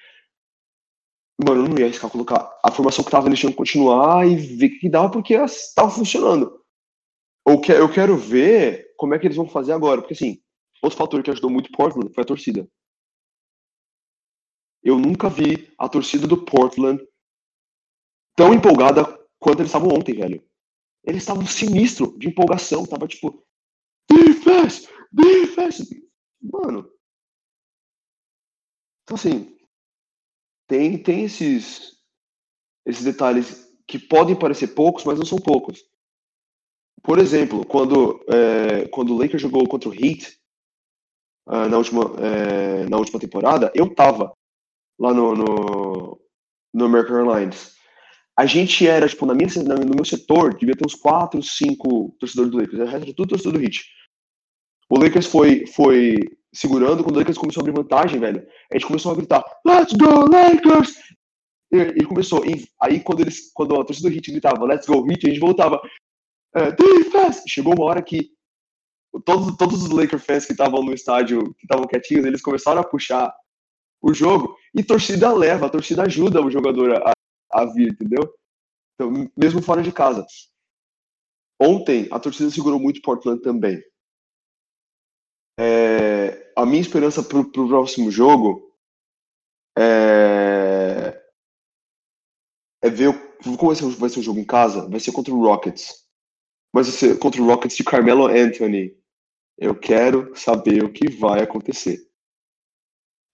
Mano, 1.44 1.64
eu 1.64 1.68
não 1.68 1.78
ia 1.78 1.87
arriscar 1.87 2.11
colocar 2.11 2.48
a 2.62 2.70
formação 2.70 3.04
que 3.04 3.11
tava, 3.11 3.26
eles 3.28 3.38
tinham 3.40 3.50
que 3.50 3.57
continuar 3.59 4.26
e 4.26 4.37
ver 4.37 4.66
o 4.66 4.78
que 4.78 4.88
dava, 4.88 5.11
porque 5.11 5.35
estavam 5.35 5.90
funcionando. 5.90 6.61
Eu 7.46 7.61
que- 7.61 7.72
eu 7.72 7.92
quero 7.92 8.16
ver 8.16 8.87
como 8.96 9.14
é 9.14 9.18
que 9.18 9.26
eles 9.26 9.37
vão 9.37 9.48
fazer 9.48 9.72
agora, 9.72 10.00
porque 10.02 10.14
assim, 10.14 10.40
outro 10.83 10.98
fator 10.98 11.22
que 11.22 11.30
ajudou 11.30 11.50
muito 11.50 11.68
o 11.68 11.72
Portland 11.72 12.12
foi 12.14 12.22
a 12.22 12.26
torcida. 12.26 12.68
Eu 14.85 14.96
nunca 14.98 15.28
vi 15.28 15.68
a 15.76 15.88
torcida 15.88 16.28
do 16.28 16.44
Portland 16.44 17.04
tão 18.37 18.52
empolgada 18.54 19.04
quanto 19.38 19.61
eles 19.61 19.68
estavam 19.68 19.88
ontem, 19.88 20.14
velho. 20.14 20.42
Eles 21.04 21.22
estavam 21.22 21.46
sinistro 21.46 22.18
de 22.18 22.28
empolgação, 22.28 22.87
tava 22.87 23.07
tipo, 23.09 23.44
defense, 24.10 24.88
defense. 25.12 26.04
Mano. 26.42 26.90
Então 29.02 29.16
assim, 29.16 29.56
tem 30.66 31.02
tem 31.02 31.24
esses 31.24 31.94
esses 32.86 33.04
detalhes 33.04 33.64
que 33.86 33.98
podem 33.98 34.38
parecer 34.38 34.68
poucos, 34.68 35.04
mas 35.04 35.18
não 35.18 35.26
são 35.26 35.38
poucos. 35.38 35.82
Por 37.02 37.18
exemplo, 37.18 37.66
quando 37.66 38.24
é, 38.28 38.88
quando 38.88 39.14
o 39.14 39.18
Lakers 39.18 39.42
jogou 39.42 39.68
contra 39.68 39.88
o 39.88 39.94
Heat 39.94 40.38
ah, 41.46 41.68
na 41.68 41.76
última 41.76 42.02
é, 42.18 42.88
na 42.88 42.96
última 42.96 43.20
temporada, 43.20 43.70
eu 43.74 43.94
tava 43.94 44.32
lá 44.98 45.12
no 45.12 45.34
no, 45.34 46.20
no 46.72 46.84
American 46.84 47.16
Airlines. 47.16 47.74
A 48.36 48.46
gente 48.46 48.86
era, 48.86 49.08
tipo, 49.08 49.24
na 49.26 49.34
minha, 49.34 49.48
no 49.84 49.94
meu 49.94 50.04
setor, 50.04 50.54
devia 50.56 50.74
ter 50.74 50.84
uns 50.84 50.94
4, 50.94 51.40
5 51.40 52.16
torcedores 52.18 52.50
do 52.50 52.58
Lakers. 52.58 52.80
O 52.80 52.84
resto 52.84 53.04
era 53.04 53.14
tudo 53.14 53.28
torcedor 53.28 53.52
do 53.52 53.62
Heat. 53.62 53.84
O 54.90 54.98
Lakers 54.98 55.26
foi, 55.26 55.66
foi 55.68 56.16
segurando, 56.52 57.04
quando 57.04 57.16
o 57.16 57.18
Lakers 57.20 57.38
começou 57.38 57.60
a 57.60 57.62
abrir 57.62 57.80
vantagem, 57.80 58.20
velho, 58.20 58.46
a 58.72 58.76
gente 58.76 58.86
começou 58.86 59.12
a 59.12 59.14
gritar, 59.14 59.44
Let's 59.64 59.92
go, 59.92 60.28
Lakers! 60.30 60.94
E, 61.72 61.78
e 61.78 62.04
começou. 62.04 62.44
E 62.44 62.66
aí, 62.80 63.00
quando, 63.00 63.20
eles, 63.20 63.52
quando 63.52 63.80
a 63.80 63.84
torcida 63.84 64.08
do 64.08 64.14
Heat 64.14 64.30
gritava, 64.30 64.64
Let's 64.64 64.86
go, 64.86 65.08
Heat, 65.08 65.26
a 65.26 65.30
gente 65.30 65.40
voltava, 65.40 65.80
é, 66.54 66.72
Defense! 66.72 67.42
Chegou 67.48 67.74
uma 67.74 67.84
hora 67.84 68.02
que 68.02 68.30
todos, 69.24 69.56
todos 69.56 69.82
os 69.82 69.90
Lakers 69.90 70.24
fans 70.24 70.46
que 70.46 70.52
estavam 70.52 70.82
no 70.82 70.92
estádio, 70.92 71.54
que 71.54 71.64
estavam 71.64 71.86
quietinhos, 71.86 72.24
eles 72.24 72.42
começaram 72.42 72.80
a 72.80 72.84
puxar 72.84 73.32
o 74.02 74.12
jogo, 74.12 74.56
e 74.74 74.82
torcida 74.82 75.32
leva, 75.32 75.66
a 75.66 75.70
torcida 75.70 76.02
ajuda 76.02 76.44
o 76.44 76.50
jogador 76.50 76.94
a, 76.96 77.12
a 77.54 77.64
vir, 77.64 77.92
entendeu? 77.92 78.34
Então, 78.94 79.30
mesmo 79.36 79.62
fora 79.62 79.82
de 79.82 79.92
casa. 79.92 80.26
Ontem, 81.60 82.08
a 82.10 82.18
torcida 82.18 82.50
segurou 82.50 82.80
muito 82.80 83.00
Portland 83.00 83.40
também. 83.40 83.82
É, 85.58 86.52
a 86.56 86.66
minha 86.66 86.80
esperança 86.80 87.22
para 87.22 87.38
o 87.38 87.50
próximo 87.50 88.10
jogo 88.10 88.76
é, 89.78 91.22
é 92.82 92.90
ver 92.90 93.12
como 93.42 93.68
vai 93.68 93.76
ser, 93.76 93.88
vai 93.96 94.08
ser 94.08 94.20
o 94.20 94.22
jogo 94.22 94.40
em 94.40 94.44
casa. 94.44 94.88
Vai 94.88 95.00
ser 95.00 95.12
contra 95.12 95.32
o 95.32 95.40
Rockets. 95.40 96.04
Vai 96.72 96.82
ser 96.84 97.18
contra 97.18 97.40
o 97.40 97.46
Rockets 97.46 97.76
de 97.76 97.84
Carmelo 97.84 98.26
Anthony. 98.26 98.96
Eu 99.56 99.78
quero 99.78 100.34
saber 100.34 100.82
o 100.82 100.92
que 100.92 101.08
vai 101.08 101.42
acontecer. 101.42 102.10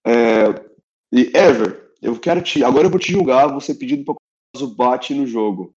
É, 0.06 0.48
e 1.12 1.32
Ever, 1.36 1.89
eu 2.00 2.18
quero 2.18 2.42
te. 2.42 2.64
Agora 2.64 2.86
eu 2.86 2.90
vou 2.90 2.98
te 2.98 3.12
julgar 3.12 3.48
você 3.48 3.74
pedindo 3.74 4.04
para 4.04 4.14
colocar 4.14 4.54
o 4.54 4.58
Zubat 4.58 5.14
no 5.14 5.26
jogo. 5.26 5.74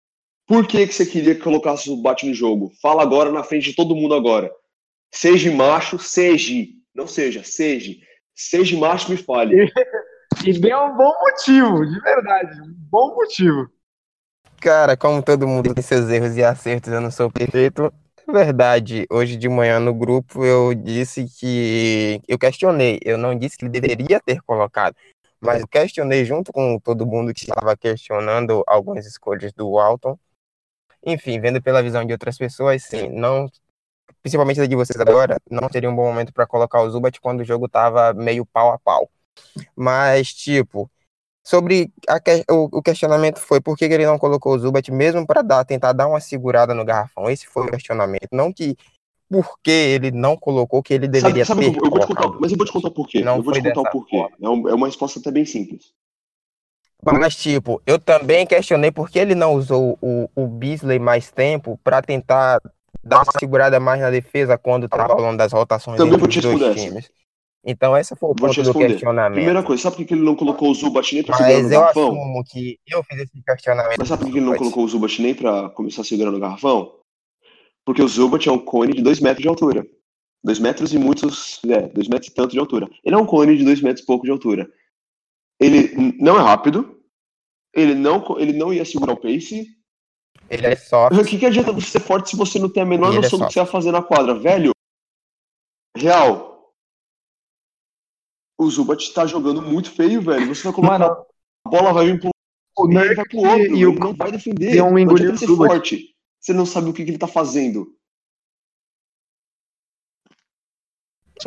Por 0.47 0.67
que, 0.67 0.87
que 0.87 0.93
você 0.93 1.07
queria 1.07 1.35
que 1.35 1.43
colocasse 1.43 1.89
o 1.89 1.97
Zubat 1.97 2.27
no 2.27 2.35
jogo? 2.35 2.73
Fala 2.81 3.03
agora 3.03 3.31
na 3.31 3.43
frente 3.43 3.71
de 3.71 3.77
todo 3.77 3.97
mundo 3.97 4.15
agora. 4.15 4.51
Seja 5.13 5.51
macho, 5.53 5.99
seja. 5.99 6.67
Não 6.95 7.07
seja, 7.07 7.43
seja. 7.45 7.95
Seja 8.35 8.77
macho, 8.79 9.11
me 9.11 9.17
fale. 9.17 9.71
E 10.45 10.59
deu 10.59 10.79
um 10.79 10.97
bom 10.97 11.13
motivo, 11.21 11.87
de 11.87 12.01
verdade. 12.01 12.61
Um 12.63 12.75
bom 12.91 13.15
motivo. 13.15 13.71
Cara, 14.61 14.97
como 14.97 15.23
todo 15.23 15.47
mundo 15.47 15.75
tem 15.75 15.83
seus 15.83 16.09
erros 16.09 16.37
e 16.37 16.43
acertos, 16.43 16.93
eu 16.93 17.01
não 17.01 17.11
sou 17.11 17.31
perfeito. 17.31 17.93
É 18.27 18.33
verdade, 18.33 19.07
hoje 19.11 19.37
de 19.37 19.49
manhã 19.49 19.79
no 19.79 19.93
grupo 19.93 20.45
eu 20.45 20.75
disse 20.75 21.27
que. 21.39 22.21
Eu 22.27 22.39
questionei, 22.39 22.99
eu 23.05 23.19
não 23.19 23.37
disse 23.37 23.59
que 23.59 23.65
ele 23.65 23.81
deveria 23.81 24.21
ter 24.21 24.41
colocado, 24.43 24.97
mas 25.43 25.61
eu 25.61 25.69
questionei 25.69 26.25
junto 26.25 26.53
com 26.53 26.79
todo 26.79 27.05
mundo 27.07 27.35
que 27.35 27.41
estava 27.41 27.77
questionando 27.77 28.63
algumas 28.67 29.07
escolhas 29.07 29.53
do 29.53 29.73
Walton. 29.73 30.17
Enfim, 31.05 31.41
vendo 31.41 31.61
pela 31.61 31.83
visão 31.83 32.05
de 32.05 32.13
outras 32.13 32.39
pessoas, 32.39 32.85
sim, 32.85 33.09
não. 33.09 33.51
Principalmente 34.23 34.61
da 34.61 34.67
de 34.67 34.77
vocês 34.77 35.01
agora, 35.01 35.37
não 35.51 35.69
seria 35.71 35.91
um 35.91 35.97
bom 35.97 36.05
momento 36.05 36.33
para 36.33 36.47
colocar 36.47 36.81
o 36.81 36.89
Zubat 36.89 37.21
quando 37.21 37.41
o 37.41 37.45
jogo 37.45 37.69
tava 37.69 38.15
meio 38.15 38.47
pau 38.47 38.71
a 38.71 38.79
pau. 38.79 39.11
Mas, 39.75 40.33
tipo, 40.33 40.89
sobre 41.43 41.93
a 42.07 42.21
que- 42.21 42.45
o, 42.49 42.79
o 42.79 42.83
questionamento 42.83 43.41
foi 43.41 43.61
por 43.61 43.77
que, 43.77 43.89
que 43.89 43.95
ele 43.95 44.07
não 44.07 44.19
colocou 44.19 44.55
o 44.55 44.59
Zubat 44.59 44.93
mesmo 44.93 45.27
para 45.27 45.43
dar, 45.43 45.65
tentar 45.65 45.93
dar 45.93 46.07
uma 46.07 46.21
segurada 46.21 46.73
no 46.73 46.85
garrafão. 46.85 47.29
Esse 47.29 47.49
foi 47.49 47.65
o 47.67 47.71
questionamento. 47.71 48.29
Não 48.31 48.53
que 48.53 48.77
por 49.33 49.59
que 49.63 49.71
ele 49.71 50.11
não 50.11 50.37
colocou, 50.37 50.83
que 50.83 50.93
ele 50.93 51.09
deveria 51.09 51.45
sabe, 51.45 51.65
sabe 51.65 51.75
ter 51.75 51.81
eu, 51.81 51.85
eu 51.87 51.91
vou 51.91 52.01
te 52.01 52.07
contar, 52.07 52.29
mas 52.39 52.53
eu 52.53 52.59
vou 52.59 52.67
te 52.67 52.73
contar 52.73 52.91
por 52.91 53.09
quê. 53.09 53.23
Não 53.23 53.37
eu 53.37 53.43
vou 53.43 53.53
te 53.55 53.63
contar 53.63 53.81
o 53.81 53.91
porquê. 53.91 54.17
É, 54.17 54.45
é 54.45 54.49
uma 54.75 54.87
resposta 54.87 55.19
até 55.19 55.31
bem 55.31 55.47
simples. 55.47 55.93
Mas, 57.05 57.35
tipo, 57.35 57.83
eu 57.85 57.99
também 57.99 58.47
questionei 58.47 58.93
por 58.93 59.11
que 59.11 59.19
ele 59.19 59.35
não 59.35 59.55
usou 59.55 59.99
o, 60.01 60.29
o 60.37 60.47
Beasley 60.47 61.01
mais 61.01 61.33
tempo 61.33 61.81
para 61.83 62.01
tentar 62.01 62.61
dar 63.03 63.25
uma 63.25 63.33
segurada 63.41 63.81
mais 63.81 64.01
na 64.01 64.11
defesa 64.11 64.57
quando 64.57 64.89
tava 64.89 65.15
rolando 65.15 65.39
das 65.39 65.53
rotações 65.53 65.97
Também 65.97 66.15
entre 66.15 66.29
os 66.29 66.37
dois 66.37 66.63
essa. 66.63 66.75
times. 66.75 67.11
Então, 67.65 67.97
esse 67.97 68.15
foi 68.17 68.31
o 68.31 68.35
Vou 68.39 68.51
te 68.51 68.63
ponto 68.63 68.73
do 68.73 68.79
questionamento. 68.79 69.35
Primeira 69.35 69.63
coisa, 69.63 69.83
sabe 69.83 69.97
por 69.97 70.05
que 70.05 70.15
ele 70.15 70.23
não 70.23 70.35
colocou 70.37 70.71
o 70.71 70.75
Zubat 70.75 71.15
nem 71.15 71.25
pra 71.25 71.37
segurar 71.37 71.57
no 71.57 71.63
Mas 71.63 71.73
eu 71.73 71.81
garrafão? 71.81 72.07
assumo 72.09 72.45
que 72.45 72.79
eu 72.89 73.05
fiz 73.05 73.19
esse 73.21 73.43
questionamento. 73.43 73.99
Mas 73.99 74.09
sabe 74.09 74.25
por 74.25 74.33
que 74.33 74.39
ele 74.39 74.47
não 74.47 74.57
colocou 74.57 74.85
o 74.85 74.89
Zubat 74.89 75.23
nem 75.23 75.35
pra 75.35 75.71
começar 75.71 76.05
segurando 76.05 76.37
o 76.37 76.41
garrafão? 76.41 77.02
Porque 77.85 78.03
o 78.03 78.09
Zubat 78.09 78.49
é 78.49 78.53
um 78.53 78.59
cone 78.59 78.95
de 78.95 79.03
2 79.03 79.21
metros 79.21 79.43
de 79.43 79.49
altura. 79.49 79.87
2 80.45 80.59
metros 80.59 80.93
e 80.93 80.99
muitos. 80.99 81.61
É, 81.65 81.89
2 81.89 82.09
metros 82.09 82.31
e 82.31 82.35
tanto 82.35 82.53
de 82.53 82.59
altura. 82.59 82.89
Ele 83.05 83.15
é 83.15 83.19
um 83.19 83.27
cone 83.27 83.57
de 83.57 83.65
2 83.65 83.81
metros 83.81 84.03
e 84.03 84.07
pouco 84.07 84.25
de 84.25 84.31
altura. 84.31 84.71
Ele 85.61 85.95
não 86.21 86.39
é 86.39 86.43
rápido. 86.43 87.01
Ele 87.75 87.95
não, 87.95 88.39
ele 88.39 88.53
não 88.53 88.73
ia 88.73 88.85
segurar 88.85 89.15
o 89.15 89.21
pace. 89.21 89.67
Ele 90.51 90.67
é 90.67 90.77
soft. 90.77 91.19
O 91.19 91.25
que, 91.25 91.39
que 91.39 91.47
adianta 91.47 91.73
você 91.73 91.87
ser 91.87 92.01
forte 92.01 92.31
se 92.31 92.37
você 92.37 92.59
não 92.59 92.69
tem 92.69 92.83
a 92.83 92.87
menor 92.87 93.13
é 93.13 93.17
noção 93.17 93.39
do 93.39 93.47
que 93.47 93.55
você 93.55 93.61
vai 93.61 93.69
fazer 93.69 93.91
na 93.91 94.03
quadra, 94.03 94.35
velho? 94.35 94.73
Real. 95.97 96.75
O 98.59 98.71
Zubat 98.71 99.13
tá 99.15 99.27
jogando 99.27 99.63
muito 99.63 99.91
feio, 99.91 100.21
velho. 100.21 100.47
Você 100.55 100.63
vai 100.65 100.73
colocar 100.73 100.99
Mano, 100.99 101.27
a 101.67 101.71
bola 101.71 101.93
vai 101.93 102.07
vir 102.07 102.21
pro 102.21 102.31
o 102.77 102.91
e 102.91 102.95
Nurk 102.95 103.15
vai 103.15 103.25
pro 103.27 103.39
outro, 103.39 103.77
e 103.77 103.87
o 103.87 103.91
ele 103.91 103.99
não 103.99 104.15
vai 104.15 104.33
defender. 104.33 104.75
iam 104.75 104.91
Não 104.91 104.99
engolir 104.99 105.23
adianta 105.25 105.37
o 105.37 105.39
ser 105.39 105.47
Zubat. 105.47 105.73
forte. 105.73 106.12
Você 106.43 106.53
não 106.53 106.67
sabe 106.67 106.91
o 106.91 106.93
que, 106.93 107.05
que 107.07 107.11
ele 107.11 107.19
tá 107.19 107.27
fazendo. 107.27 107.97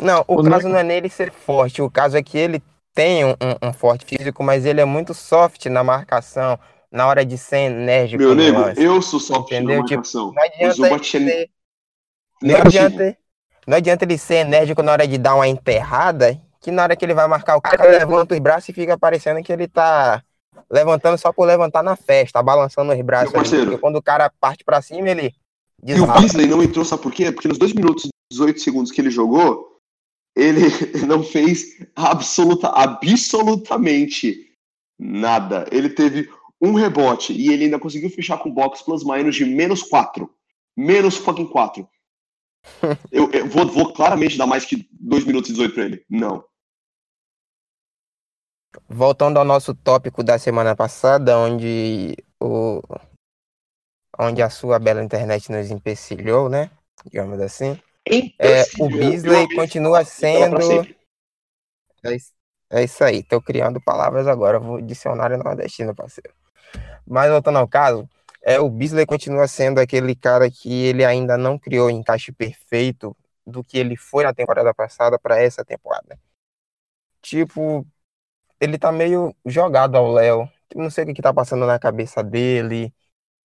Não, 0.00 0.24
o, 0.28 0.34
O 0.34 0.42
caso 0.42 0.68
não 0.68 0.78
é 0.78 0.82
nele 0.82 1.08
ser 1.08 1.32
forte. 1.32 1.80
O 1.82 1.90
caso 1.90 2.16
é 2.16 2.22
que 2.22 2.36
ele 2.36 2.62
tem 2.94 3.24
um, 3.24 3.30
um- 3.30 3.68
um 3.68 3.72
forte 3.72 4.04
físico, 4.04 4.42
mas 4.42 4.64
ele 4.64 4.80
é 4.80 4.84
muito 4.84 5.14
soft 5.14 5.66
na 5.66 5.82
marcação, 5.84 6.58
na 6.90 7.06
hora 7.06 7.24
de 7.24 7.38
ser 7.38 7.58
enérgico 7.70 8.22
Meu 8.22 8.34
nego, 8.34 8.58
lance. 8.58 8.80
eu 8.80 9.00
sou 9.02 9.20
soft 9.20 9.60
na 9.60 9.60
Entendeu? 9.60 9.82
Tipo, 9.84 10.02
marcação. 10.02 10.32
Não 10.34 10.42
o 10.60 10.70
adianta, 10.70 10.86
ele 10.86 10.94
é 10.94 10.98
ser, 11.00 11.50
não, 12.42 12.58
negativo. 12.58 12.60
adianta, 12.60 13.18
não 13.66 13.76
adianta 13.78 14.04
ele 14.04 14.18
ser 14.18 14.36
enérgico 14.36 14.82
na 14.82 14.92
hora 14.92 15.08
de 15.08 15.18
dar 15.18 15.34
uma 15.36 15.48
enterrada, 15.48 16.40
que 16.60 16.70
na 16.70 16.84
hora 16.84 16.96
que 16.96 17.04
ele 17.04 17.14
vai 17.14 17.28
marcar 17.28 17.56
o 17.56 17.62
cara, 17.62 17.86
ele 17.88 17.98
levanta 17.98 18.34
os 18.34 18.40
braços 18.40 18.68
e 18.70 18.72
fica 18.72 18.98
parecendo 18.98 19.42
que 19.42 19.52
ele 19.52 19.68
tá 19.68 20.22
levantando 20.70 21.18
só 21.18 21.32
por 21.32 21.46
levantar 21.46 21.82
na 21.82 21.96
festa, 21.96 22.42
balançando 22.42 22.92
os 22.92 23.00
braços. 23.02 23.34
Ali, 23.52 23.78
quando 23.78 23.96
o 23.96 24.02
cara 24.02 24.30
parte 24.40 24.64
pra 24.64 24.82
cima, 24.82 25.10
ele 25.10 25.34
E 25.82 25.94
o. 25.94 26.06
Beasley 26.06 26.46
não 26.46 26.62
entrou, 26.62 26.84
sabe 26.84 27.02
por 27.02 27.12
quê? 27.12 27.30
Porque 27.32 27.48
nos 27.48 27.58
2 27.58 27.72
minutos 27.72 28.06
e 28.06 28.08
18 28.32 28.60
segundos 28.60 28.92
que 28.92 29.00
ele 29.00 29.10
jogou, 29.10 29.80
ele 30.36 30.60
não 31.06 31.22
fez 31.22 31.78
absoluta, 31.94 32.68
absolutamente 32.68 34.52
nada. 34.98 35.66
Ele 35.70 35.88
teve 35.88 36.28
um 36.60 36.74
rebote 36.74 37.32
e 37.32 37.52
ele 37.52 37.64
ainda 37.64 37.78
conseguiu 37.78 38.10
fechar 38.10 38.38
com 38.38 38.50
box 38.50 38.82
plus 38.82 39.04
minus 39.04 39.36
de 39.36 39.44
menos 39.44 39.82
4. 39.82 40.28
Menos 40.76 41.16
fucking 41.16 41.46
4. 41.46 41.88
Eu, 43.12 43.30
eu 43.30 43.46
vou, 43.46 43.64
vou 43.66 43.92
claramente 43.92 44.36
dar 44.36 44.44
mais 44.44 44.64
que 44.64 44.88
2 44.90 45.24
minutos 45.24 45.50
e 45.50 45.52
18 45.52 45.72
pra 45.72 45.84
ele. 45.84 46.04
Não. 46.10 46.44
Voltando 48.88 49.38
ao 49.38 49.44
nosso 49.44 49.74
tópico 49.74 50.22
da 50.22 50.38
semana 50.38 50.74
passada, 50.76 51.38
onde 51.38 52.16
o 52.40 52.80
onde 54.18 54.42
a 54.42 54.48
sua 54.48 54.78
bela 54.78 55.02
internet 55.02 55.50
nos 55.52 55.70
empecilhou, 55.70 56.48
né? 56.48 56.70
Digamos 57.04 57.40
assim. 57.40 57.78
É, 58.38 58.62
o 58.78 58.88
Beasley 58.88 59.54
continua 59.54 60.04
sendo. 60.04 60.58
É 62.04 62.14
isso, 62.14 62.32
é 62.70 62.84
isso 62.84 63.04
aí, 63.04 63.22
tô 63.22 63.40
criando 63.40 63.80
palavras 63.80 64.26
agora, 64.26 64.58
vou 64.58 64.80
dicionário 64.80 65.36
nordestino, 65.36 65.94
parceiro. 65.94 66.32
Mas 67.06 67.30
voltando 67.30 67.58
ao 67.58 67.68
caso, 67.68 68.08
é, 68.42 68.60
o 68.60 68.70
Beasley 68.70 69.06
continua 69.06 69.48
sendo 69.48 69.80
aquele 69.80 70.14
cara 70.14 70.48
que 70.50 70.72
ele 70.84 71.04
ainda 71.04 71.36
não 71.36 71.58
criou 71.58 71.88
o 71.88 71.90
encaixe 71.90 72.32
perfeito 72.32 73.16
do 73.44 73.62
que 73.62 73.78
ele 73.78 73.96
foi 73.96 74.24
na 74.24 74.32
temporada 74.32 74.72
passada 74.72 75.18
para 75.18 75.40
essa 75.40 75.64
temporada. 75.64 76.18
Tipo, 77.20 77.84
ele 78.60 78.78
tá 78.78 78.92
meio 78.92 79.34
jogado 79.44 79.96
ao 79.96 80.12
Léo. 80.12 80.48
Não 80.74 80.90
sei 80.90 81.04
o 81.04 81.06
que, 81.06 81.14
que 81.14 81.22
tá 81.22 81.32
passando 81.32 81.66
na 81.66 81.78
cabeça 81.78 82.22
dele. 82.22 82.92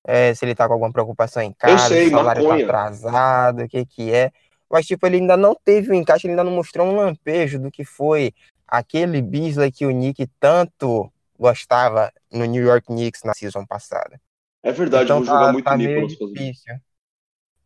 é, 0.06 0.34
se 0.34 0.45
ele 0.45 0.56
tá 0.56 0.67
com 0.67 0.74
alguma 0.74 0.91
preocupação 0.91 1.43
em 1.43 1.54
casa, 1.54 1.89
sei, 1.89 2.10
se 2.10 2.15
o 2.15 2.17
salário 2.17 2.43
tá 2.43 2.50
maconha. 2.50 2.65
atrasado, 2.65 3.63
o 3.63 3.69
que 3.69 3.86
que 3.86 4.13
é. 4.13 4.32
Mas, 4.69 4.86
tipo, 4.86 5.06
ele 5.06 5.17
ainda 5.17 5.36
não 5.38 5.56
teve 5.56 5.91
o 5.91 5.93
encaixe, 5.93 6.28
ele 6.28 6.34
ainda 6.34 6.43
não 6.43 6.54
mostrou 6.54 6.88
um 6.88 6.95
lampejo 6.95 7.60
do 7.60 7.69
que 7.69 7.84
foi 7.84 8.34
aquele 8.67 9.21
Beasley 9.21 9.71
que 9.71 9.86
o 9.86 9.91
Nick 9.91 10.26
tanto 10.39 11.12
gostava 11.38 12.12
no 12.32 12.45
New 12.45 12.63
York 12.63 12.88
Knicks 12.88 13.24
na 13.24 13.34
season 13.34 13.65
passada. 13.65 14.19
É 14.63 14.71
verdade, 14.71 15.06
então 15.06 15.17
vou 15.17 15.26
jogar 15.26 15.47
tá, 15.47 15.54
muito 15.54 15.65
tá 15.65 15.78
meio 15.78 16.08
difícil. 16.08 16.76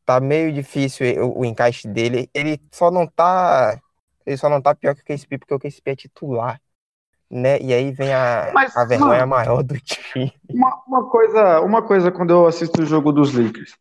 Tá 0.05 0.19
meio 0.19 0.53
difícil 0.53 1.05
o, 1.23 1.39
o 1.41 1.45
encaixe 1.45 1.87
dele. 1.87 2.29
Ele 2.33 2.59
só 2.71 2.89
não 2.89 3.05
tá. 3.05 3.79
Ele 4.25 4.37
só 4.37 4.49
não 4.49 4.61
tá 4.61 4.73
pior 4.73 4.95
que 4.95 5.01
o 5.01 5.05
KCP, 5.05 5.37
porque 5.37 5.53
o 5.53 5.59
KCP 5.59 5.91
é 5.91 5.95
titular. 5.95 6.61
Né? 7.29 7.59
E 7.59 7.73
aí 7.73 7.91
vem 7.91 8.13
a, 8.13 8.51
Mas, 8.53 8.75
a 8.75 8.85
vergonha 8.85 9.25
mano, 9.25 9.27
maior 9.27 9.63
do 9.63 9.79
time. 9.79 10.31
Uma, 10.49 10.81
uma 10.87 11.09
coisa, 11.09 11.59
uma 11.61 11.81
coisa 11.81 12.11
quando 12.11 12.31
eu 12.31 12.45
assisto 12.45 12.81
o 12.81 12.85
jogo 12.85 13.11
dos 13.11 13.33
Lakers. 13.33 13.75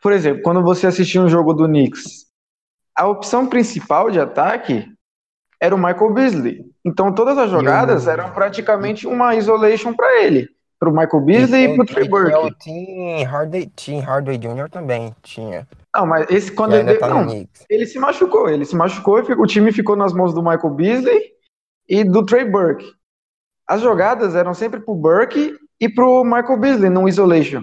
Por 0.00 0.12
exemplo, 0.12 0.42
quando 0.42 0.62
você 0.62 0.86
assistia 0.86 1.20
um 1.20 1.28
jogo 1.28 1.52
do 1.54 1.66
Knicks, 1.66 2.26
a 2.96 3.06
opção 3.06 3.46
principal 3.46 4.10
de 4.10 4.18
ataque 4.18 4.86
era 5.60 5.74
o 5.74 5.78
Michael 5.78 6.12
Beasley. 6.12 6.64
Então 6.84 7.12
todas 7.14 7.38
as 7.38 7.50
jogadas 7.50 8.08
eram 8.08 8.30
praticamente 8.30 9.06
uma 9.06 9.36
isolation 9.36 9.94
para 9.94 10.20
ele, 10.22 10.48
para 10.78 10.88
o 10.88 10.92
Michael 10.92 11.20
Beasley 11.24 11.64
e 11.64 11.84
Trey 11.84 11.84
E 11.84 11.86
tinha 11.86 12.04
o 12.04 12.08
Burke. 12.08 12.58
Tim 12.58 13.22
Hardaway, 13.22 13.72
Tim 13.76 14.00
Hardaway 14.00 14.38
Jr. 14.38 14.68
também 14.68 15.14
tinha. 15.22 15.68
Não, 15.94 16.04
mas 16.04 16.28
esse 16.30 16.50
quando 16.50 16.74
ele 16.74 16.94
tá 16.94 17.08
não, 17.08 17.46
ele 17.70 17.86
se 17.86 17.98
machucou, 17.98 18.48
ele 18.48 18.64
se 18.64 18.74
machucou 18.74 19.20
e 19.20 19.32
o 19.34 19.46
time 19.46 19.70
ficou 19.70 19.94
nas 19.94 20.12
mãos 20.12 20.34
do 20.34 20.42
Michael 20.42 20.70
Beasley 20.70 21.32
e 21.92 22.02
do 22.02 22.24
Trey 22.24 22.46
Burke. 22.46 22.90
As 23.68 23.82
jogadas 23.82 24.34
eram 24.34 24.54
sempre 24.54 24.80
pro 24.80 24.94
Burke 24.94 25.54
e 25.78 25.90
pro 25.90 26.24
Michael 26.24 26.58
Beasley 26.58 26.88
no 26.88 27.06
isolation. 27.06 27.62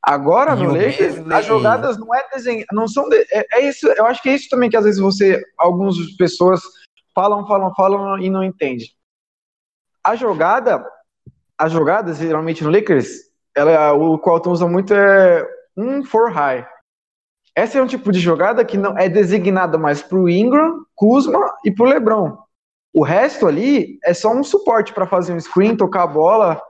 Agora 0.00 0.54
no 0.54 0.62
Lakers, 0.86 1.16
as 1.32 1.44
jogadas 1.44 1.98
não 1.98 2.14
é 2.14 2.24
desenho, 2.32 2.64
não 2.72 2.86
são 2.86 3.08
de- 3.08 3.26
é, 3.32 3.44
é 3.54 3.68
isso, 3.68 3.88
eu 3.88 4.06
acho 4.06 4.22
que 4.22 4.28
é 4.28 4.34
isso 4.36 4.48
também 4.48 4.70
que 4.70 4.76
às 4.76 4.84
vezes 4.84 5.00
você 5.00 5.42
algumas 5.58 5.96
pessoas 6.16 6.62
falam, 7.12 7.44
falam, 7.48 7.74
falam 7.74 8.16
e 8.20 8.30
não 8.30 8.44
entende. 8.44 8.92
A 10.04 10.14
jogada, 10.14 10.86
as 11.58 11.72
jogadas 11.72 12.18
geralmente 12.18 12.62
no 12.62 12.70
Lakers, 12.70 13.08
ela 13.56 13.92
o 13.92 14.16
Colton 14.20 14.52
usa 14.52 14.68
muito 14.68 14.94
é 14.94 15.44
um 15.76 16.04
for 16.04 16.30
high. 16.30 16.64
Essa 17.56 17.78
é 17.78 17.82
um 17.82 17.88
tipo 17.88 18.12
de 18.12 18.20
jogada 18.20 18.64
que 18.64 18.76
não 18.78 18.96
é 18.96 19.08
designada 19.08 19.76
mais 19.76 20.00
para 20.00 20.16
o 20.16 20.28
Ingram, 20.28 20.84
Kuzma 20.94 21.40
e 21.64 21.72
para 21.72 21.84
o 21.84 21.88
LeBron. 21.88 22.38
O 22.92 23.02
resto 23.02 23.46
ali 23.46 23.98
é 24.04 24.14
só 24.14 24.32
um 24.32 24.42
suporte 24.42 24.92
para 24.92 25.06
fazer 25.06 25.32
um 25.32 25.40
screen, 25.40 25.76
tocar 25.76 26.04
a 26.04 26.06
bola. 26.06 26.60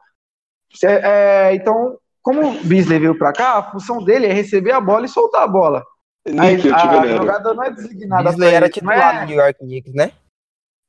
É, 0.84 1.50
é, 1.50 1.54
então, 1.54 1.96
como 2.22 2.48
o 2.48 2.64
Beasley 2.64 2.98
veio 2.98 3.16
para 3.16 3.32
cá, 3.32 3.58
a 3.58 3.70
função 3.70 4.04
dele 4.04 4.26
é 4.26 4.32
receber 4.32 4.72
a 4.72 4.80
bola 4.80 5.06
e 5.06 5.08
soltar 5.08 5.42
a 5.42 5.48
bola. 5.48 5.84
Nick, 6.26 6.70
a, 6.70 7.06
jogada 7.06 7.54
não 7.54 7.64
é 7.64 7.70
designada 7.70 8.36
para 8.36 8.46
era 8.46 8.68
titular 8.68 9.16
é- 9.16 9.20
do 9.20 9.26
New 9.26 9.36
York 9.36 9.58
Knicks, 9.60 9.94
né? 9.94 10.12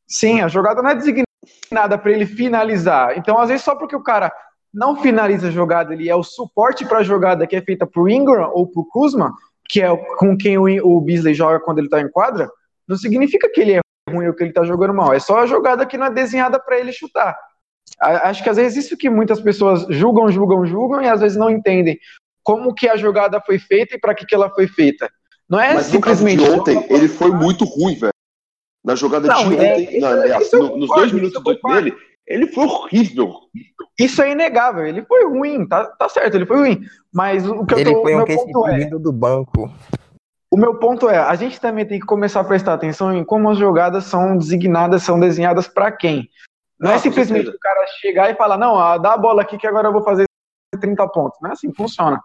Sim, 0.08 0.42
a 0.42 0.48
jogada 0.48 0.82
não 0.82 0.90
é 0.90 0.96
designada 0.96 1.98
para 1.98 2.12
ele 2.12 2.26
finalizar. 2.26 3.18
Então, 3.18 3.38
às 3.40 3.50
vezes, 3.50 3.64
só 3.64 3.76
porque 3.76 3.96
o 3.96 4.04
cara 4.04 4.34
não 4.74 4.96
finaliza 5.02 5.48
a 5.48 5.52
jogada, 5.52 5.94
ele 5.94 6.10
é 6.10 6.16
o 6.16 6.24
suporte 6.24 6.86
para 6.86 7.00
a 7.00 7.04
jogada 7.04 7.48
que 7.48 7.56
é 7.56 7.62
feita 7.62 7.88
pro 7.88 8.10
Ingram 8.10 8.52
ou 8.54 8.68
pro 8.68 8.86
Kuzma, 8.86 9.34
que 9.68 9.82
é 9.82 9.96
com 10.18 10.36
quem 10.38 10.58
o, 10.58 11.02
Beasley 11.02 11.34
joga 11.34 11.60
quando 11.60 11.80
ele 11.80 11.90
tá 11.90 12.02
em 12.02 12.10
quadra, 12.10 12.50
não 12.88 12.98
significa 12.98 13.50
que 13.50 13.62
ele 13.62 13.74
é 13.74 13.80
ruim 14.10 14.28
ou 14.28 14.34
que 14.34 14.44
ele 14.44 14.54
tá 14.54 14.64
jogando 14.64 14.94
mal. 14.94 15.14
É 15.14 15.20
só 15.20 15.40
a 15.40 15.46
jogada 15.46 15.86
que 15.86 15.98
não 15.98 16.08
é 16.08 16.12
desenhada 16.12 16.60
para 16.60 16.80
ele 16.80 16.92
chutar. 16.92 17.38
Acho 18.00 18.44
que 18.44 18.50
às 18.50 18.58
vezes 18.58 18.86
isso 18.86 18.98
que 18.98 19.10
muitas 19.10 19.42
pessoas 19.42 19.86
julgam, 19.90 20.30
julgam, 20.32 20.66
julgam 20.66 21.02
e 21.02 21.08
às 21.08 21.20
vezes 21.22 21.38
não 21.38 21.50
entendem 21.50 21.98
como 22.44 22.74
que 22.74 22.88
a 22.88 22.96
jogada 22.98 23.42
foi 23.42 23.58
feita 23.60 23.96
e 23.96 24.00
para 24.00 24.14
que, 24.14 24.26
que 24.26 24.34
ela 24.36 24.50
foi 24.50 24.68
feita. 24.68 25.10
Não 25.50 25.60
é 25.60 25.74
Mas 25.74 25.92
no 25.92 26.00
caso 26.00 26.24
de 26.24 26.30
simplesmente 26.32 26.60
ontem, 26.60 26.86
ele 26.90 27.08
foi 27.08 27.32
muito 27.32 27.66
ruim, 27.66 27.96
velho. 27.96 28.14
Na 28.86 28.96
jogada 28.96 29.28
Não, 29.28 29.50
de 29.50 29.58
é- 29.58 29.74
ontem, 29.74 29.84
isso- 29.98 30.00
na- 30.00 30.40
isso 30.40 30.56
eu 30.56 30.64
no- 30.64 30.78
nos 30.78 30.88
dois 30.90 31.12
minutos 31.12 31.38
isso 31.38 31.40
eu 31.40 31.44
18 31.44 31.62
concordo. 31.62 31.84
dele, 31.84 31.96
ele 32.28 32.48
foi 32.48 32.64
horrível. 32.66 33.34
Isso 34.00 34.22
é 34.22 34.32
inegável. 34.32 34.86
Ele 34.86 35.04
foi 35.04 35.26
ruim, 35.26 35.68
tá, 35.68 35.86
tá 35.86 36.08
certo, 36.08 36.36
ele 36.36 36.46
foi 36.46 36.58
ruim. 36.58 36.82
Mas 37.14 37.46
o 37.48 37.66
que 37.66 37.74
eu 37.74 37.80
Ele 37.80 37.94
tô, 37.94 38.02
foi 38.04 38.14
o 38.14 38.16
um 38.16 38.18
meu 38.26 38.38
ponto 38.38 38.68
é, 38.68 38.86
do 38.86 39.12
banco. 39.12 39.70
O 40.52 40.58
meu 40.58 40.76
ponto 40.80 41.08
é, 41.10 41.18
a 41.18 41.36
gente 41.36 41.60
também 41.60 41.86
tem 41.86 42.00
que 42.00 42.06
começar 42.06 42.40
a 42.40 42.44
prestar 42.44 42.74
atenção 42.74 43.16
em 43.16 43.24
como 43.24 43.50
as 43.50 43.58
jogadas 43.58 44.06
são 44.06 44.38
designadas, 44.38 45.04
são 45.04 45.20
desenhadas 45.20 45.68
pra 45.68 45.92
quem. 45.92 46.30
Não 46.80 46.92
Ah, 46.92 46.94
é 46.94 46.98
com 46.98 47.04
simplesmente 47.04 47.46
certeza. 47.46 47.58
o 47.58 47.60
cara 47.60 47.88
chegar 48.00 48.32
e 48.32 48.36
falar, 48.36 48.58
não, 48.58 48.78
ah, 48.80 48.98
dá 48.98 49.14
a 49.14 49.18
bola 49.18 49.42
aqui 49.42 49.58
que 49.58 49.68
agora 49.68 49.88
eu 49.88 49.94
vou 49.94 50.02
fazer 50.02 50.26
30 50.80 51.08
pontos. 51.10 51.40
Não 51.42 51.50
é 51.50 51.54
assim 51.54 51.70
que 51.70 51.78
funciona. 51.78 52.20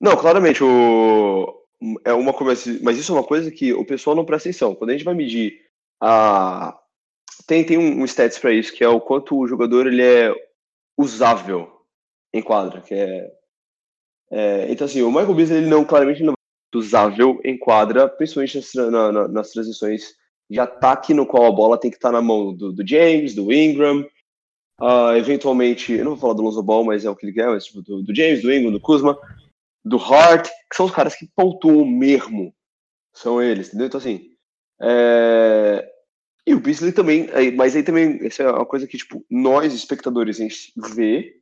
Não, 0.00 0.16
claramente, 0.16 0.62
o... 0.62 1.62
é 2.04 2.12
uma 2.12 2.32
coisa, 2.32 2.78
mas 2.82 2.98
isso 2.98 3.12
é 3.12 3.14
uma 3.14 3.24
coisa 3.24 3.50
que 3.50 3.72
o 3.72 3.84
pessoal 3.84 4.16
não 4.16 4.24
presta 4.24 4.48
atenção. 4.48 4.74
Quando 4.74 4.90
a 4.90 4.92
gente 4.94 5.04
vai 5.04 5.14
medir 5.14 5.60
a 6.00 6.78
tem 7.46 7.64
tem 7.64 7.78
um, 7.78 8.00
um 8.00 8.04
stats 8.04 8.38
para 8.38 8.52
isso, 8.52 8.72
que 8.72 8.82
é 8.82 8.88
o 8.88 9.00
quanto 9.00 9.38
o 9.38 9.46
jogador 9.46 9.86
ele 9.86 10.02
é 10.02 10.34
usável 10.98 11.70
em 12.32 12.42
quadra, 12.42 12.80
que 12.80 12.94
é, 12.94 13.30
é, 14.30 14.72
então 14.72 14.84
assim, 14.86 15.02
o 15.02 15.10
Michael 15.10 15.34
Beasley 15.34 15.58
ele 15.58 15.70
não 15.70 15.84
claramente 15.84 16.22
não 16.22 16.35
é 16.76 16.78
usável 16.78 17.40
em 17.44 17.56
quadra, 17.58 18.08
principalmente 18.08 18.56
nas, 18.56 18.74
na- 18.74 19.12
na- 19.12 19.28
nas 19.28 19.50
transições 19.50 20.14
de 20.48 20.60
ataque 20.60 21.12
no 21.12 21.26
qual 21.26 21.46
a 21.46 21.52
bola 21.52 21.78
tem 21.78 21.90
que 21.90 21.96
estar 21.96 22.12
na 22.12 22.22
mão 22.22 22.54
do, 22.54 22.72
do 22.72 22.86
James, 22.86 23.34
do 23.34 23.52
Ingram, 23.52 24.06
uh, 24.80 25.16
eventualmente, 25.16 25.92
eu 25.92 26.04
não 26.04 26.12
vou 26.12 26.20
falar 26.20 26.34
do 26.34 26.42
Lonzo 26.42 26.62
Ball, 26.62 26.84
mas 26.84 27.04
é 27.04 27.10
o 27.10 27.16
que 27.16 27.26
ele 27.26 27.32
quer, 27.32 27.48
mas 27.48 27.66
tipo, 27.66 27.82
do, 27.82 28.02
do 28.02 28.14
James, 28.14 28.42
do 28.42 28.52
Ingram, 28.52 28.70
do 28.72 28.80
Kuzma, 28.80 29.18
do 29.84 29.96
Hart, 29.96 30.48
que 30.70 30.76
são 30.76 30.86
os 30.86 30.92
caras 30.92 31.14
que 31.16 31.28
pontuam 31.34 31.84
mesmo. 31.84 32.54
São 33.14 33.42
eles, 33.42 33.68
entendeu? 33.68 33.86
Então, 33.86 33.98
assim. 33.98 34.30
É... 34.80 35.90
E 36.46 36.54
o 36.54 36.60
Beasley 36.60 36.92
também, 36.92 37.28
mas 37.56 37.74
aí 37.74 37.82
também, 37.82 38.24
essa 38.24 38.44
é 38.44 38.50
uma 38.50 38.66
coisa 38.66 38.86
que, 38.86 38.96
tipo, 38.96 39.24
nós, 39.28 39.74
espectadores, 39.74 40.38
a 40.38 40.44
gente 40.44 40.72
vê, 40.94 41.40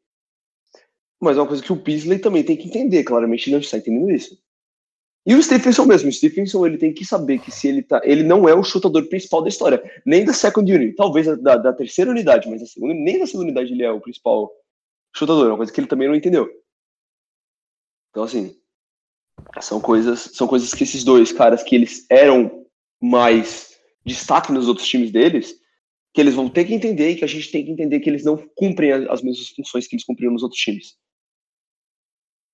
mas 1.20 1.36
é 1.36 1.40
uma 1.40 1.46
coisa 1.46 1.62
que 1.62 1.72
o 1.72 1.76
Beasley 1.76 2.18
também 2.18 2.42
tem 2.42 2.56
que 2.56 2.68
entender, 2.68 3.04
claramente 3.04 3.48
ele 3.48 3.56
não 3.56 3.60
está 3.60 3.76
entendendo 3.76 4.10
isso. 4.10 4.38
E 5.26 5.34
o 5.34 5.42
Stephenson 5.42 5.86
mesmo, 5.86 6.10
o 6.10 6.12
Stephenson 6.12 6.66
ele 6.66 6.76
tem 6.76 6.92
que 6.92 7.04
saber 7.04 7.38
que 7.38 7.50
se 7.50 7.66
ele 7.66 7.82
tá, 7.82 8.00
ele 8.04 8.22
não 8.22 8.46
é 8.46 8.54
o 8.54 8.62
chutador 8.62 9.08
principal 9.08 9.40
da 9.40 9.48
história, 9.48 9.82
nem 10.04 10.24
da 10.24 10.34
second 10.34 10.70
unit, 10.70 10.94
talvez 10.94 11.26
da, 11.40 11.56
da 11.56 11.72
terceira 11.72 12.10
unidade, 12.10 12.48
mas 12.48 12.60
da 12.60 12.66
segunda, 12.66 12.92
nem 12.92 13.18
da 13.18 13.26
segunda 13.26 13.44
unidade 13.44 13.72
ele 13.72 13.82
é 13.82 13.90
o 13.90 14.00
principal 14.00 14.52
chutador, 15.16 15.46
é 15.46 15.48
uma 15.48 15.56
coisa 15.56 15.72
que 15.72 15.80
ele 15.80 15.86
também 15.86 16.08
não 16.08 16.14
entendeu. 16.14 16.46
Então 18.10 18.22
assim, 18.22 18.54
são 19.62 19.80
coisas, 19.80 20.20
são 20.34 20.46
coisas 20.46 20.74
que 20.74 20.84
esses 20.84 21.02
dois 21.04 21.32
caras 21.32 21.62
que 21.62 21.74
eles 21.74 22.04
eram 22.10 22.66
mais 23.00 23.78
destaque 24.04 24.52
nos 24.52 24.68
outros 24.68 24.86
times 24.86 25.10
deles, 25.10 25.54
que 26.12 26.20
eles 26.20 26.34
vão 26.34 26.50
ter 26.50 26.66
que 26.66 26.74
entender 26.74 27.10
e 27.10 27.16
que 27.16 27.24
a 27.24 27.28
gente 27.28 27.50
tem 27.50 27.64
que 27.64 27.70
entender 27.70 28.00
que 28.00 28.10
eles 28.10 28.24
não 28.24 28.36
cumprem 28.54 28.92
as 28.92 29.22
mesmas 29.22 29.48
funções 29.48 29.86
que 29.86 29.96
eles 29.96 30.04
cumpriam 30.04 30.32
nos 30.32 30.42
outros 30.42 30.60
times. 30.60 30.96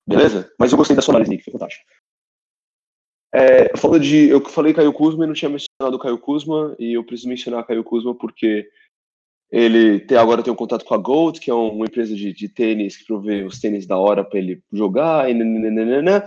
Beleza? 0.07 0.51
Mas 0.59 0.71
eu 0.71 0.79
gostei 0.79 0.97
da 0.97 1.03
sua 1.03 1.13
análise, 1.13 1.31
Nick, 1.31 1.45
foi 1.45 1.53
fantástico. 1.53 1.85
É, 3.33 3.77
falando 3.77 4.03
de. 4.03 4.29
Eu 4.29 4.45
falei 4.45 4.75
Caio 4.75 4.93
Kuzma 4.93 5.25
e 5.25 5.27
não 5.27 5.35
tinha 5.35 5.49
mencionado 5.49 5.97
o 5.97 5.99
Caio 5.99 6.19
Kuzma, 6.19 6.75
e 6.79 6.95
eu 6.95 7.05
preciso 7.05 7.29
mencionar 7.29 7.65
Caio 7.65 7.85
Kuzma 7.85 8.15
porque 8.15 8.69
ele 9.51 10.01
tem, 10.01 10.17
agora 10.17 10.43
tem 10.43 10.53
um 10.53 10.57
contato 10.57 10.85
com 10.85 10.95
a 10.95 10.99
Gold, 10.99 11.41
que 11.41 11.51
é 11.51 11.55
uma 11.55 11.87
empresa 11.87 12.15
de, 12.15 12.33
de 12.33 12.49
tênis 12.49 12.97
que 12.97 13.05
provê 13.05 13.43
os 13.43 13.59
tênis 13.59 13.87
da 13.87 13.97
hora 13.97 14.25
para 14.25 14.39
ele 14.39 14.63
jogar. 14.73 15.31
E 15.31 15.35
nananana. 15.35 16.25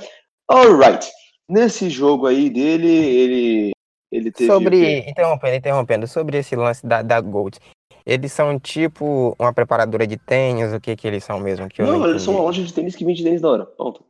Alright. 0.49 1.09
Nesse 1.47 1.89
jogo 1.89 2.25
aí 2.25 2.49
dele, 2.49 2.87
ele, 2.87 3.71
ele 4.11 4.31
teve. 4.31 4.51
Sobre. 4.51 4.99
Interrompendo, 4.99 5.55
interrompendo, 5.55 6.07
sobre 6.07 6.37
esse 6.37 6.55
lance 6.55 6.85
da, 6.85 7.01
da 7.01 7.19
Gold. 7.19 7.57
Eles 8.05 8.33
são 8.33 8.59
tipo 8.59 9.33
uma 9.39 9.53
preparadora 9.53 10.05
de 10.05 10.17
tênis, 10.17 10.73
o 10.73 10.79
que 10.79 10.93
que 10.95 11.07
eles 11.07 11.23
são 11.23 11.39
mesmo? 11.39 11.69
Que 11.69 11.81
não, 11.81 11.99
não 11.99 12.09
eles 12.09 12.21
são 12.21 12.33
uma 12.33 12.43
loja 12.43 12.61
de 12.61 12.73
tênis 12.73 12.95
que 12.95 13.05
vende 13.05 13.23
tênis 13.23 13.39
da 13.39 13.49
hora. 13.49 13.65
Ponto. 13.65 14.03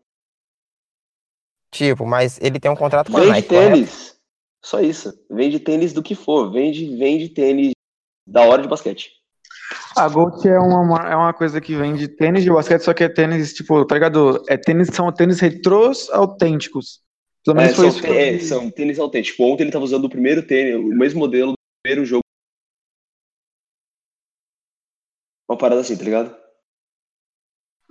Tipo, 1.74 2.06
mas 2.06 2.40
ele 2.40 2.60
tem 2.60 2.70
um 2.70 2.76
contrato 2.76 3.12
com 3.12 3.18
a 3.18 3.22
Vende 3.22 3.32
Nike, 3.32 3.48
correto? 3.48 3.74
tênis. 3.74 4.16
Só 4.64 4.80
isso. 4.80 5.12
Vende 5.30 5.60
tênis 5.60 5.92
do 5.92 6.04
que 6.04 6.16
for. 6.16 6.52
Vende, 6.52 6.96
vende 6.96 7.30
tênis 7.30 7.72
da 8.28 8.42
hora 8.44 8.62
de 8.62 8.68
basquete. 8.68 9.12
A 9.98 10.08
Gold 10.08 10.48
é 10.48 10.60
uma, 10.60 11.12
é 11.12 11.16
uma 11.16 11.34
coisa 11.34 11.60
que 11.60 11.76
vem 11.76 11.96
de 11.96 12.08
tênis 12.08 12.44
de 12.44 12.52
basquete, 12.52 12.82
só 12.82 12.94
que 12.94 13.04
é 13.04 13.10
tênis, 13.10 13.54
tipo, 13.54 13.86
tá 13.86 13.96
ligado? 13.96 14.44
É 14.48 14.56
tênis, 14.58 14.90
são 14.94 15.12
tênis 15.12 15.40
retrôs 15.40 16.10
autênticos. 16.12 17.02
Pelo 17.44 17.60
É, 17.60 17.62
menos 17.64 17.76
foi 17.76 17.86
são, 17.86 17.94
isso 17.94 18.02
que 18.02 18.10
eu 18.10 18.16
é, 18.16 18.40
são 18.40 18.72
tênis 18.72 19.00
autênticos. 19.00 19.40
Ontem 19.40 19.64
ele 19.64 19.72
tava 19.72 19.84
usando 19.84 20.06
o 20.06 20.10
primeiro 20.10 20.46
tênis, 20.46 20.76
o 20.76 20.96
mesmo 20.96 21.20
modelo 21.20 21.52
do 21.52 21.58
primeiro 21.84 22.06
jogo. 22.06 22.22
Uma 25.50 25.58
parada 25.58 25.82
assim, 25.82 25.98
tá 25.98 26.04
ligado? 26.04 26.36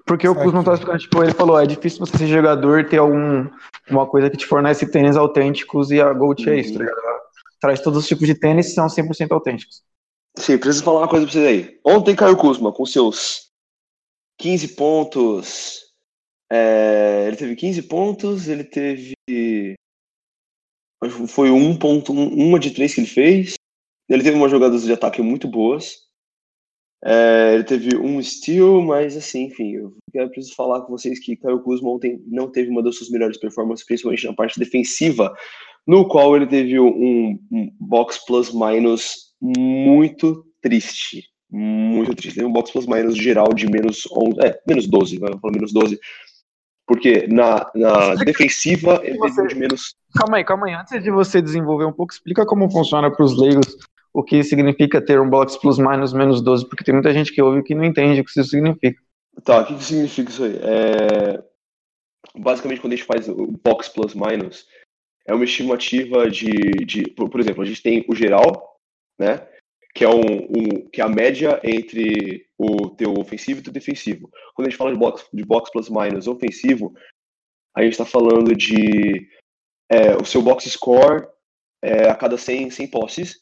Porque 0.07 0.27
o. 0.27 0.35
Kuzma 0.35 0.65
tava 0.65 0.75
explicando, 0.75 0.99
tipo, 0.99 1.23
ele 1.23 1.33
falou, 1.35 1.61
é 1.61 1.67
difícil 1.67 2.01
você 2.01 2.19
ser 2.19 2.27
jogador 2.27 2.81
e 2.81 2.89
ter 2.89 2.99
algum, 2.99 3.49
uma 3.91 4.07
coisa 4.07 4.31
que 4.31 4.37
te 4.37 4.47
fornece 4.47 4.91
tênis 4.91 5.17
autênticos 5.17 5.91
e 5.91 6.01
a 6.01 6.13
Gold 6.13 6.49
é 6.49 6.61
isso, 6.61 6.79
tá 6.79 6.85
Traz 7.61 7.81
todos 7.81 8.01
os 8.01 8.09
tipos 8.09 8.27
de 8.27 8.35
tênis 8.35 8.75
são 8.75 8.89
100% 8.89 9.33
autênticos. 9.33 9.83
Sim, 10.37 10.59
preciso 10.59 10.83
falar 10.85 11.01
uma 11.01 11.09
coisa 11.09 11.27
pra 11.27 11.33
vocês 11.33 11.47
aí. 11.47 11.79
Ontem 11.85 12.17
Caio 12.17 12.37
Kuzma, 12.37 12.73
com 12.73 12.85
seus 12.87 13.51
15 14.39 14.69
pontos. 14.75 15.81
é, 16.51 17.25
ele 17.29 17.37
teve 17.37 17.57
15 17.57 17.83
pontos, 17.83 18.49
ele 18.49 18.65
teve. 18.65 19.15
Foi 21.29 21.51
um 21.51 21.77
ponto, 21.77 22.13
um- 22.13 22.49
uma 22.49 22.59
de 22.59 22.71
três 22.71 22.95
que 22.95 23.01
ele 23.01 23.07
fez. 23.09 23.55
Ele 24.09 24.23
teve 24.23 24.37
umas 24.37 24.51
jogadas 24.51 24.83
de 24.83 24.93
ataque 24.93 25.23
muito 25.23 25.49
boas. 25.49 25.97
É, 27.05 27.55
ele 27.55 27.65
teve 27.65 27.97
um 27.97 28.23
steal, 28.23 28.81
mas 28.81 29.17
assim, 29.17 29.45
enfim, 29.47 29.73
eu 29.73 29.93
quero- 30.13 30.31
preciso 30.31 30.55
falar 30.55 30.83
com 30.83 30.93
vocês 30.97 31.19
que 31.19 31.37
Caio 31.37 31.61
Kuzma 31.61 31.91
ontem 31.91 32.23
não 32.27 32.49
teve 32.49 32.71
uma 32.71 32.83
das 32.83 32.97
suas 32.97 33.11
melhores 33.11 33.37
performances, 33.39 33.85
principalmente 33.85 34.27
na 34.27 34.35
parte 34.35 34.59
defensiva, 34.59 35.35
no 35.87 36.07
qual 36.07 36.37
ele 36.37 36.47
teve 36.47 36.79
um, 36.79 37.39
um 37.51 37.73
box 37.81 38.25
plus 38.25 38.53
minus 38.53 39.33
muito 39.41 40.47
triste. 40.61 41.25
Muito 41.51 42.15
triste. 42.15 42.37
Teve 42.37 42.47
um 42.47 42.53
box 42.53 42.71
plus 42.71 42.87
minus 42.87 43.17
geral 43.17 43.53
de 43.53 43.69
menos 43.69 44.07
11, 44.11 44.41
é, 44.41 44.61
menos 44.67 44.87
12, 44.87 45.19
vai 45.19 45.33
falar 45.39 45.53
menos 45.53 45.73
12. 45.73 45.99
Porque 46.87 47.27
na, 47.27 47.71
na 47.75 48.15
defensiva 48.17 49.01
ele 49.03 49.19
teve 49.19 49.41
um 49.43 49.47
de 49.47 49.55
menos. 49.57 49.95
Calma 50.15 50.37
aí, 50.37 50.45
calma 50.45 50.67
aí. 50.67 50.75
Antes 50.75 51.03
de 51.03 51.11
você 51.11 51.43
desenvolver 51.43 51.85
um 51.85 51.93
pouco, 51.93 52.13
explica 52.13 52.47
como 52.47 52.71
funciona 52.71 53.11
para 53.11 53.25
os 53.25 53.37
leigos 53.37 53.77
o 54.13 54.23
que 54.23 54.43
significa 54.45 55.01
ter 55.05 55.21
um 55.21 55.29
box 55.29 55.57
plus 55.57 55.79
minus 55.79 56.13
menos 56.13 56.43
12, 56.43 56.69
porque 56.69 56.85
tem 56.85 56.95
muita 56.95 57.13
gente 57.13 57.33
que 57.33 57.41
ouve 57.41 57.63
que 57.63 57.75
não 57.75 57.85
entende 57.85 58.21
o 58.21 58.25
que 58.25 58.31
isso 58.31 58.45
significa. 58.45 59.01
Tá, 59.45 59.61
o 59.61 59.67
que, 59.67 59.77
que 59.77 59.85
significa 59.85 60.31
isso 60.31 60.45
aí? 60.45 60.57
É... 60.57 61.43
Basicamente, 62.37 62.81
quando 62.81 62.93
a 62.93 62.97
gente 62.97 63.07
faz 63.07 63.29
o 63.29 63.47
box 63.65 63.89
plus 63.89 64.15
minus, 64.15 64.67
é 65.27 65.35
uma 65.35 65.45
estimativa 65.45 66.31
de, 66.31 66.51
de 66.85 67.11
por, 67.11 67.29
por 67.31 67.41
exemplo, 67.41 67.63
a 67.63 67.67
gente 67.67 67.83
tem 67.83 68.05
o 68.09 68.15
geral, 68.15 68.79
né? 69.19 69.47
Que 69.95 70.05
é, 70.05 70.09
um, 70.09 70.21
um- 70.21 70.89
que 70.91 71.01
é 71.01 71.05
a 71.05 71.09
média 71.09 71.61
entre 71.63 72.47
o 72.59 72.91
teu 72.91 73.15
ofensivo 73.15 73.61
e 73.61 73.63
teu 73.63 73.73
defensivo. 73.73 74.31
Quando 74.55 74.67
a 74.67 74.71
gente 74.71 74.79
fala 74.79 74.93
de 74.93 74.99
box, 74.99 75.27
de 75.33 75.45
box 75.45 75.71
plus 75.71 75.89
minus 75.89 76.27
ofensivo, 76.27 76.95
a 77.75 77.83
gente 77.83 77.93
está 77.93 78.05
falando 78.05 78.55
de 78.55 79.29
é, 79.91 80.17
o 80.17 80.25
seu 80.25 80.41
box 80.43 80.69
score 80.71 81.27
é, 81.83 82.09
a 82.09 82.15
cada 82.15 82.39
100, 82.39 82.71
100 82.71 82.87
posses, 82.89 83.41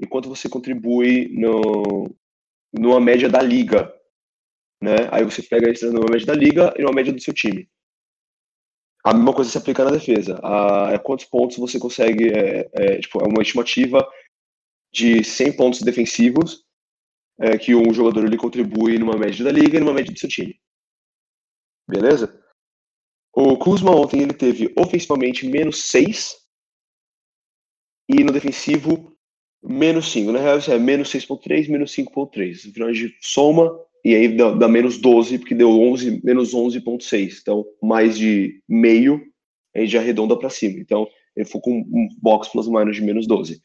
e 0.00 0.06
quanto 0.06 0.28
você 0.28 0.48
contribui 0.48 1.28
no, 1.28 2.10
numa 2.72 2.98
média 2.98 3.28
da 3.28 3.42
liga, 3.42 3.92
né? 4.82 4.96
Aí 5.12 5.22
você 5.22 5.42
pega 5.42 5.70
isso 5.70 5.92
numa 5.92 6.10
média 6.10 6.26
da 6.26 6.34
liga 6.34 6.72
e 6.76 6.82
numa 6.82 6.94
média 6.94 7.12
do 7.12 7.20
seu 7.20 7.34
time. 7.34 7.68
A 9.04 9.12
mesma 9.12 9.34
coisa 9.34 9.50
se 9.50 9.58
aplica 9.58 9.84
na 9.84 9.90
defesa. 9.90 10.40
A, 10.42 10.92
é 10.92 10.98
quantos 10.98 11.26
pontos 11.26 11.58
você 11.58 11.78
consegue, 11.78 12.30
é, 12.30 12.70
é, 12.72 12.98
tipo, 12.98 13.20
é 13.20 13.28
uma 13.28 13.42
estimativa 13.42 14.06
de 14.92 15.22
100 15.22 15.56
pontos 15.56 15.82
defensivos 15.82 16.64
é, 17.38 17.58
que 17.58 17.74
um 17.74 17.92
jogador 17.92 18.24
ele 18.24 18.36
contribui 18.36 18.98
numa 18.98 19.16
média 19.16 19.44
da 19.44 19.52
liga 19.52 19.76
e 19.76 19.80
numa 19.80 19.92
média 19.92 20.12
do 20.12 20.18
seu 20.18 20.28
time. 20.28 20.58
Beleza? 21.88 22.38
O 23.34 23.56
Kuzma 23.58 23.90
ontem 23.90 24.22
ele 24.22 24.34
teve 24.34 24.72
ofensivamente 24.76 25.46
menos 25.46 25.84
6 25.84 26.36
e 28.08 28.24
no 28.24 28.32
defensivo 28.32 29.16
menos 29.62 30.10
5. 30.12 30.32
Na 30.32 30.40
real, 30.40 30.58
isso 30.58 30.72
é 30.72 30.78
menos 30.78 31.10
6.3, 31.10 31.68
menos 31.68 31.94
5.3. 31.94 32.66
No 32.66 32.72
final 32.72 32.88
a 32.88 32.92
gente 32.92 33.16
soma 33.20 33.70
e 34.04 34.14
aí 34.14 34.28
dá, 34.28 34.52
dá 34.52 34.68
menos 34.68 34.98
12, 34.98 35.38
porque 35.38 35.54
deu 35.54 35.70
11, 35.70 36.20
menos 36.24 36.54
11.6. 36.54 37.38
Então, 37.40 37.64
mais 37.82 38.18
de 38.18 38.60
meio, 38.68 39.20
a 39.74 39.80
gente 39.80 39.92
já 39.92 40.00
arredonda 40.00 40.36
para 40.36 40.48
cima. 40.48 40.78
Então, 40.78 41.06
ele 41.36 41.44
ficou 41.44 41.60
com 41.60 41.72
um 41.72 42.08
box 42.20 42.48
plus 42.50 42.68
minus 42.68 42.96
de 42.96 43.02
menos 43.02 43.26
12. 43.26 43.60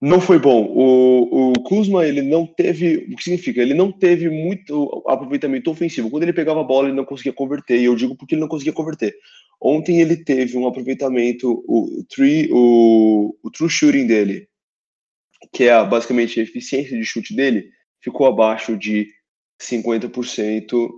Não 0.00 0.20
foi 0.20 0.38
bom. 0.38 0.64
O, 0.64 1.50
o 1.50 1.52
Kuzma, 1.64 2.06
ele 2.06 2.22
não 2.22 2.46
teve. 2.46 3.08
O 3.12 3.16
que 3.16 3.24
significa? 3.24 3.60
Ele 3.60 3.74
não 3.74 3.90
teve 3.90 4.30
muito 4.30 5.02
aproveitamento 5.08 5.70
ofensivo. 5.70 6.08
Quando 6.08 6.22
ele 6.22 6.32
pegava 6.32 6.60
a 6.60 6.64
bola, 6.64 6.88
ele 6.88 6.96
não 6.96 7.04
conseguia 7.04 7.32
converter. 7.32 7.80
E 7.80 7.84
eu 7.84 7.96
digo 7.96 8.16
porque 8.16 8.34
ele 8.34 8.40
não 8.40 8.48
conseguia 8.48 8.72
converter. 8.72 9.16
Ontem 9.60 10.00
ele 10.00 10.16
teve 10.16 10.56
um 10.56 10.68
aproveitamento, 10.68 11.64
o, 11.66 12.04
three, 12.08 12.48
o, 12.52 13.36
o 13.42 13.50
true 13.50 13.68
shooting 13.68 14.06
dele, 14.06 14.48
que 15.52 15.64
é 15.64 15.84
basicamente 15.84 16.38
a 16.38 16.44
eficiência 16.44 16.96
de 16.96 17.04
chute 17.04 17.34
dele, 17.34 17.68
ficou 18.00 18.26
abaixo 18.26 18.76
de 18.76 19.08
50% 19.60 20.90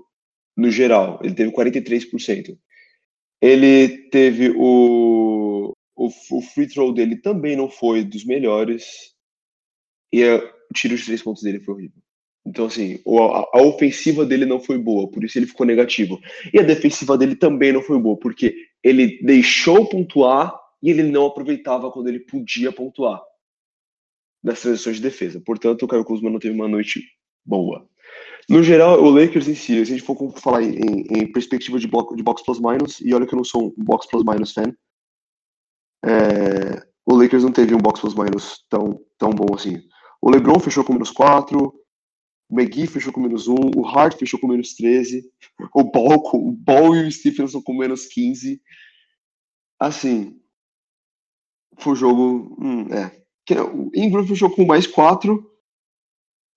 no 0.59 0.71
geral. 0.71 1.19
Ele 1.23 1.35
teve 1.35 1.51
43%. 1.51 2.55
Ele 3.41 3.89
teve 4.11 4.53
o, 4.55 5.50
o, 6.31 6.43
free 6.43 6.67
throw 6.67 6.93
dele 6.93 7.17
também 7.17 7.57
não 7.57 7.69
foi 7.69 8.05
dos 8.05 8.25
melhores. 8.25 9.15
E 10.13 10.25
o 10.25 10.75
tiro 10.75 10.97
de 10.97 11.05
três 11.05 11.23
pontos 11.23 11.43
dele 11.43 11.61
foi 11.61 11.75
horrível. 11.75 12.03
Então, 12.47 12.67
assim, 12.67 12.99
a, 13.07 13.59
a 13.59 13.63
ofensiva 13.63 14.25
dele 14.25 14.47
não 14.47 14.59
foi 14.59 14.79
boa, 14.79 15.11
por 15.11 15.23
isso 15.23 15.39
ele 15.39 15.47
ficou 15.47 15.67
negativo. 15.67 16.19
E 16.53 16.59
a 16.59 16.63
defensiva 16.63 17.17
dele 17.17 17.37
também 17.37 17.73
não 17.73 17.83
foi 17.83 17.99
boa, 17.99 18.19
porque 18.19 18.55
ele 18.83 19.21
deixou 19.23 19.89
pontuar 19.89 20.59
e 20.83 20.91
ele 20.91 21.03
não 21.03 21.27
aproveitava 21.27 21.91
quando 21.91 22.09
ele 22.09 22.21
podia 22.21 22.73
pontuar 22.73 23.23
nas 24.43 24.61
transições 24.61 24.97
de 24.97 25.03
defesa. 25.03 25.41
Portanto, 25.45 25.83
o 25.83 25.89
Caio 25.89 26.05
Kuzma 26.05 26.31
não 26.31 26.39
teve 26.39 26.55
uma 26.55 26.69
noite 26.69 27.03
boa. 27.45 27.87
No 28.49 28.63
geral, 28.63 29.01
o 29.03 29.11
Lakers 29.11 29.47
em 29.47 29.55
si, 29.55 29.75
se 29.75 29.81
a 29.81 29.85
gente 29.85 30.03
for 30.03 30.17
falar 30.39 30.63
em, 30.63 31.03
em 31.09 31.31
perspectiva 31.31 31.79
de, 31.79 31.87
bloco, 31.87 32.17
de 32.17 32.23
box 32.23 32.43
plus 32.43 32.59
minus, 32.59 33.01
e 33.01 33.15
olha 33.15 33.27
que 33.27 33.35
eu 33.35 33.37
não 33.37 33.45
sou 33.45 33.73
um 33.79 33.85
box 33.85 34.09
plus 34.09 34.25
minus 34.25 34.53
fan, 34.53 34.75
é, 36.05 36.87
o 37.07 37.15
Lakers 37.15 37.43
não 37.43 37.53
teve 37.53 37.75
um 37.75 37.79
box 37.79 38.01
plus 38.01 38.15
minus 38.15 38.65
tão, 38.69 39.01
tão 39.19 39.31
bom 39.31 39.55
assim. 39.55 39.83
O 40.21 40.31
LeBron 40.31 40.59
fechou 40.61 40.85
com 40.85 40.93
menos 40.93 41.11
4, 41.11 41.59
o 42.51 42.61
McGee 42.61 42.87
fechou 42.87 43.13
com 43.13 43.21
menos 43.21 43.49
1, 43.49 43.55
o 43.77 43.87
Hart 43.87 44.19
fechou 44.19 44.39
com 44.39 44.49
menos 44.49 44.75
13, 44.75 45.25
o 45.75 45.85
Ball, 45.85 46.21
o 46.35 46.53
Ball 46.53 46.97
e 46.97 47.07
o 47.07 47.13
Stephenson 47.13 47.63
com 47.63 47.75
menos 47.75 48.07
15. 48.07 48.61
Assim, 49.79 50.39
foi 51.79 51.93
um 51.93 51.97
jogo. 51.97 52.57
hum, 52.61 52.87
é. 52.93 53.21
O 53.75 53.91
Ingram 53.95 54.27
fechou 54.27 54.51
com 54.51 54.65
mais 54.65 54.87
4, 54.87 55.45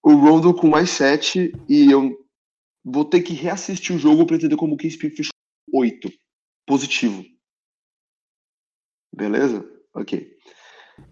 o 0.04 0.14
Rondo 0.14 0.54
com 0.54 0.68
mais 0.68 0.92
7, 0.92 1.52
e 1.68 1.90
eu 1.90 2.16
vou 2.84 3.06
ter 3.06 3.22
que 3.22 3.34
reassistir 3.34 3.96
o 3.96 4.00
jogo 4.00 4.26
para 4.26 4.36
entender 4.36 4.56
como 4.56 4.76
o 4.76 4.78
KCP 4.78 5.10
fechou 5.10 5.32
com 5.72 5.80
8. 5.80 6.12
Positivo. 6.68 7.26
Beleza? 9.16 9.64
Ok. 9.94 10.28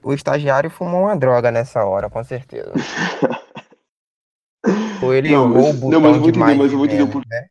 O 0.03 0.13
estagiário 0.13 0.69
fumou 0.69 1.03
uma 1.03 1.15
droga 1.15 1.51
nessa 1.51 1.83
hora, 1.85 2.09
com 2.09 2.23
certeza. 2.23 2.71
Ou 5.03 5.13
ele 5.13 5.29
Não, 5.31 5.47
mas- 5.47 5.81
o 5.83 5.89
não, 5.89 6.01
mas 6.01 6.13
eu 6.15 6.19
vou 6.19 6.29
entender, 6.29 6.55
mas 6.55 6.71
eu 6.71 6.77
vou 6.77 6.87
de 6.87 6.95
entender 6.95 7.11
por- 7.11 7.25
né? 7.27 7.47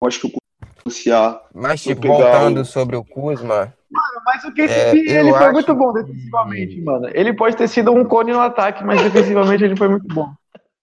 Eu 0.00 0.08
acho 0.08 0.20
que 0.20 0.28
consigo 0.28 0.40
associar. 0.80 1.40
Mas, 1.54 1.82
tipo, 1.82 2.00
pegar 2.02 2.14
voltando 2.14 2.60
o- 2.62 2.64
sobre 2.64 2.96
o 2.96 3.04
Kuzma, 3.04 3.72
Mas 4.24 4.42
o 4.44 4.52
KCP, 4.54 5.10
É, 5.10 5.20
ele 5.20 5.30
foi 5.30 5.38
acho 5.44 5.52
muito 5.52 5.74
bom 5.74 5.92
que- 5.92 6.02
defensivamente, 6.02 6.80
mano. 6.80 7.08
Ele 7.12 7.32
pode 7.34 7.56
ter 7.56 7.68
sido 7.68 7.92
um 7.92 8.04
cone 8.04 8.32
no 8.32 8.40
ataque, 8.40 8.82
mas 8.82 9.02
defensivamente 9.02 9.62
ele 9.64 9.76
foi 9.76 9.88
muito 9.88 10.06
bom. 10.14 10.32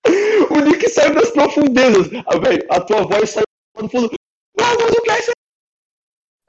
O 0.51 0.59
Nick 0.61 0.87
saiu 0.89 1.15
das 1.15 1.31
profundezas. 1.31 2.07
Ah, 2.27 2.37
velho, 2.37 2.63
a 2.69 2.79
tua 2.79 3.01
voz 3.03 3.29
saiu 3.31 3.45
do 3.77 3.89
fundo. 3.89 4.09
Não, 4.57 4.67
mas 4.77 4.95
o 4.95 5.01
que 5.01 5.11
é 5.11 5.19
isso? 5.19 5.31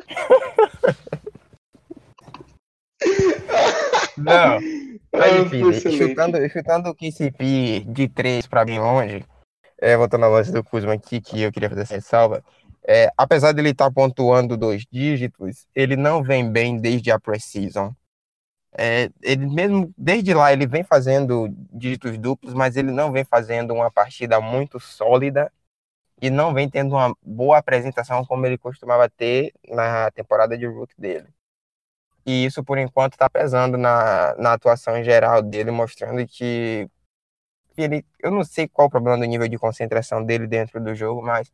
Não, 4.16 4.61
mas 5.12 5.32
Ah, 5.32 5.38
enfim, 5.40 5.72
chutando, 5.72 6.48
chutando 6.51 6.90
o 6.90 6.94
KCP 6.94 7.84
de 7.86 8.09
3 8.09 8.46
para 8.46 8.64
bem 8.64 8.78
longe, 8.78 9.24
é, 9.80 9.96
voltando 9.96 10.24
ao 10.24 10.32
lance 10.32 10.53
do 10.53 10.62
Kuzma 10.62 10.92
aqui, 10.94 11.20
que 11.20 11.42
eu 11.42 11.53
queria 11.53 11.68
fazer 11.68 11.82
essa 11.82 11.94
ressalva, 11.94 12.44
é, 12.86 13.11
apesar 13.16 13.53
dele 13.53 13.70
estar 13.70 13.90
pontuando 13.90 14.57
dois 14.57 14.84
dígitos, 14.90 15.66
ele 15.74 15.96
não 15.96 16.22
vem 16.22 16.51
bem 16.51 16.78
desde 16.78 17.11
a 17.11 17.18
preseason. 17.18 17.94
É, 18.72 19.11
ele 19.22 19.46
mesmo, 19.46 19.92
desde 19.98 20.32
lá, 20.32 20.53
ele 20.53 20.66
vem 20.66 20.84
fazendo 20.84 21.48
dígitos 21.72 22.16
duplos, 22.18 22.55
mas 22.55 22.76
ele 22.76 22.92
não 22.92 23.11
vem 23.11 23.24
fazendo 23.24 23.74
uma 23.74 23.90
partida 23.90 24.40
muito 24.40 24.78
sólida 24.78 25.53
e 26.22 26.30
não 26.30 26.55
vem 26.55 26.68
tendo 26.68 26.94
uma 26.94 27.14
boa 27.22 27.59
apresentação 27.59 28.24
como 28.24 28.46
ele 28.46 28.59
costumava 28.59 29.09
ter 29.09 29.53
na 29.68 30.11
temporada 30.12 30.57
de 30.57 30.66
rookie 30.66 30.94
dele. 30.98 31.26
E 32.26 32.44
isso, 32.44 32.62
por 32.64 32.78
enquanto, 32.78 33.14
está 33.14 33.28
pesando 33.30 33.76
na, 33.78 34.34
na 34.36 34.52
atuação 34.54 34.96
em 34.96 35.04
geral 35.04 35.42
dele, 35.42 35.70
mostrando 35.70 36.26
que 36.26 36.88
ele, 37.76 38.04
eu 38.20 38.30
não 38.30 38.44
sei 38.44 38.68
qual 38.68 38.88
o 38.88 38.90
problema 38.90 39.18
do 39.18 39.24
nível 39.24 39.48
de 39.48 39.58
concentração 39.58 40.24
dele 40.24 40.46
dentro 40.46 40.82
do 40.82 40.94
jogo, 40.94 41.22
mas 41.22 41.50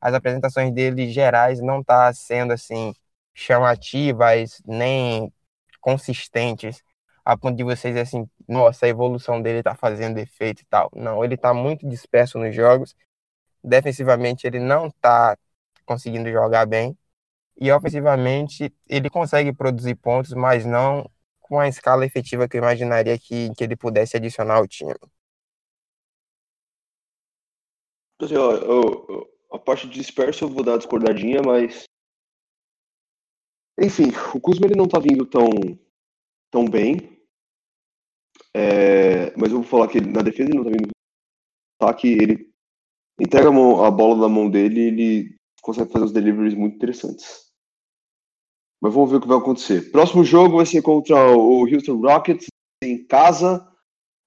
as 0.00 0.14
apresentações 0.14 0.72
dele 0.72 1.10
gerais 1.10 1.60
não 1.60 1.82
tá 1.82 2.12
sendo 2.12 2.52
assim 2.52 2.94
chamativas 3.34 4.60
nem 4.66 5.32
consistentes 5.80 6.82
a 7.24 7.36
ponto 7.36 7.56
de 7.56 7.62
vocês 7.64 7.94
assim, 7.96 8.26
nossa, 8.48 8.86
a 8.86 8.88
evolução 8.88 9.42
dele 9.42 9.62
tá 9.62 9.74
fazendo 9.74 10.16
efeito 10.18 10.62
e 10.62 10.64
tal. 10.64 10.90
Não, 10.94 11.22
ele 11.22 11.36
tá 11.36 11.52
muito 11.52 11.86
disperso 11.86 12.38
nos 12.38 12.54
jogos. 12.54 12.96
Defensivamente 13.62 14.46
ele 14.46 14.58
não 14.58 14.90
tá 14.90 15.36
conseguindo 15.86 16.30
jogar 16.30 16.66
bem. 16.66 16.96
E 17.60 17.70
ofensivamente 17.72 18.72
ele 18.88 19.10
consegue 19.10 19.52
produzir 19.52 19.94
pontos, 19.96 20.32
mas 20.32 20.64
não 20.64 21.08
com 21.40 21.58
a 21.60 21.68
escala 21.68 22.06
efetiva 22.06 22.48
que 22.48 22.56
eu 22.56 22.60
imaginaria 22.62 23.18
que, 23.18 23.52
que 23.54 23.64
ele 23.64 23.76
pudesse 23.76 24.16
adicionar 24.16 24.56
ao 24.56 24.66
time. 24.68 24.94
Assim, 28.22 28.36
ó, 28.36 28.52
eu- 28.52 29.28
a 29.52 29.58
parte 29.58 29.88
de 29.88 29.94
disperso 29.94 30.44
eu 30.44 30.48
vou 30.48 30.62
dar 30.62 30.76
discordadinha, 30.76 31.40
mas. 31.42 31.84
Enfim, 33.80 34.08
o 34.34 34.40
Kuzma 34.40 34.66
ele 34.66 34.76
não 34.76 34.86
tá 34.86 34.98
vindo 34.98 35.24
tão, 35.24 35.48
tão 36.50 36.68
bem. 36.68 37.18
É, 38.54 39.36
mas 39.36 39.50
eu 39.50 39.60
vou 39.60 39.64
falar 39.64 39.88
que 39.88 39.98
ele- 39.98 40.10
na 40.12 40.22
defesa 40.22 40.48
ele 40.50 40.58
não 40.58 40.64
tá 40.64 40.70
vindo. 40.70 40.88
Tá 41.78 41.94
que 41.94 42.08
ele 42.08 42.50
entrega 43.20 43.48
a, 43.50 43.52
mão- 43.52 43.84
a 43.84 43.90
bola 43.90 44.22
na 44.22 44.28
mão 44.28 44.50
dele 44.50 44.80
e 44.80 44.88
ele 44.88 45.36
consegue 45.62 45.92
fazer 45.92 46.06
uns 46.06 46.12
deliveries 46.12 46.54
muito 46.54 46.76
interessantes. 46.76 47.47
Mas 48.80 48.94
vamos 48.94 49.10
ver 49.10 49.16
o 49.16 49.20
que 49.20 49.28
vai 49.28 49.38
acontecer. 49.38 49.90
Próximo 49.90 50.24
jogo 50.24 50.56
vai 50.56 50.66
ser 50.66 50.82
contra 50.82 51.16
o 51.32 51.62
Houston 51.62 52.00
Rockets 52.00 52.46
em 52.82 53.04
casa. 53.04 53.66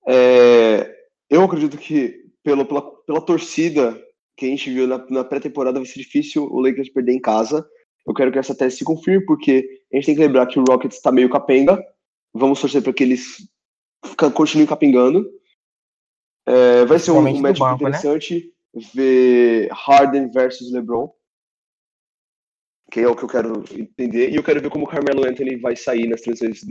É, 0.07 0.93
eu 1.29 1.43
acredito 1.43 1.77
que 1.77 2.25
pela, 2.43 2.65
pela, 2.65 2.81
pela 2.81 3.21
torcida 3.21 3.99
que 4.35 4.45
a 4.45 4.49
gente 4.49 4.69
viu 4.71 4.87
na, 4.87 5.05
na 5.09 5.23
pré-temporada 5.23 5.79
vai 5.79 5.87
ser 5.87 5.99
difícil 5.99 6.47
o 6.51 6.59
Lakers 6.59 6.89
perder 6.89 7.13
em 7.13 7.21
casa. 7.21 7.65
Eu 8.05 8.13
quero 8.13 8.31
que 8.31 8.39
essa 8.39 8.55
tese 8.55 8.77
se 8.77 8.83
confirme, 8.83 9.25
porque 9.25 9.67
a 9.91 9.95
gente 9.95 10.07
tem 10.07 10.15
que 10.15 10.21
lembrar 10.21 10.47
que 10.47 10.59
o 10.59 10.63
Rockets 10.67 10.97
está 10.97 11.11
meio 11.11 11.29
capenga. 11.29 11.81
Vamos 12.33 12.59
torcer 12.59 12.81
para 12.81 12.93
que 12.93 13.03
eles 13.03 13.47
continuem 14.33 14.67
capengando. 14.67 15.29
É, 16.45 16.85
vai 16.85 16.97
ser 16.97 17.11
um, 17.11 17.19
um 17.19 17.33
do 17.33 17.39
matchup 17.39 17.59
banco, 17.59 17.83
né? 17.83 17.89
interessante 17.89 18.51
ver 18.93 19.69
Harden 19.71 20.31
versus 20.31 20.71
LeBron, 20.71 21.11
que 22.91 22.99
é 22.99 23.07
o 23.07 23.15
que 23.15 23.23
eu 23.23 23.29
quero 23.29 23.63
entender. 23.71 24.29
E 24.29 24.35
eu 24.35 24.43
quero 24.43 24.61
ver 24.61 24.69
como 24.69 24.83
o 24.83 24.87
Carmelo 24.87 25.25
Anthony 25.25 25.55
vai 25.55 25.77
sair 25.77 26.07
nas 26.07 26.19
transições, 26.21 26.61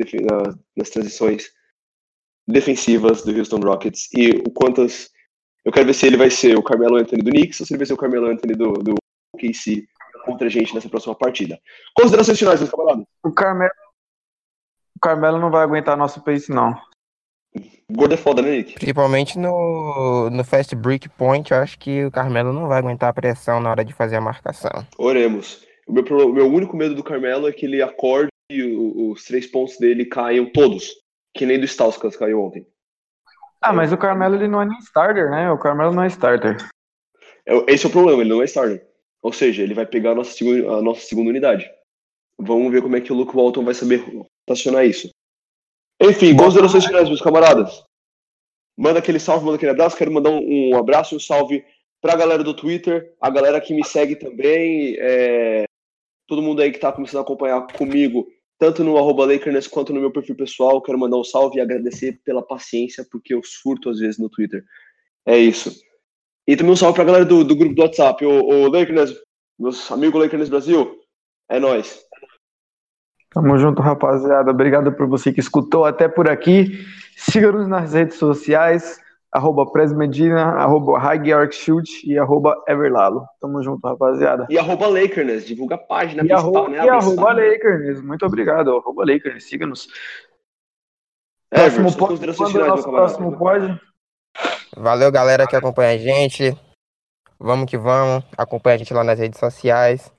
nas 0.77 0.91
transições 0.91 1.51
defensivas 2.47 3.23
do 3.23 3.37
Houston 3.37 3.61
Rockets 3.61 4.09
e 4.13 4.31
o 4.31 4.51
quantas. 4.51 5.09
Eu 5.65 5.73
quero 5.73 5.87
ver 5.87 5.95
se 5.95 6.07
ele 6.07 6.19
vai 6.19 6.31
ser 6.31 6.57
o 6.59 6.63
Carmelo 6.63 6.97
Anthony 6.97 7.23
do 7.23 7.31
Knicks 7.31 7.61
ou 7.61 7.67
se 7.67 7.73
ele 7.73 7.79
vai 7.79 7.87
ser 7.87 7.95
o 7.95 7.97
Carmelo 7.97 8.27
Anthony 8.27 8.55
do, 8.55 8.73
do 8.75 8.95
KC 9.39 9.87
contra 10.27 10.47
a 10.47 10.51
gente 10.51 10.75
nessa 10.75 10.89
próxima 10.89 11.15
partida. 11.15 11.59
Considerações 11.95 12.39
finais, 12.39 12.61
meus 12.61 12.71
camaradas. 12.71 13.05
O 13.25 13.33
Carmelo, 13.33 13.73
o 14.97 15.01
Carmelo 15.01 15.39
não 15.39 15.51
vai 15.51 15.63
aguentar 15.63 15.97
nosso 15.97 16.23
pace, 16.23 16.53
não. 16.53 16.79
Gordo 17.91 18.15
é 18.15 18.17
foda, 18.17 18.43
né, 18.43 18.59
Nick? 18.59 18.75
Principalmente 18.75 19.39
no, 19.39 20.31
no 20.31 20.45
fast 20.45 20.77
break 20.77 21.09
point, 21.09 21.51
eu 21.51 21.59
acho 21.59 21.79
que 21.79 22.05
o 22.05 22.11
Carmelo 22.11 22.53
não 22.53 22.69
vai 22.69 22.79
aguentar 22.79 23.09
a 23.09 23.13
pressão 23.13 23.61
na 23.61 23.71
hora 23.71 23.85
de 23.85 23.93
fazer 23.93 24.17
a 24.17 24.21
marcação. 24.21 24.87
Oremos. 24.99 25.70
O 25.91 25.93
meu, 25.93 26.05
pro- 26.05 26.29
o 26.29 26.33
meu 26.33 26.47
único 26.47 26.77
medo 26.77 26.95
do 26.95 27.03
Carmelo 27.03 27.49
é 27.49 27.53
que 27.53 27.67
ele 27.67 27.83
acorde 27.83 28.29
e 28.49 28.63
os 28.63 29.25
três 29.25 29.45
pontos 29.49 29.77
dele 29.77 30.05
caiam 30.05 30.47
todos. 30.47 30.89
Que 31.37 31.45
nem 31.45 31.59
do 31.59 31.67
Stauskas 31.67 32.15
caiu 32.17 32.41
ontem. 32.41 32.65
Ah, 33.61 33.73
mas 33.73 33.93
o 33.93 33.99
Carmelo 33.99 34.37
ele 34.37 34.47
não 34.47 34.63
é 34.63 34.67
nem 34.67 34.79
starter, 34.79 35.29
né? 35.31 35.51
O 35.51 35.59
Carmelo 35.59 35.93
não 35.93 36.05
é 36.05 36.07
starter. 36.07 36.57
É- 37.45 37.73
Esse 37.73 37.87
é 37.87 37.89
o 37.89 37.93
problema, 37.93 38.21
ele 38.23 38.31
não 38.31 38.41
é 38.41 38.45
starter. 38.45 38.87
Ou 39.21 39.33
seja, 39.33 39.65
ele 39.65 39.75
vai 39.75 39.85
pegar 39.85 40.13
a 40.13 40.15
nossa 40.15 40.31
segunda, 40.33 40.71
a 40.75 40.81
nossa 40.81 41.01
segunda 41.01 41.31
unidade. 41.31 41.69
Vamos 42.39 42.71
ver 42.71 42.83
como 42.83 42.95
é 42.97 43.01
que 43.01 43.13
o 43.13 43.17
Luke 43.17 43.35
Walton 43.35 43.65
vai 43.65 43.75
saber 43.75 43.97
rotacionar 44.49 44.87
isso. 44.87 45.11
Enfim, 46.01 46.37
considerações 46.37 46.87
finais, 46.87 47.09
meus 47.09 47.21
camaradas. 47.21 47.83
Manda 48.79 49.01
aquele 49.01 49.19
salve, 49.19 49.45
manda 49.45 49.57
aquele 49.57 49.73
abraço. 49.73 49.97
Quero 49.97 50.13
mandar 50.13 50.31
um, 50.31 50.71
um 50.71 50.77
abraço 50.77 51.15
e 51.15 51.17
um 51.17 51.21
salve 51.21 51.65
pra 52.01 52.15
galera 52.17 52.45
do 52.45 52.55
Twitter, 52.55 53.13
a 53.21 53.29
galera 53.29 53.61
que 53.61 53.75
me 53.75 53.85
segue 53.85 54.15
também, 54.17 54.97
é, 54.99 55.65
todo 56.31 56.41
mundo 56.41 56.63
aí 56.63 56.71
que 56.71 56.79
tá 56.79 56.93
começando 56.93 57.19
a 57.19 57.23
acompanhar 57.23 57.67
comigo, 57.73 58.29
tanto 58.57 58.85
no 58.85 58.97
arroba 58.97 59.27
Lakerness 59.27 59.67
quanto 59.67 59.93
no 59.93 60.01
meu 60.01 60.13
perfil 60.13 60.37
pessoal. 60.37 60.81
Quero 60.81 60.97
mandar 60.97 61.17
um 61.17 61.25
salve 61.25 61.59
e 61.59 61.61
agradecer 61.61 62.21
pela 62.25 62.41
paciência, 62.41 63.05
porque 63.11 63.35
eu 63.35 63.43
surto 63.43 63.91
às 63.91 63.99
vezes 63.99 64.17
no 64.17 64.31
Twitter. 64.31 64.63
É 65.27 65.37
isso. 65.37 65.75
E 66.47 66.57
também 66.57 66.73
um 66.73 66.77
salve 66.77 66.95
pra 66.95 67.05
galera 67.05 67.25
do, 67.25 67.43
do 67.43 67.57
grupo 67.57 67.75
do 67.75 67.83
WhatsApp, 67.83 68.25
o, 68.25 68.31
o 68.31 68.69
Lakerness, 68.69 69.13
meus 69.59 69.91
amigos 69.91 70.23
Lakerness 70.23 70.49
Brasil. 70.49 71.01
É 71.51 71.59
nóis. 71.59 72.01
Tamo 73.31 73.59
junto, 73.59 73.83
rapaziada. 73.83 74.53
Obrigado 74.53 74.93
por 74.93 75.09
você 75.09 75.33
que 75.33 75.41
escutou 75.41 75.85
até 75.85 76.09
por 76.09 76.29
aqui. 76.29 76.79
Siga-nos 77.17 77.67
nas 77.67 77.93
redes 77.93 78.19
sociais, 78.19 79.01
arroba 79.33 79.71
Presmedina, 79.71 80.43
arroba 80.57 81.01
Shoot 81.51 82.05
e 82.05 82.19
arroba 82.19 82.63
Everlalo. 82.67 83.27
Tamo 83.41 83.63
junto, 83.63 83.87
rapaziada. 83.87 84.47
E 84.51 84.59
arroba 84.59 84.89
Lakerness, 84.89 85.47
divulga 85.47 85.77
a 85.77 85.79
página 85.79 86.23
E 86.23 86.29
principal, 86.29 86.57
arroba, 86.65 86.69
né? 86.69 86.85
e 86.85 86.89
arroba. 86.89 87.33
Lakers. 87.33 88.03
Muito 88.03 88.27
obrigado, 88.27 88.77
arroba 88.77 89.05
Lakers. 89.05 89.45
Siga-nos. 89.45 89.89
É, 91.53 91.61
Próximo 91.61 91.81
Everson, 91.81 91.99
pod, 91.99 92.09
considerações 92.11 92.53
quando 92.53 92.65
é 92.67 92.73
o 92.73 92.77
finais, 92.77 92.87
nosso 92.87 93.21
meu 93.21 93.33
camarada. 93.39 93.39
próximo 93.39 93.79
pod? 93.79 93.91
Valeu, 94.77 95.11
galera 95.13 95.47
que 95.47 95.57
acompanha 95.57 95.95
a 95.95 95.99
gente. 95.99 96.57
Vamos 97.39 97.69
que 97.69 97.77
vamos. 97.77 98.25
Acompanha 98.37 98.77
a 98.77 98.79
gente 98.79 98.95
lá 98.95 99.03
nas 99.03 99.19
redes 99.19 99.39
sociais. 99.39 100.13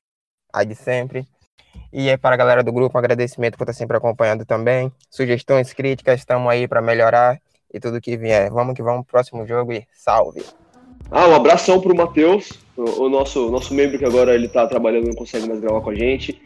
A 0.54 0.64
de 0.64 0.76
sempre. 0.76 1.26
E 1.94 2.10
aí, 2.10 2.18
para 2.18 2.36
a 2.36 2.38
galera 2.38 2.64
do 2.64 2.72
grupo, 2.74 2.98
um 2.98 3.00
agradecimento 3.00 3.58
por 3.58 3.64
estar 3.64 3.74
sempre 3.74 3.96
acompanhando 3.96 4.46
também. 4.46 4.92
Sugestões, 5.10 5.72
críticas, 5.72 6.20
estamos 6.20 6.50
aí 6.52 6.68
para 6.68 6.82
melhorar 6.82 7.40
e 7.74 7.80
tudo 7.80 8.02
que 8.02 8.18
vier. 8.18 8.52
Vamos 8.52 8.76
que 8.76 8.84
vamos, 8.84 9.06
próximo 9.06 9.46
jogo 9.46 9.74
e 9.74 9.86
salve! 9.94 10.44
Ah, 11.10 11.28
um 11.28 11.36
abração 11.36 11.82
pro 11.82 11.96
Matheus, 11.96 12.52
o, 12.78 13.04
o 13.04 13.10
nosso, 13.10 13.50
nosso 13.50 13.74
membro 13.74 13.98
que 13.98 14.06
agora 14.06 14.34
ele 14.34 14.48
tá 14.48 14.66
trabalhando 14.66 15.08
não 15.08 15.14
consegue 15.14 15.48
mais 15.48 15.60
gravar 15.60 15.82
com 15.82 15.90
a 15.90 15.96
gente. 15.96 16.42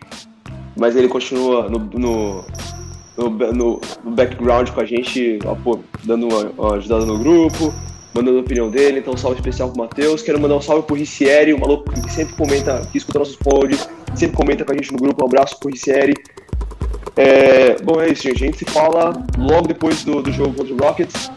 Mas 0.78 0.96
ele 0.96 1.08
continua 1.08 1.70
no, 1.70 1.80
no, 1.80 2.46
no, 3.18 3.54
no, 3.54 4.12
background 4.12 4.70
com 4.72 4.82
a 4.82 4.86
gente, 4.86 5.40
ó, 5.46 5.56
dando 6.04 6.28
uma, 6.28 6.52
uma 6.58 6.76
ajudada 6.76 7.06
no 7.06 7.18
grupo, 7.18 7.74
mandando 8.14 8.40
a 8.40 8.42
opinião 8.42 8.70
dele. 8.70 9.00
Então, 9.00 9.16
salve 9.16 9.38
especial 9.38 9.70
pro 9.70 9.78
Matheus. 9.78 10.22
Quero 10.22 10.40
mandar 10.40 10.56
um 10.56 10.62
salve 10.62 10.86
pro 10.86 10.96
Ricieri, 10.96 11.54
o 11.54 11.60
maluco 11.60 11.92
que 11.92 12.12
sempre 12.12 12.36
comenta, 12.36 12.82
que 12.92 12.98
escuta 12.98 13.20
nossos 13.20 13.38
pods, 13.38 13.88
sempre 14.16 14.36
comenta 14.36 14.66
com 14.66 14.74
a 14.74 14.76
gente 14.76 14.92
no 14.92 14.98
grupo. 14.98 15.24
Um 15.24 15.28
abraço 15.28 15.58
pro 15.60 15.70
Ricieri. 15.70 16.14
É, 17.18 17.82
bom, 17.82 18.02
é 18.02 18.10
isso, 18.10 18.24
gente. 18.24 18.44
A 18.44 18.46
gente 18.48 18.58
se 18.58 18.66
fala 18.66 19.14
logo 19.38 19.68
depois 19.68 20.04
do, 20.04 20.22
do 20.22 20.32
jogo 20.32 20.54
contra 20.54 20.74
o 20.74 20.78
Rockets. 20.78 21.32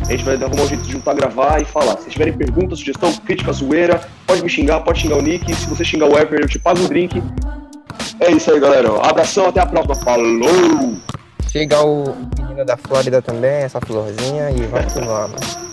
A 0.00 0.12
gente 0.12 0.24
vai 0.24 0.34
arrumar 0.34 0.62
um 0.62 0.68
jeito 0.68 0.82
de 0.82 0.92
juntar, 0.92 1.14
gravar 1.14 1.60
e 1.60 1.64
falar. 1.64 1.96
Se 1.98 2.10
tiverem 2.10 2.34
perguntas, 2.34 2.78
sugestão, 2.78 3.12
crítica, 3.24 3.52
zoeira, 3.52 4.00
pode 4.26 4.42
me 4.42 4.48
xingar, 4.48 4.80
pode 4.80 5.00
xingar 5.00 5.16
o 5.16 5.22
Nick. 5.22 5.52
Se 5.54 5.66
você 5.66 5.84
xingar 5.84 6.08
o 6.08 6.18
Ever, 6.18 6.40
eu 6.42 6.48
te 6.48 6.58
pago 6.58 6.80
um 6.80 6.86
drink. 6.86 7.22
É 8.20 8.30
isso 8.30 8.50
aí, 8.50 8.60
galera. 8.60 8.88
Abração, 9.00 9.46
até 9.48 9.60
a 9.60 9.66
próxima. 9.66 9.94
Falou! 9.96 10.94
Siga 11.50 11.82
o 11.82 12.14
menino 12.38 12.64
da 12.64 12.76
Flórida 12.76 13.22
também, 13.22 13.62
essa 13.62 13.80
florzinha, 13.80 14.50
e 14.50 14.66
vamos 14.66 14.92
continuar, 14.92 15.28
mano. 15.28 15.63